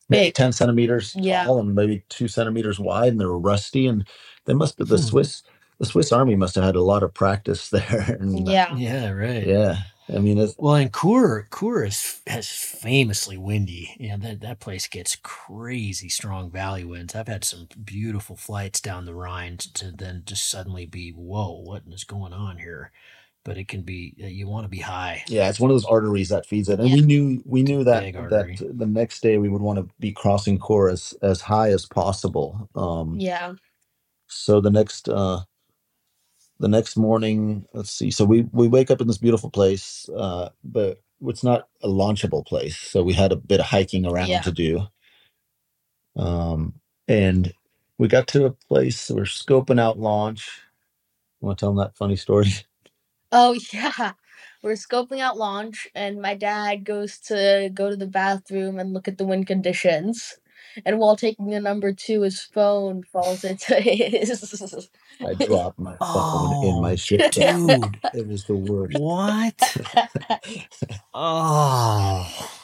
[0.09, 0.35] Maybe Big.
[0.35, 1.45] 10 centimeters Yeah.
[1.45, 3.87] tall and maybe two centimeters wide, and they were rusty.
[3.89, 4.07] And
[4.47, 5.07] they must have the Hmm.
[5.09, 5.43] Swiss
[5.81, 8.19] the Swiss Army must have had a lot of practice there.
[8.21, 8.77] And Yeah.
[8.77, 9.43] Yeah, right.
[9.43, 9.79] yeah,
[10.15, 13.97] I mean, it's, Well, and Chur, Chur is has famously windy.
[14.01, 17.15] Yeah, that that place gets crazy strong valley winds.
[17.15, 21.83] I've had some beautiful flights down the Rhine to then just suddenly be, whoa, what
[21.91, 22.93] is going on here?
[23.49, 25.25] But it can be uh, you want to be high.
[25.29, 26.81] yeah, it's one of those arteries that feeds it.
[26.81, 26.97] And Yeah.
[26.97, 28.59] we knew we knew that Big that artery.
[28.61, 32.69] the next day we would want to be crossing Chur as, as high as possible.
[32.77, 33.55] Um, Yeah.
[34.29, 35.43] so the next uh,
[36.61, 38.11] the next morning, let's see.
[38.11, 42.47] So we we wake up in this beautiful place, uh, but it's not a launchable
[42.47, 42.77] place.
[42.79, 44.43] So we had a bit of hiking around Yeah.
[44.43, 44.89] to do.
[46.17, 46.75] Um,
[47.09, 47.55] and
[47.99, 50.61] we got to a place we're scoping out launch.
[51.43, 52.49] I want to tell them that funny story?
[53.33, 54.13] Oh yeah.
[54.63, 59.07] We're scoping out launch and my dad goes to go to the bathroom and look
[59.07, 60.37] at the wind conditions.
[60.85, 64.91] And while taking the number two, his phone falls into his
[65.25, 67.33] I dropped my phone in my oh, shit.
[67.33, 67.99] dude.
[68.15, 68.99] It was the worst.
[68.99, 69.77] What?
[71.15, 72.58] Oh,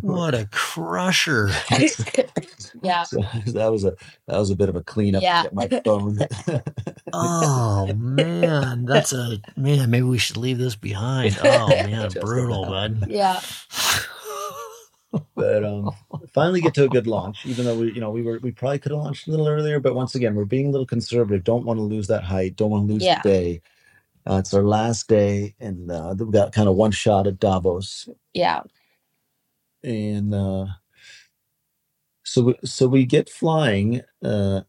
[0.00, 1.50] what a crusher.
[2.82, 3.02] Yeah.
[3.04, 3.94] So that was a
[4.26, 5.42] that was a bit of a cleanup Yeah.
[5.42, 6.18] to get my phone.
[7.12, 9.90] Oh man, that's a man.
[9.90, 11.38] Maybe we should leave this behind.
[11.44, 13.00] Oh man, brutal, about.
[13.00, 13.10] bud.
[13.10, 13.40] Yeah.
[15.34, 15.90] but um
[16.32, 18.78] finally get to a good launch even though we you know we were we probably
[18.78, 21.66] could have launched a little earlier but once again we're being a little conservative don't
[21.66, 23.20] want to lose that height don't want to lose Yeah.
[23.22, 23.60] the day
[24.26, 28.08] uh, it's our last day and uh, we've got kind of one shot at davos
[28.32, 28.62] Yeah.
[29.84, 30.66] And uh
[32.24, 34.62] so we, so we get flying uh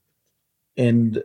[0.78, 1.24] and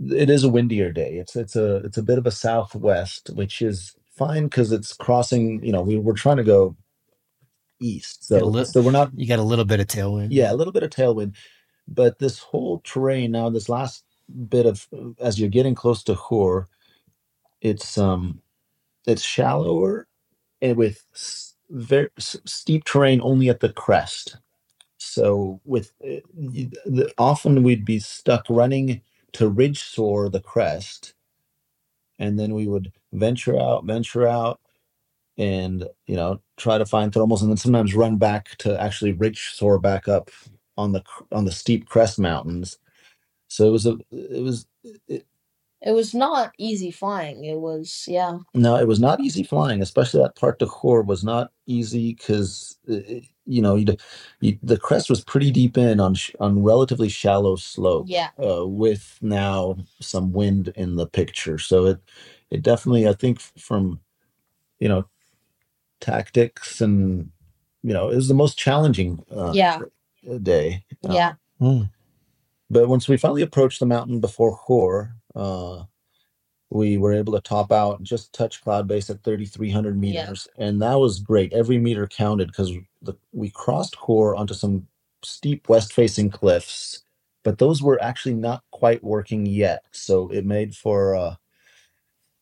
[0.00, 3.62] it is a windier day it's it's a it's a bit of a southwest which
[3.62, 6.76] is fine because it's crossing you know we were trying to go
[7.80, 10.32] east Get a so so we're not You got a little bit of tailwind.
[10.32, 11.36] yeah a little bit of tailwind
[11.88, 14.04] but this whole terrain now this last
[14.48, 14.88] bit of
[15.20, 16.68] as you're getting close to Chur,
[17.62, 18.40] it's um
[19.06, 20.08] it's shallower
[20.62, 21.04] and with
[21.72, 24.38] very steep terrain only at the crest.
[24.98, 31.14] So with uh, often we'd be stuck running to ridge soar the crest
[32.18, 34.60] and then we would venture out venture out
[35.38, 39.50] and you know try to find thermals and then sometimes run back to actually ridge
[39.54, 40.30] soar back up
[40.78, 42.78] on the on the steep crest mountains.
[43.48, 44.66] So it was a it was
[45.84, 47.44] It was not easy flying.
[47.44, 48.38] It was yeah.
[48.54, 52.78] no it was not easy flying especially that part to Chur was not easy because
[53.46, 54.00] you know you'd,
[54.40, 58.28] you, the crest was pretty deep in on sh- on relatively shallow slope Yeah.
[58.38, 61.98] uh, with now some wind in the picture so it
[62.50, 63.98] it definitely i think from
[64.78, 65.04] you know
[66.00, 67.30] tactics and
[67.82, 69.80] you know it was the most challenging uh, Yeah.
[70.42, 71.32] day Uh, Yeah.
[71.60, 71.90] Mm.
[72.70, 75.84] But once we finally approached the mountain before Chur, uh,
[76.70, 80.22] we were able to top out and just touch cloud base at 3,300 Yeah.
[80.26, 80.48] meters.
[80.58, 81.52] And that was great.
[81.52, 82.72] Every meter counted because
[83.32, 84.88] we crossed Chur onto some
[85.22, 87.02] steep west facing cliffs,
[87.44, 89.84] but those were actually not quite working yet.
[89.92, 91.36] So it made for uh,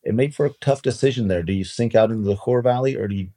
[0.03, 1.43] it made for a tough decision there.
[1.43, 3.29] Do you sink out into the Chur Valley or do you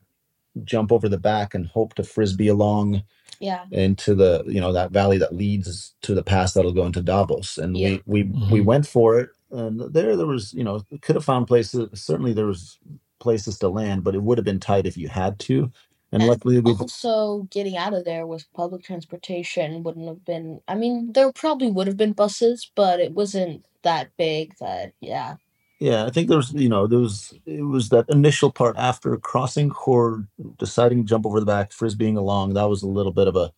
[0.64, 3.02] jump over the back and hope to frisbee along
[3.40, 3.66] Yeah.
[3.72, 7.59] into the you know that valley that leads to the pass that'll go into Davos.
[7.59, 7.98] And Yeah.
[8.06, 8.66] we we we Mhm.
[8.66, 11.89] went for it, and there there was you know could have found places.
[12.02, 12.78] Certainly there was
[13.20, 15.72] places to land, but it would have been tight if you had to.
[16.12, 20.60] And And luckily we also getting out of there with public transportation wouldn't have been
[20.68, 25.36] I mean, there probably would have been buses, but it wasn't that big that yeah.
[25.81, 29.16] yeah I think there was you know there was it was that initial part after
[29.18, 30.26] crossing Chur,
[30.59, 32.55] deciding to jump over the back, frisbeeing along.
[32.55, 33.52] That was a little bit of a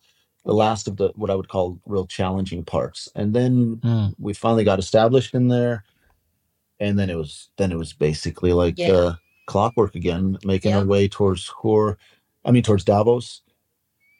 [0.47, 3.09] the last of the what I would call real challenging parts.
[3.15, 4.15] And then Mm.
[4.19, 5.83] we finally got established in there
[6.79, 8.91] and then it was then it was basically like Yeah.
[8.93, 9.15] uh
[9.45, 10.79] clockwork again making Yeah.
[10.79, 11.97] our way towards Chur,
[12.45, 13.41] i mean towards davos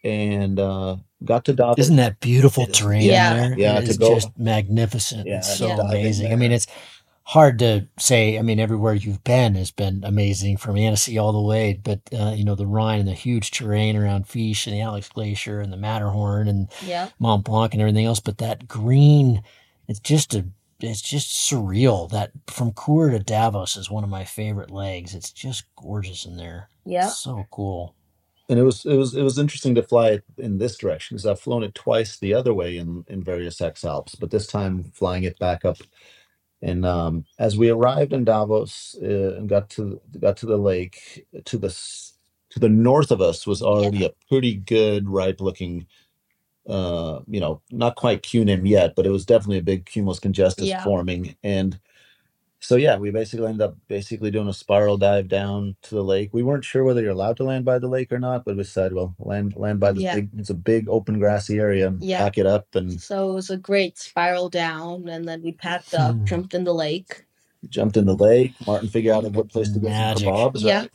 [0.03, 3.33] and uh got to davos Isn't that beautiful terrain Yeah.
[3.33, 3.55] there?
[3.57, 5.27] Yeah, It to just magnificent.
[5.27, 5.81] Yeah, it's so Yeah.
[5.81, 6.31] amazing.
[6.31, 6.67] I mean, it's
[7.31, 8.37] hard to say.
[8.39, 12.33] I mean, everywhere you've been has been amazing from Annecy all the way, but uh,
[12.35, 15.71] you know the Rhine and the huge terrain around Fiesch and the Aletsch Glacier and
[15.73, 17.09] the Matterhorn and Yeah.
[17.19, 18.19] Mont Blanc and everything else.
[18.21, 19.43] But that green,
[19.87, 20.45] it's just a,
[20.79, 22.09] it's just surreal.
[22.09, 25.13] That from Chur to Davos is one of my favorite legs.
[25.13, 26.69] It's just gorgeous in there.
[26.85, 27.07] Yeah.
[27.09, 27.95] so cool.
[28.47, 31.25] and it was it was it was interesting to fly it in this direction because
[31.25, 34.85] i've flown it twice the other way in in various x alps but this time
[34.93, 35.75] flying it back up
[36.63, 41.27] and um as we arrived in davos uh, and got to got to the lake
[41.45, 42.15] to the s-
[42.51, 45.88] to the north of us was already a pretty good ripe looking
[46.69, 50.67] uh you know not quite cunim yet but it was definitely a big cumulus congestus
[50.67, 50.84] Yeah.
[50.84, 51.79] forming and
[52.59, 56.31] so yeah we basically ended up basically doing a spiral dive down to the lake
[56.34, 58.63] we weren't sure whether you're allowed to land by the lake or not but we
[58.65, 60.15] said, well land land by the Yeah.
[60.15, 62.19] big it's a big open grassy area Yeah.
[62.19, 65.93] pack it up and So it was a great spiral down and then we packed
[65.93, 66.25] up, Hmm.
[66.25, 67.25] jumped in the lake.
[67.69, 70.27] jumped in the lake martin figured out what place to get some Magic.
[70.27, 70.81] kebabs Yeah.
[70.81, 70.91] right?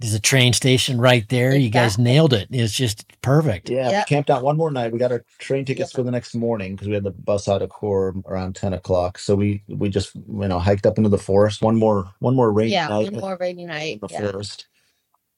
[0.00, 1.54] There's a train station right there.
[1.54, 2.48] You guys nailed it.
[2.50, 3.68] It's just perfect.
[3.68, 4.06] Yeah, Yep.
[4.08, 4.92] we camped out one more night.
[4.92, 5.96] We got our train tickets Yeah.
[5.96, 9.18] for the next morning because we had the bus out of Chur around ten o'clock.
[9.18, 11.60] So we we just you know hiked up into the forest.
[11.60, 12.76] One more one more rainy night.
[12.76, 13.94] Yeah, night one more rainy night.
[13.94, 14.30] in the Yeah.
[14.30, 14.66] forest.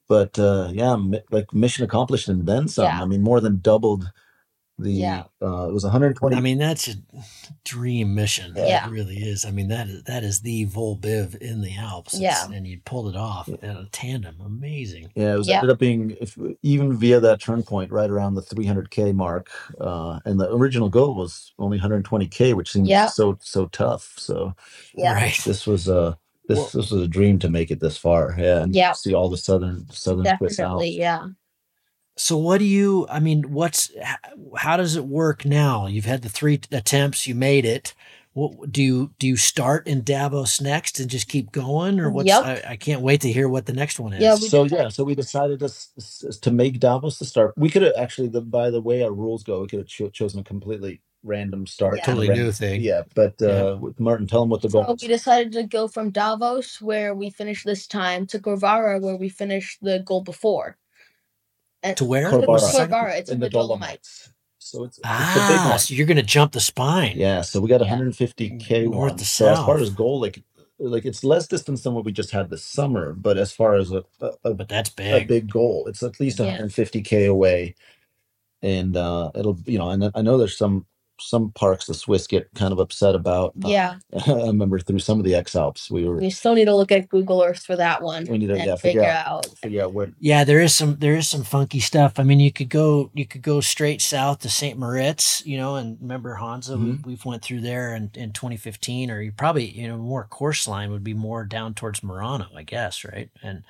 [0.08, 2.84] But uh, yeah, mi- like mission accomplished and then some.
[2.84, 3.02] Yeah.
[3.02, 4.10] I mean, more than doubled
[4.78, 4.90] the.
[4.92, 5.24] Yeah.
[5.40, 6.34] Uh, it was 120.
[6.36, 6.94] I mean, that's a
[7.64, 8.52] dream mission.
[8.56, 8.86] Yeah.
[8.86, 9.44] It really is.
[9.44, 12.14] I mean, that is that is the vol-biv in the Alps.
[12.14, 12.56] It's- Yeah.
[12.56, 14.36] and you pulled it off in a tandem.
[14.44, 15.10] Amazing.
[15.14, 15.56] Yeah, it was Yeah.
[15.56, 19.50] ended up being if, even via that turn point right around the 300k mark,
[19.80, 23.06] uh, and the original goal was only 120k, which seems Yeah.
[23.06, 24.14] so so tough.
[24.16, 24.54] So
[24.94, 25.14] Yeah.
[25.14, 25.38] Right.
[25.44, 26.16] this was a
[26.48, 28.34] this Well- this was a dream to make it this far.
[28.38, 28.92] Yeah, and Yeah.
[28.92, 30.86] see all the southern southern Swiss Alps.
[30.88, 31.26] Yeah.
[32.16, 33.06] So what do you?
[33.08, 33.90] I mean, what's
[34.56, 35.86] how does it work now?
[35.86, 37.94] You've had the three attempts, you made it.
[38.34, 39.28] What do you do?
[39.28, 42.28] You start in Davos next and just keep going, or what's?
[42.28, 42.44] Yep.
[42.44, 44.22] I, I can't wait to hear what the next one is.
[44.22, 47.26] Yeah, we so decided- yeah, so we decided to s- s- to make Davos the
[47.26, 47.52] start.
[47.58, 50.08] We could have actually, the, by the way our rules go, we could have cho-
[50.08, 51.96] chosen a completely random start.
[51.96, 52.00] Yeah.
[52.00, 52.80] and a totally random- new thing.
[52.80, 53.72] Yeah, but uh, Yeah.
[53.74, 55.18] with Martin, tell them what the So goal we is.
[55.18, 59.78] decided to go from Davos, where we finished this time, to Corvara, where we finished
[59.82, 60.78] the goal before.
[61.82, 62.30] And To where?
[62.30, 62.46] Corvara.
[62.48, 64.30] What's the second- Corvara, it's in, the Dolomites.
[64.58, 65.78] So it's, it's a big Ah, one.
[65.80, 67.16] so you're gonna jump the spine.
[67.16, 69.16] Yeah, so we got 150k North one.
[69.18, 69.82] to So as far south.
[69.82, 70.42] as goal, like
[70.78, 73.90] like it's less distance than what we just had this summer, but as far as
[73.92, 75.06] a a, a, But that's big.
[75.14, 75.28] a big.
[75.28, 76.56] big goal, it's at least Yeah.
[76.58, 77.74] 150k away,
[78.62, 80.86] and uh it'll you know, and I know there's some
[81.22, 83.54] some parks the Swiss get kind of upset about.
[83.64, 86.66] Uh, Yeah, I remember through some of the X Alps, we were we still need
[86.66, 89.12] to look at Google Earth for that one we need to and yeah, figure figure
[89.12, 89.46] out.
[89.58, 92.18] figure out where Yeah, there is some there is some funky stuff.
[92.18, 94.78] I mean, you could go you could go straight south to St.
[94.78, 97.06] Moritz, you know, and remember Honza, we, Mhm.
[97.06, 100.90] we've went through there in, in 2015, or you probably you know more course line
[100.90, 103.30] would be more down towards Merano, I guess, right?
[103.42, 103.64] And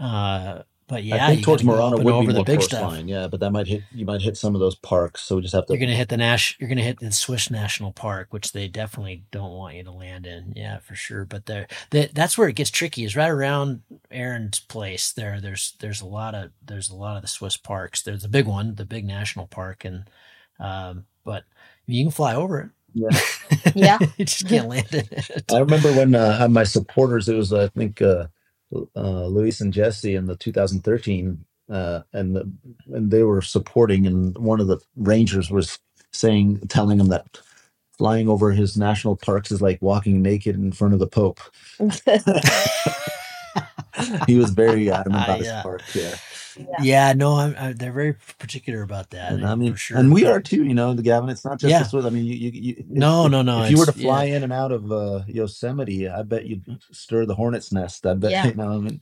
[0.00, 2.38] uh, but yeah, I think towards gotta go Merano up and would be over the
[2.38, 2.92] more big course stuff.
[2.92, 5.42] line, yeah, but that might hit you might hit some of those parks, so we
[5.42, 6.56] just have to You're gonna hit the Nash.
[6.58, 10.26] You're gonna hit the Swiss National Park, which they definitely don't want you to land
[10.26, 10.54] in.
[10.56, 11.24] Yeah, for sure.
[11.26, 13.04] But there, that that's where it gets tricky.
[13.04, 15.12] Is right around Aaron's place.
[15.12, 18.02] There, there's there's a lot of there's a lot of the Swiss parks.
[18.02, 20.08] There's the big one, the big national park, and
[20.58, 21.44] um, but
[21.86, 22.70] you can fly over it.
[22.94, 23.10] yeah.
[23.74, 23.98] Yeah.
[24.16, 25.44] you just can't land in it.
[25.52, 27.28] I remember when uh, I had my supporters.
[27.28, 28.26] It was I think uh,
[28.74, 32.50] uh, Luis and Jesse in the 2013, uh, and the,
[32.92, 35.78] and they were supporting, and one of the rangers was
[36.12, 37.40] saying, telling him that
[37.96, 41.40] flying over his national parks is like walking naked in front of the Pope.
[44.26, 45.54] he was very adamant about Yeah.
[45.56, 45.82] his park.
[45.94, 46.14] Yeah,
[46.82, 49.32] Yeah, no, I'm, I, they're very particular about that.
[49.32, 49.96] and I mean, sure.
[49.98, 50.64] and we are too.
[50.64, 51.28] You know, the Gavin.
[51.30, 51.80] It's not just Yeah.
[51.84, 52.04] the Swiss.
[52.04, 54.08] I mean, you, you, you No, if- no, no, If you were to it's- yeah.
[54.10, 58.04] fly in and out of uh, Yosemite, I bet you'd stir the hornet's nest.
[58.06, 58.30] I bet.
[58.32, 58.46] Yeah.
[58.46, 59.00] You know, I mean,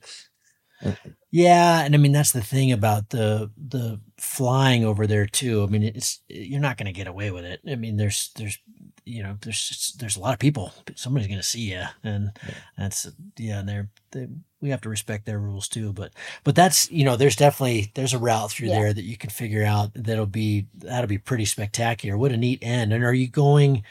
[1.31, 5.63] Yeah, and I mean that's the thing about the the flying over there too.
[5.63, 7.61] I mean, it's you're not going to get away with it.
[7.67, 8.59] I mean, there's there's
[9.03, 10.71] you know there's there's a lot of people.
[10.95, 12.31] Somebody's going to see you, and
[12.77, 13.07] that's
[13.37, 13.59] yeah.
[13.59, 14.27] And they're they,
[14.61, 15.93] we have to respect their rules too.
[15.93, 16.13] But
[16.43, 18.79] but that's you know there's definitely there's a route through Yeah.
[18.79, 22.17] there that you can figure out that'll be that'll be pretty spectacular.
[22.17, 22.93] What a neat end!
[22.93, 23.83] And are you going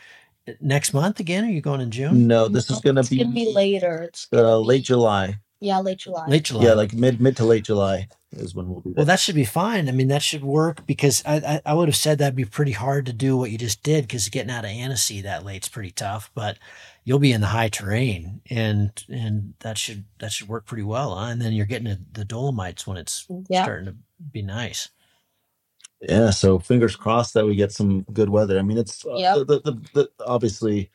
[0.61, 1.45] next month again?
[1.45, 2.27] Are you going in June?
[2.27, 4.03] no, this is gonna it's be, gonna be later.
[4.03, 5.39] It's uh, gonna late July.
[5.61, 6.27] Yeah, late July.
[6.27, 6.65] Late July.
[6.65, 8.91] Yeah, like mid mid to late July is when we'll be.
[8.91, 9.89] Well, that should be fine.
[9.89, 12.73] I mean, that should work because I, I, I would have said that'd be pretty
[12.73, 15.93] hard to do what you just did because getting out of Annecy that late's pretty
[15.93, 16.31] tough.
[16.35, 16.59] But
[17.07, 21.17] you'll be in the high terrain, and and that should that should work pretty well.
[21.17, 21.27] Huh?
[21.33, 23.65] And then you're getting to the Dolomites when it's Yeah.
[23.65, 23.97] starting to
[24.33, 24.91] be nice.
[26.03, 26.31] yeah.
[26.31, 28.59] So fingers crossed that we get some good weather.
[28.59, 29.37] I mean, it's uh, Yep.
[29.39, 30.91] the, the, the, the obviously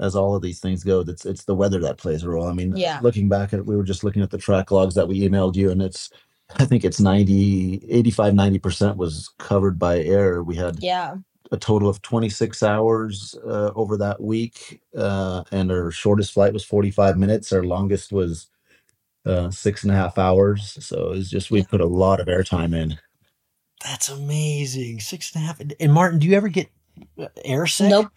[0.00, 2.48] as all of these things go, it's it's the weather that plays a role.
[2.48, 3.00] I mean, Yeah.
[3.02, 5.70] looking back at we were just looking at the track logs that we emailed you,
[5.70, 6.10] and it's
[6.56, 10.44] I think it's 90, 85, 90 percent was covered by air.
[10.44, 11.16] We had Yeah.
[11.54, 16.64] A total of 26 hours uh, over that week uh, and our shortest flight was
[16.66, 18.48] 45 minutes our longest was
[19.26, 22.76] uh, six and a half hours so it's just we put a lot of airtime
[22.76, 22.92] in
[23.84, 25.00] That's amazing.
[25.00, 25.62] Six and a half.
[25.80, 26.70] And Martin, do you ever get
[27.18, 27.90] uh, air sick?
[27.90, 28.12] Nope.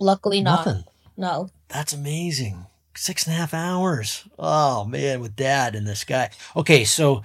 [0.00, 0.66] Luckily not.
[0.66, 0.84] Nothing.
[1.16, 1.50] No.
[1.68, 2.66] That's amazing.
[2.96, 4.28] Six and a half hours.
[4.38, 6.30] Oh man, with dad in the sky.
[6.56, 7.22] Okay, so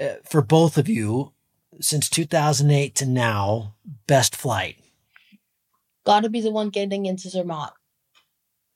[0.00, 1.32] uh, for both of you,
[1.80, 3.74] since 2008 to now,
[4.06, 4.78] best flight.
[6.06, 7.72] Gotta be the one getting into Zermatt.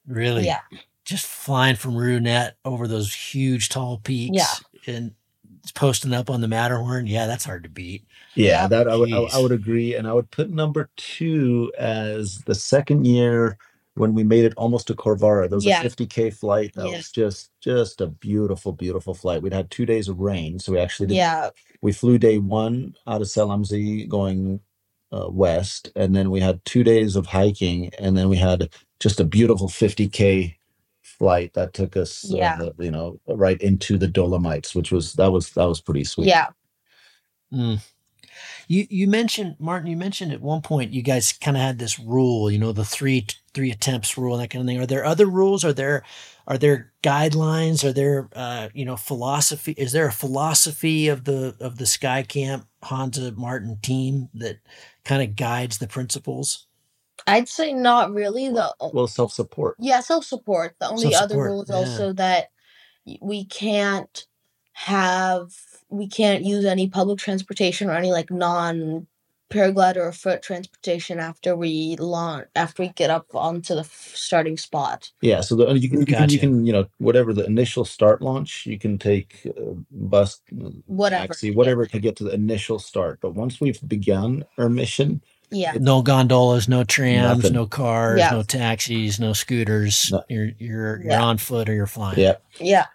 [0.06, 0.44] Really?
[0.44, 0.60] Yeah.
[1.04, 4.36] Just flying from Runette over those huge tall peaks.
[4.36, 4.94] Yeah.
[4.94, 5.12] And
[5.74, 7.06] posting up on the Matterhorn.
[7.06, 8.04] Yeah, that's hard to beat.
[8.34, 8.66] yeah Yeah.
[8.68, 12.54] that I would, I, I would agree and i would put number two as the
[12.54, 13.58] second year
[13.94, 15.82] when we made it almost to corvara there was Yeah.
[15.82, 16.96] a 50k flight that Yeah.
[16.96, 20.78] was just just a beautiful beautiful flight we'd had two days of rain so we
[20.78, 21.50] actually did Yeah.
[21.82, 24.60] we flew day one out of Selamzi going
[25.12, 28.68] uh, west, and then we had two days of hiking, and then we had
[29.00, 30.56] just a beautiful 50k
[31.02, 32.58] flight that took us, Yeah.
[32.60, 36.28] uh, you know, right into the Dolomites, which was that was that was pretty sweet.
[36.28, 36.48] Yeah.
[37.52, 37.80] Mm.
[38.68, 39.90] You you mentioned Martin.
[39.90, 42.84] You mentioned at one point you guys kind of had this rule, you know, the
[42.84, 44.80] three three attempts rule and that kind of thing.
[44.80, 45.64] Are there other rules?
[45.64, 46.04] Are there
[46.46, 47.84] are there guidelines?
[47.84, 49.72] Are there uh, you know philosophy?
[49.72, 54.58] Is there a philosophy of the of the Sky Camp Honza Martin team that
[55.04, 56.66] kind of guides the principles?
[57.26, 58.48] I'd say not really.
[58.48, 59.76] The Well, self support.
[59.78, 60.76] yeah, self support.
[60.80, 61.76] The only other rule is yeah.
[61.76, 62.50] also that
[63.20, 64.26] we can't
[64.72, 65.52] have
[65.88, 69.06] we can't use any public transportation or any like non
[69.50, 74.56] paraglider or foot transportation after we launch after we get up onto the f- starting
[74.56, 75.10] spot.
[75.20, 78.22] Yeah, so the, you can you can you can you know whatever the initial start
[78.22, 81.26] launch, you can take uh, bus, uh, Whatever.
[81.28, 83.18] taxi, whatever to get to the initial start.
[83.20, 85.20] But once we've begun our mission,
[85.50, 85.72] Yeah.
[85.80, 87.52] No gondolas, no trams, Nothing.
[87.54, 88.30] no cars, Yeah.
[88.30, 90.10] no taxis, no scooters.
[90.12, 90.22] No.
[90.28, 92.18] You're you're you're on foot or you're flying.
[92.20, 92.86] yeah, Yeah.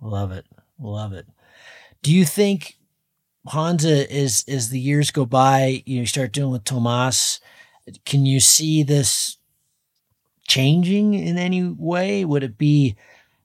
[0.00, 0.46] Love it.
[0.80, 1.26] Love it.
[2.02, 2.76] Do you think
[3.48, 7.40] Honza as as the years go by, you know, you start dealing with Tomas,
[8.04, 9.38] can you see this
[10.46, 12.24] changing in any way?
[12.24, 12.96] Would it be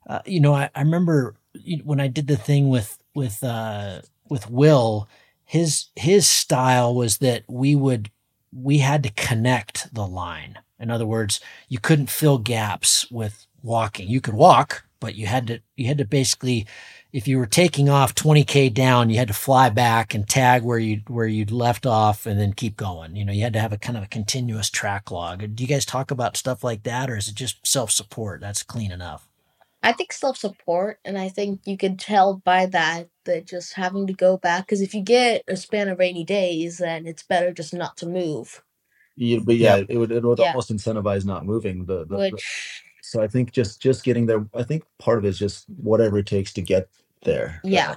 [0.08, 1.36] uh, you know, I, I remember
[1.84, 5.08] when I did the thing with with uh with Will,
[5.46, 8.10] his his style was that we would
[8.52, 10.58] we had to connect the line.
[10.80, 14.08] In other words, you couldn't fill gaps with walking.
[14.08, 16.66] You could walk, but you had to you had to basically
[17.12, 20.78] if you were taking off 20k down, you had to fly back and tag where
[20.78, 23.16] you where you'd left off and then keep going.
[23.16, 25.54] You know, you had to have a kind of a continuous track log.
[25.54, 28.40] Do you guys talk about stuff like that or is it just self-support?
[28.40, 29.26] That's clean enough.
[29.82, 34.06] I think self support, and I think you can tell by that that just having
[34.08, 37.52] to go back because if you get a span of rainy days, then it's better
[37.52, 38.62] just not to move.
[39.14, 39.84] you, but yeah, Yeah.
[39.88, 40.48] it would it would Yeah.
[40.48, 41.86] almost incentivize not moving.
[41.86, 44.46] The, the, the- Which, so I think just just getting there.
[44.54, 46.90] I think part of it is just whatever it takes to get
[47.24, 47.64] there.
[47.64, 47.96] yeah,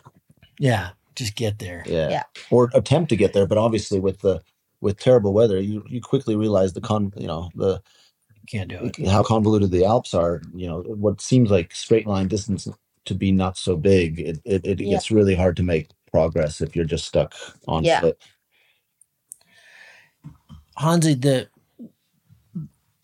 [0.60, 1.84] Yeah, just get there.
[1.86, 2.24] yeah, Yeah.
[2.50, 3.48] or attempt to get there.
[3.48, 4.42] But obviously, with the
[4.82, 7.82] with terrible weather, you you quickly realize the con you know the
[8.48, 8.98] Can't do it.
[9.08, 10.42] how convoluted the Alps are.
[10.56, 12.68] You know what seems like straight line distance
[13.06, 14.20] to be not so big.
[14.20, 14.88] It it, it Yeah.
[14.90, 17.36] gets really hard to make progress if you're just stuck
[17.68, 18.02] on Yeah.
[18.02, 18.18] foot.
[20.78, 21.50] Hansi, the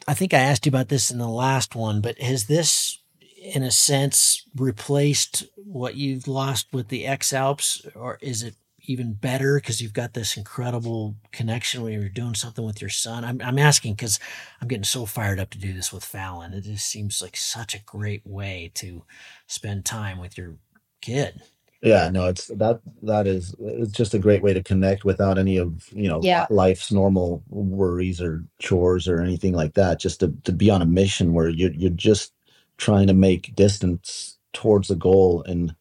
[0.08, 3.00] I think I asked you about this in the last one, but has this
[3.42, 8.56] in a sense replaced what you've lost with the X Alps, or is it
[8.90, 13.26] even better because you've got this incredible connection when you're doing something with your son?
[13.26, 14.18] I'm, I'm asking because
[14.62, 16.54] I'm getting so fired up to do this with Fallon.
[16.54, 19.04] It just seems like such a great way to
[19.46, 20.56] spend time with your
[21.02, 21.42] kid.
[21.82, 25.58] Yeah, no, it's that that is it's just a great way to connect without any
[25.58, 26.48] of you know Yeah.
[26.50, 30.00] life's normal worries or chores or anything like that.
[30.00, 32.34] Just to, to be on a mission where you're you're just
[32.78, 35.76] trying to make distance towards the goal and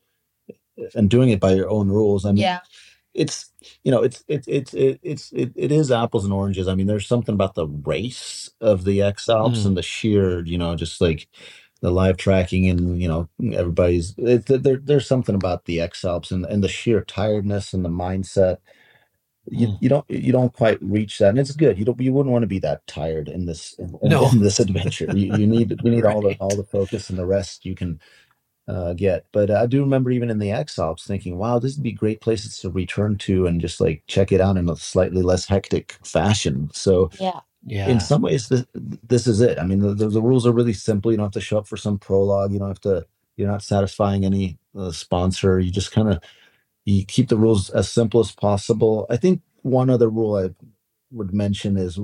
[0.94, 2.26] and doing it by your own rules.
[2.26, 2.60] I mean, yeah,
[3.14, 3.50] it's
[3.84, 6.68] you know it's it's it's it, it's it, it is apples and oranges.
[6.68, 9.66] I mean, there's something about the race of the X Alps Mm.
[9.66, 11.28] and the sheer, you know, just like
[11.82, 14.78] the live tracking and you know everybody's it, there.
[14.78, 18.58] There's something about the X Alps and and the sheer tiredness and the mindset.
[19.50, 19.78] You, Mm.
[19.80, 21.78] you don't you don't quite reach that, and it's good.
[21.78, 24.30] You don't you wouldn't want to be that tired in this in, in- No.
[24.32, 25.10] in this adventure.
[25.12, 28.00] You, you need you need all the all the focus and the rest you can
[28.68, 29.26] uh, get.
[29.32, 32.20] But I do remember even in the X Alps thinking, wow, this would be great
[32.20, 35.98] places to return to and just like check it out in a slightly less hectic
[36.04, 36.70] fashion.
[36.72, 37.88] So yeah, Yeah.
[37.88, 39.58] in some ways, this, this is it.
[39.58, 41.10] I mean, the, the, the rules are really simple.
[41.10, 42.52] You don't have to show up for some prologue.
[42.52, 43.06] You don't have to.
[43.36, 45.60] You're not satisfying any uh, sponsor.
[45.60, 46.22] You just kind of
[46.86, 49.06] you keep the rules as simple as possible.
[49.10, 50.50] I think one other rule I
[51.10, 51.98] would mention is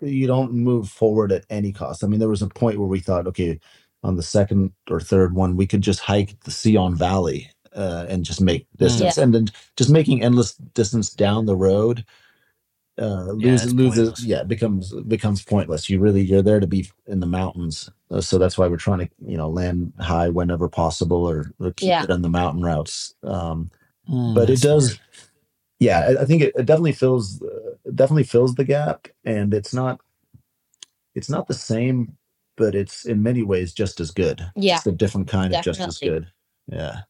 [0.00, 2.02] you don't move forward at any cost.
[2.02, 3.60] I mean, there was a point where we thought, okay,
[4.02, 8.24] on the second or third one, we could just hike the Sion Valley uh, and
[8.24, 9.46] just make distance, and then
[9.76, 12.04] just making endless distance down the road
[12.98, 14.24] uh, Yeah, loses it's loses pointless.
[14.26, 15.90] yeah becomes becomes pointless.
[15.90, 19.00] You really you're there to be in the mountains, uh, so that's why we're trying
[19.00, 22.04] to you know land high whenever possible or, or keep Yeah.
[22.04, 23.14] it on the mountain routes.
[23.24, 23.70] Um,
[24.10, 25.00] Mm, but it that's does smart.
[25.80, 29.54] yeah I, I think it, it definitely fills uh, it definitely fills the gap and
[29.54, 30.00] it's not
[31.14, 32.16] it's not the same
[32.56, 35.86] but it's in many ways just as good Yeah, just a different kind of just
[35.86, 36.08] as definitely.
[36.10, 36.28] good
[36.68, 37.00] yeah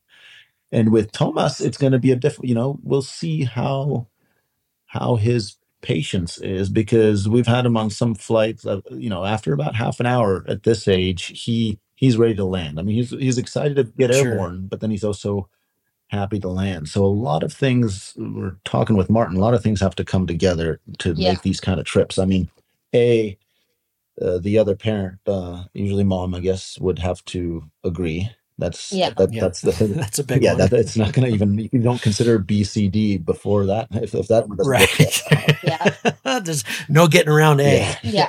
[0.73, 4.09] and with thomas it's going to be a different you know we'll see how
[4.87, 9.53] how his patience is because we've had him on some flights uh, you know after
[9.53, 13.11] about half an hour at this age he he's ready to land i mean he's
[13.11, 14.33] he's excited to get Sure.
[14.33, 15.41] airborne but then he's also
[16.11, 16.89] happy to land.
[16.89, 20.05] So a lot of things we're talking with Martin, a lot of things have to
[20.07, 21.31] come together to Yeah.
[21.31, 22.19] make these kind of trips.
[22.19, 22.51] I mean,
[22.95, 23.39] a
[24.23, 28.31] uh, the other parent, uh, usually mom, I guess, would have to agree.
[28.59, 29.11] That's Yeah.
[29.19, 29.43] that, Yeah.
[29.43, 30.55] that's the That's a big yeah.
[30.55, 30.59] one.
[30.59, 33.89] That it's not going to even you don't consider B C D before that.
[33.93, 35.23] If, if that one work right.
[35.65, 35.91] yeah.
[36.41, 37.97] There's no getting around A.
[38.03, 38.29] Yeah.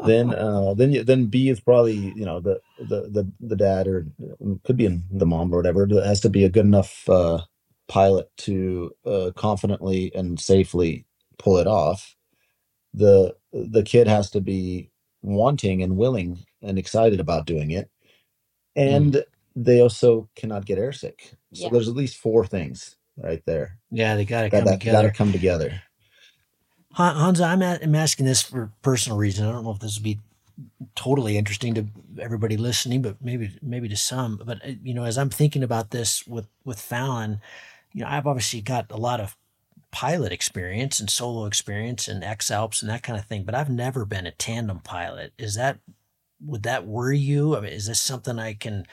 [0.00, 4.06] then uh then then B is probably you know the the the, the dad or
[4.42, 7.08] um, could be in the mom or whatever it has to be a good enough
[7.08, 7.40] uh
[7.88, 11.06] pilot to uh confidently and safely
[11.38, 12.16] pull it off
[12.94, 14.90] the the kid has to be
[15.22, 17.90] wanting and willing and excited about doing it
[18.76, 19.24] and
[19.56, 21.34] they also cannot get airsick.
[21.54, 21.70] So Yeah.
[21.70, 25.02] there's at least four things right there Yeah, they got to that, come that got
[25.02, 25.10] together.
[25.10, 25.82] to come together.
[26.94, 29.46] Han- Honza, I'm, a- I'm asking this for personal reason.
[29.46, 30.20] I don't know if this would be
[30.94, 31.86] totally interesting to
[32.20, 34.40] everybody listening, but maybe maybe to some.
[34.44, 37.40] But uh, you know, as I'm thinking about this with with Fallon,
[37.92, 39.36] you know, I've obviously got a lot of
[39.92, 43.70] pilot experience and solo experience and X Alps and that kind of thing, but I've
[43.70, 45.32] never been a tandem pilot.
[45.38, 45.78] Is that
[46.40, 47.56] would that worry you?
[47.56, 48.86] I mean, is this something I can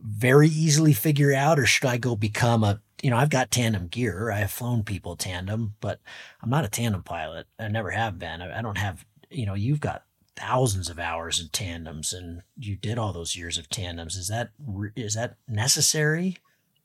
[0.00, 3.88] very easily figure out, or should I go become a you know, I've got tandem
[3.88, 4.30] gear.
[4.30, 6.00] I have flown people tandem, but
[6.40, 7.48] I'm not a tandem pilot.
[7.58, 8.40] I never have been.
[8.40, 10.04] I, don't have, you know, you've got
[10.36, 14.14] thousands of hours in tandems and you did all those years of tandems.
[14.14, 14.50] Is that,
[14.94, 16.38] is that necessary?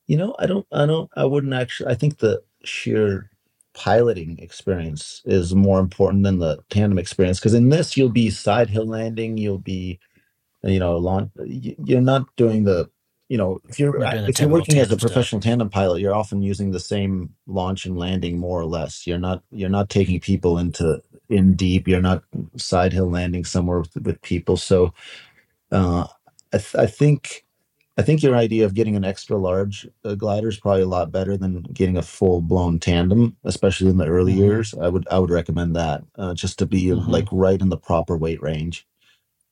[0.08, 1.92] You know, I don't, I don't, I wouldn't actually.
[1.92, 3.30] I think the sheer
[3.78, 8.72] piloting experience is more important than the tandem experience because in this you'll be side
[8.72, 10.00] hill landing, you'll be,
[10.64, 11.32] you know, launch.
[11.46, 12.90] You're not doing the,
[13.30, 15.28] you know, if you're Not doing the if you're typical working as a tandem stuff.
[15.28, 19.08] professional tandem pilot, you're often using the same launch and landing more or less.
[19.08, 21.88] You're not you're not taking people into in deep.
[21.88, 22.24] You're not
[22.58, 24.58] side hill landing somewhere with, with people.
[24.58, 24.94] So
[25.72, 26.08] uh,
[26.54, 27.46] I, th- I think
[27.98, 31.12] I think your idea of getting an extra large uh, glider is probably a lot
[31.12, 34.38] better than getting a full blown tandem, especially in the early Mhm.
[34.38, 34.74] years.
[34.76, 37.08] I would I would recommend that uh, just to be Mhm.
[37.08, 38.88] like right in the proper weight range,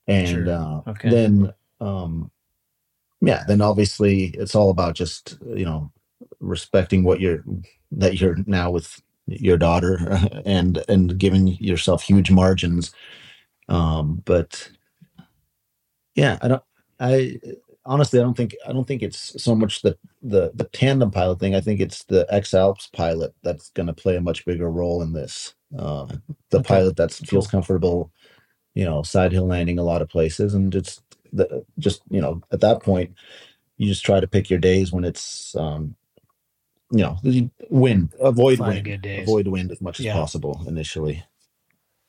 [0.08, 0.50] and Sure.
[0.50, 1.10] uh, Okay.
[1.10, 2.30] then um,
[3.22, 5.92] yeah, then obviously it's all about just you know
[6.40, 7.44] respecting what you're
[7.94, 9.98] that you're now with your daughter
[10.46, 12.92] and and giving yourself huge margins.
[13.70, 14.70] Um, but
[16.16, 16.64] yeah, I don't.
[17.00, 17.40] I
[17.86, 18.56] honestly, I don't think.
[18.68, 21.56] I don't think it's so much the the the tandem pilot thing.
[21.56, 25.02] I think it's the X Alps pilot that's going to play a much bigger role
[25.04, 25.56] in this.
[25.78, 26.62] Um, the Okay.
[26.62, 28.12] pilot that feels comfortable,
[28.76, 31.04] you know, side hill landing a lot of places, and just
[31.34, 33.16] the just you know at that point,
[33.78, 35.96] you just try to pick your days when it's um,
[36.92, 39.28] you know the wind, avoid Find wind, good days.
[39.28, 40.14] avoid wind as much as Yeah.
[40.14, 41.24] possible initially,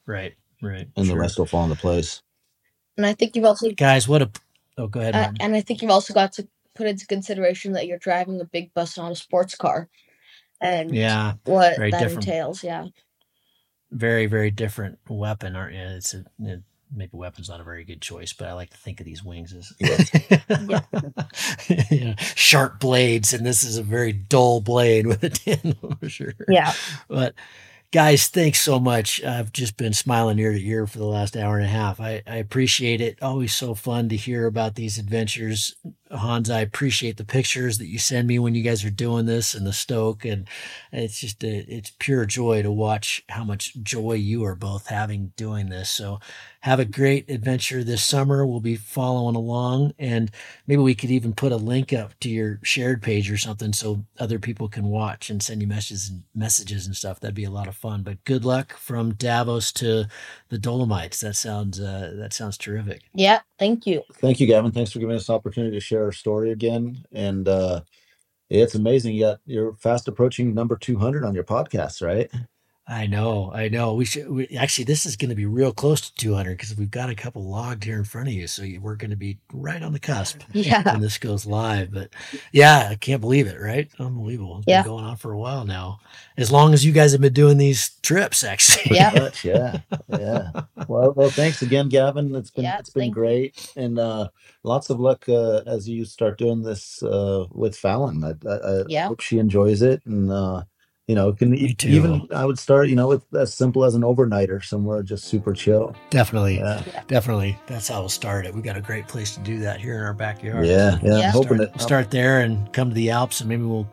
[0.07, 0.35] Right.
[0.63, 0.89] Right.
[0.97, 1.17] and the Sure.
[1.17, 2.23] rest will fall into place.
[2.97, 4.31] And I think you've also Guys, what a,
[4.79, 5.15] oh, go ahead.
[5.15, 8.45] uh, and I think you've also got to put into consideration that you're driving a
[8.45, 9.89] big bus on a sports car,
[10.61, 11.35] and yeah.
[11.45, 12.27] what very that different.
[12.27, 12.63] entails.
[12.65, 12.87] Yeah,
[13.91, 16.63] very very different weapon aren't you it's a it,
[16.95, 19.53] maybe weapon's not a very good choice but i like to think of these wings
[19.53, 20.81] as Yeah.
[21.91, 26.09] you know, sharp blades and this is a very dull blade with a tandem for
[26.09, 26.73] sure yeah,
[27.09, 27.35] but
[27.97, 29.25] guys thanks so much.
[29.25, 31.99] I've just been smiling ear to ear for the last hour and a half.
[31.99, 33.23] I, I appreciate it.
[33.23, 35.75] Always so fun to hear about these adventures
[36.13, 39.55] hans i appreciate the pictures that you send me when you guys are doing this
[39.55, 40.49] and the stoke and
[40.93, 45.33] it's just a, it's pure joy to watch how much joy you are both having
[45.37, 46.21] doing this so
[46.61, 50.31] have a great adventure this summer we'll be following along and
[50.67, 54.05] maybe we could even put a link up to your shared page or something so
[54.19, 57.51] other people can watch and send you messages and messages and stuff that'd be a
[57.51, 60.07] lot of fun but good luck from davos to
[60.49, 63.41] the dolomites that sounds uh, that sounds terrific yeah.
[63.59, 64.03] Thank you.
[64.15, 64.73] Thank you, Gavin.
[64.73, 67.05] Thanks for giving us an opportunity to share story again.
[67.13, 67.83] And uh,
[68.51, 69.15] it's amazing.
[69.15, 72.31] You got, you're fast approaching number 200 on your podcast, right?
[72.89, 73.95] I know, I know.
[73.95, 74.85] We should we, actually.
[74.85, 77.83] This is going to be real close to 200 because we've got a couple logged
[77.83, 80.43] here in front of you, so you, we're going to be right on the cusp
[80.53, 81.91] Yeah, when this goes live.
[81.93, 82.11] But
[82.53, 83.61] yeah, I can't believe it.
[83.61, 83.89] Right?
[83.99, 84.59] Unbelievable.
[84.59, 84.83] It's Yeah.
[84.83, 85.99] been going on for a while now.
[86.37, 88.97] As long as you guys have been doing these trips, actually.
[88.97, 89.11] Yeah.
[89.15, 90.51] Much, yeah, yeah.
[90.87, 92.35] Well, well, thanks again, Gavin.
[92.37, 93.23] It's been Yeah, it's been thank you.
[93.23, 94.29] great, and uh,
[94.63, 98.23] lots of luck uh, as you start doing this uh, with Fallon.
[98.23, 99.09] I, I, I Yeah.
[99.09, 100.63] hope she enjoys it, and uh,
[101.09, 101.89] you know, can Me e- too.
[101.89, 105.53] even I would start, you know, with as simple as an overnighter somewhere, just super
[105.53, 105.95] chill.
[106.11, 107.57] definitely, Yeah, definitely.
[107.67, 108.55] That's how we'll start it.
[108.55, 110.67] We got a great place to do that here in our backyard.
[110.67, 111.13] yeah, yeah.
[111.15, 111.31] I'm Yeah.
[111.31, 111.81] hoping Start, it.
[111.81, 113.89] start there and come to the Alps, and maybe we'll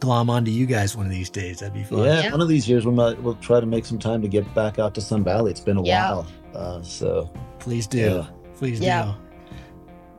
[0.00, 1.60] glom onto you guys one of these days.
[1.60, 2.04] That'd be fun.
[2.04, 2.30] Yeah, Yeah.
[2.32, 4.78] one of these years we might we'll try to make some time to get back
[4.78, 5.50] out to Sun Valley.
[5.50, 6.10] It's been a Yeah.
[6.10, 7.98] while, uh, so Please do.
[7.98, 8.26] Yeah.
[8.56, 9.04] Please Yeah.
[9.04, 9.10] do.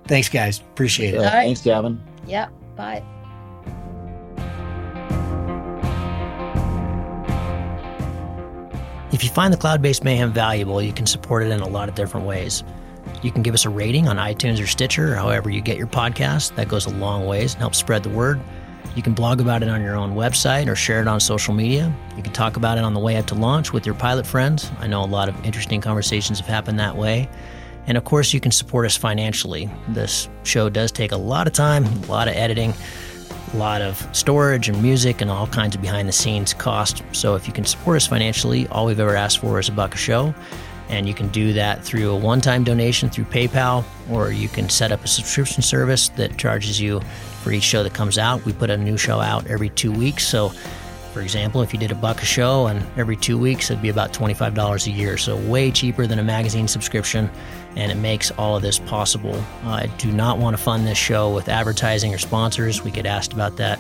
[0.05, 0.59] Thanks, guys.
[0.59, 1.17] Appreciate it.
[1.17, 1.45] uh, All right.
[1.45, 1.99] thanks, Gavin.
[2.27, 2.47] Yeah.
[2.75, 3.01] Bye.
[9.17, 11.95] If you find the Cloudbase Mayhem valuable, you can support it in a lot of
[11.95, 12.63] different ways.
[13.23, 15.87] You can give us a rating on iTunes or Stitcher, or however you get your
[15.87, 16.53] podcast.
[16.53, 18.39] That goes a long ways and helps spread the word.
[18.95, 21.91] You can blog about it on your own website or share it on social media.
[22.15, 24.69] You can talk about it on the way up to launch with your pilot friends.
[24.77, 27.27] I know a lot of interesting conversations have happened that way.
[27.87, 29.67] And of course, you can support us financially.
[29.87, 32.75] This show does take a lot of time, a lot of editing,
[33.53, 37.03] a lot of storage and music and all kinds of behind the scenes cost.
[37.11, 39.93] So if you can support us financially, all we've ever asked for is a buck
[39.95, 40.33] a show.
[40.89, 44.69] And you can do that through a one time donation through PayPal, or you can
[44.69, 47.01] set up a subscription service that charges you
[47.41, 48.45] for each show that comes out.
[48.45, 50.25] We put a new show out every two weeks.
[50.25, 50.49] So,
[51.13, 53.89] for example, if you did a buck a show and every two weeks, it'd be
[53.89, 55.17] about $25 a year.
[55.17, 57.29] So, way cheaper than a magazine subscription,
[57.77, 59.35] and it makes all of this possible.
[59.63, 62.83] Uh, I do not want to fund this show with advertising or sponsors.
[62.83, 63.79] We get asked about that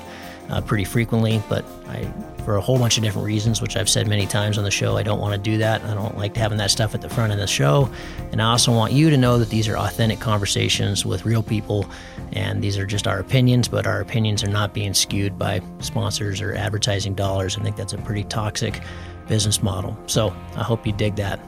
[0.49, 2.05] uh, pretty frequently, but I,
[2.45, 4.97] for a whole bunch of different reasons, which I've said many times on the show,
[4.97, 5.81] I don't want to do that.
[5.83, 7.89] I don't like having that stuff at the front of the show.
[8.31, 11.89] And I also want you to know that these are authentic conversations with real people,
[12.33, 16.39] and these are just our opinions, but our opinions are not being skewed by sponsors
[16.39, 17.57] or advertising dollars.
[17.57, 18.79] I think that's a pretty toxic
[19.27, 19.97] business model.
[20.05, 21.39] So I hope you dig that.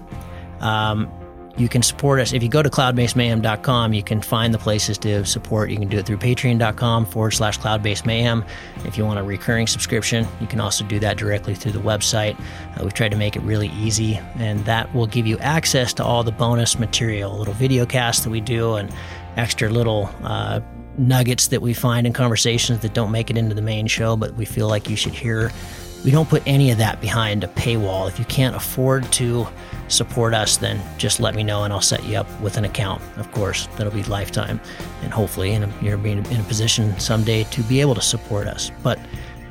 [0.62, 1.10] Um,
[1.58, 2.32] you can support us.
[2.32, 5.70] If you go to cloudbasemayhem.com, you can find the places to support.
[5.70, 8.48] You can do it through patreon.com forward slash cloudbasemayhem.
[8.86, 12.40] If you want a recurring subscription, you can also do that directly through the website.
[12.40, 16.04] Uh, we've tried to make it really easy, and that will give you access to
[16.04, 18.94] all the bonus material, little video casts that we do, and
[19.36, 20.62] extra little uh,
[20.98, 24.34] nuggets that we find in conversations that don't make it into the main show, but
[24.36, 25.52] we feel like you should hear.
[26.06, 28.08] We don't put any of that behind a paywall.
[28.08, 29.48] If you can't afford to,
[29.90, 33.02] support us, then just let me know and I'll set you up with an account.
[33.18, 34.61] Of course, that'll be lifetime,
[35.03, 38.48] and hopefully, in a, you're being in a position someday to be able to support
[38.48, 38.72] us.
[38.84, 38.99] But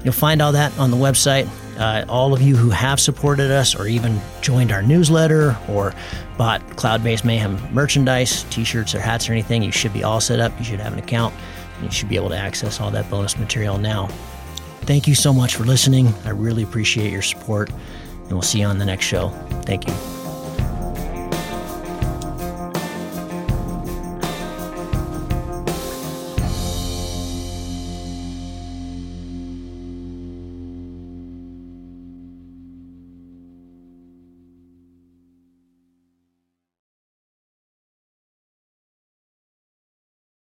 [0.04, 1.48] you'll find all that on the website.
[1.78, 5.94] Uh, all of you who have supported us, or even joined our newsletter, or
[6.36, 10.52] bought Cloudbase Mayhem merchandise, T-shirts or hats or anything, you should be all set up.
[10.58, 11.34] You should have an account.
[11.76, 14.08] And you should be able to access all that bonus material now.
[14.82, 16.08] Thank you so much for listening.
[16.24, 19.28] I really appreciate your support, and we'll see you on the next show.
[19.64, 20.17] Thank you.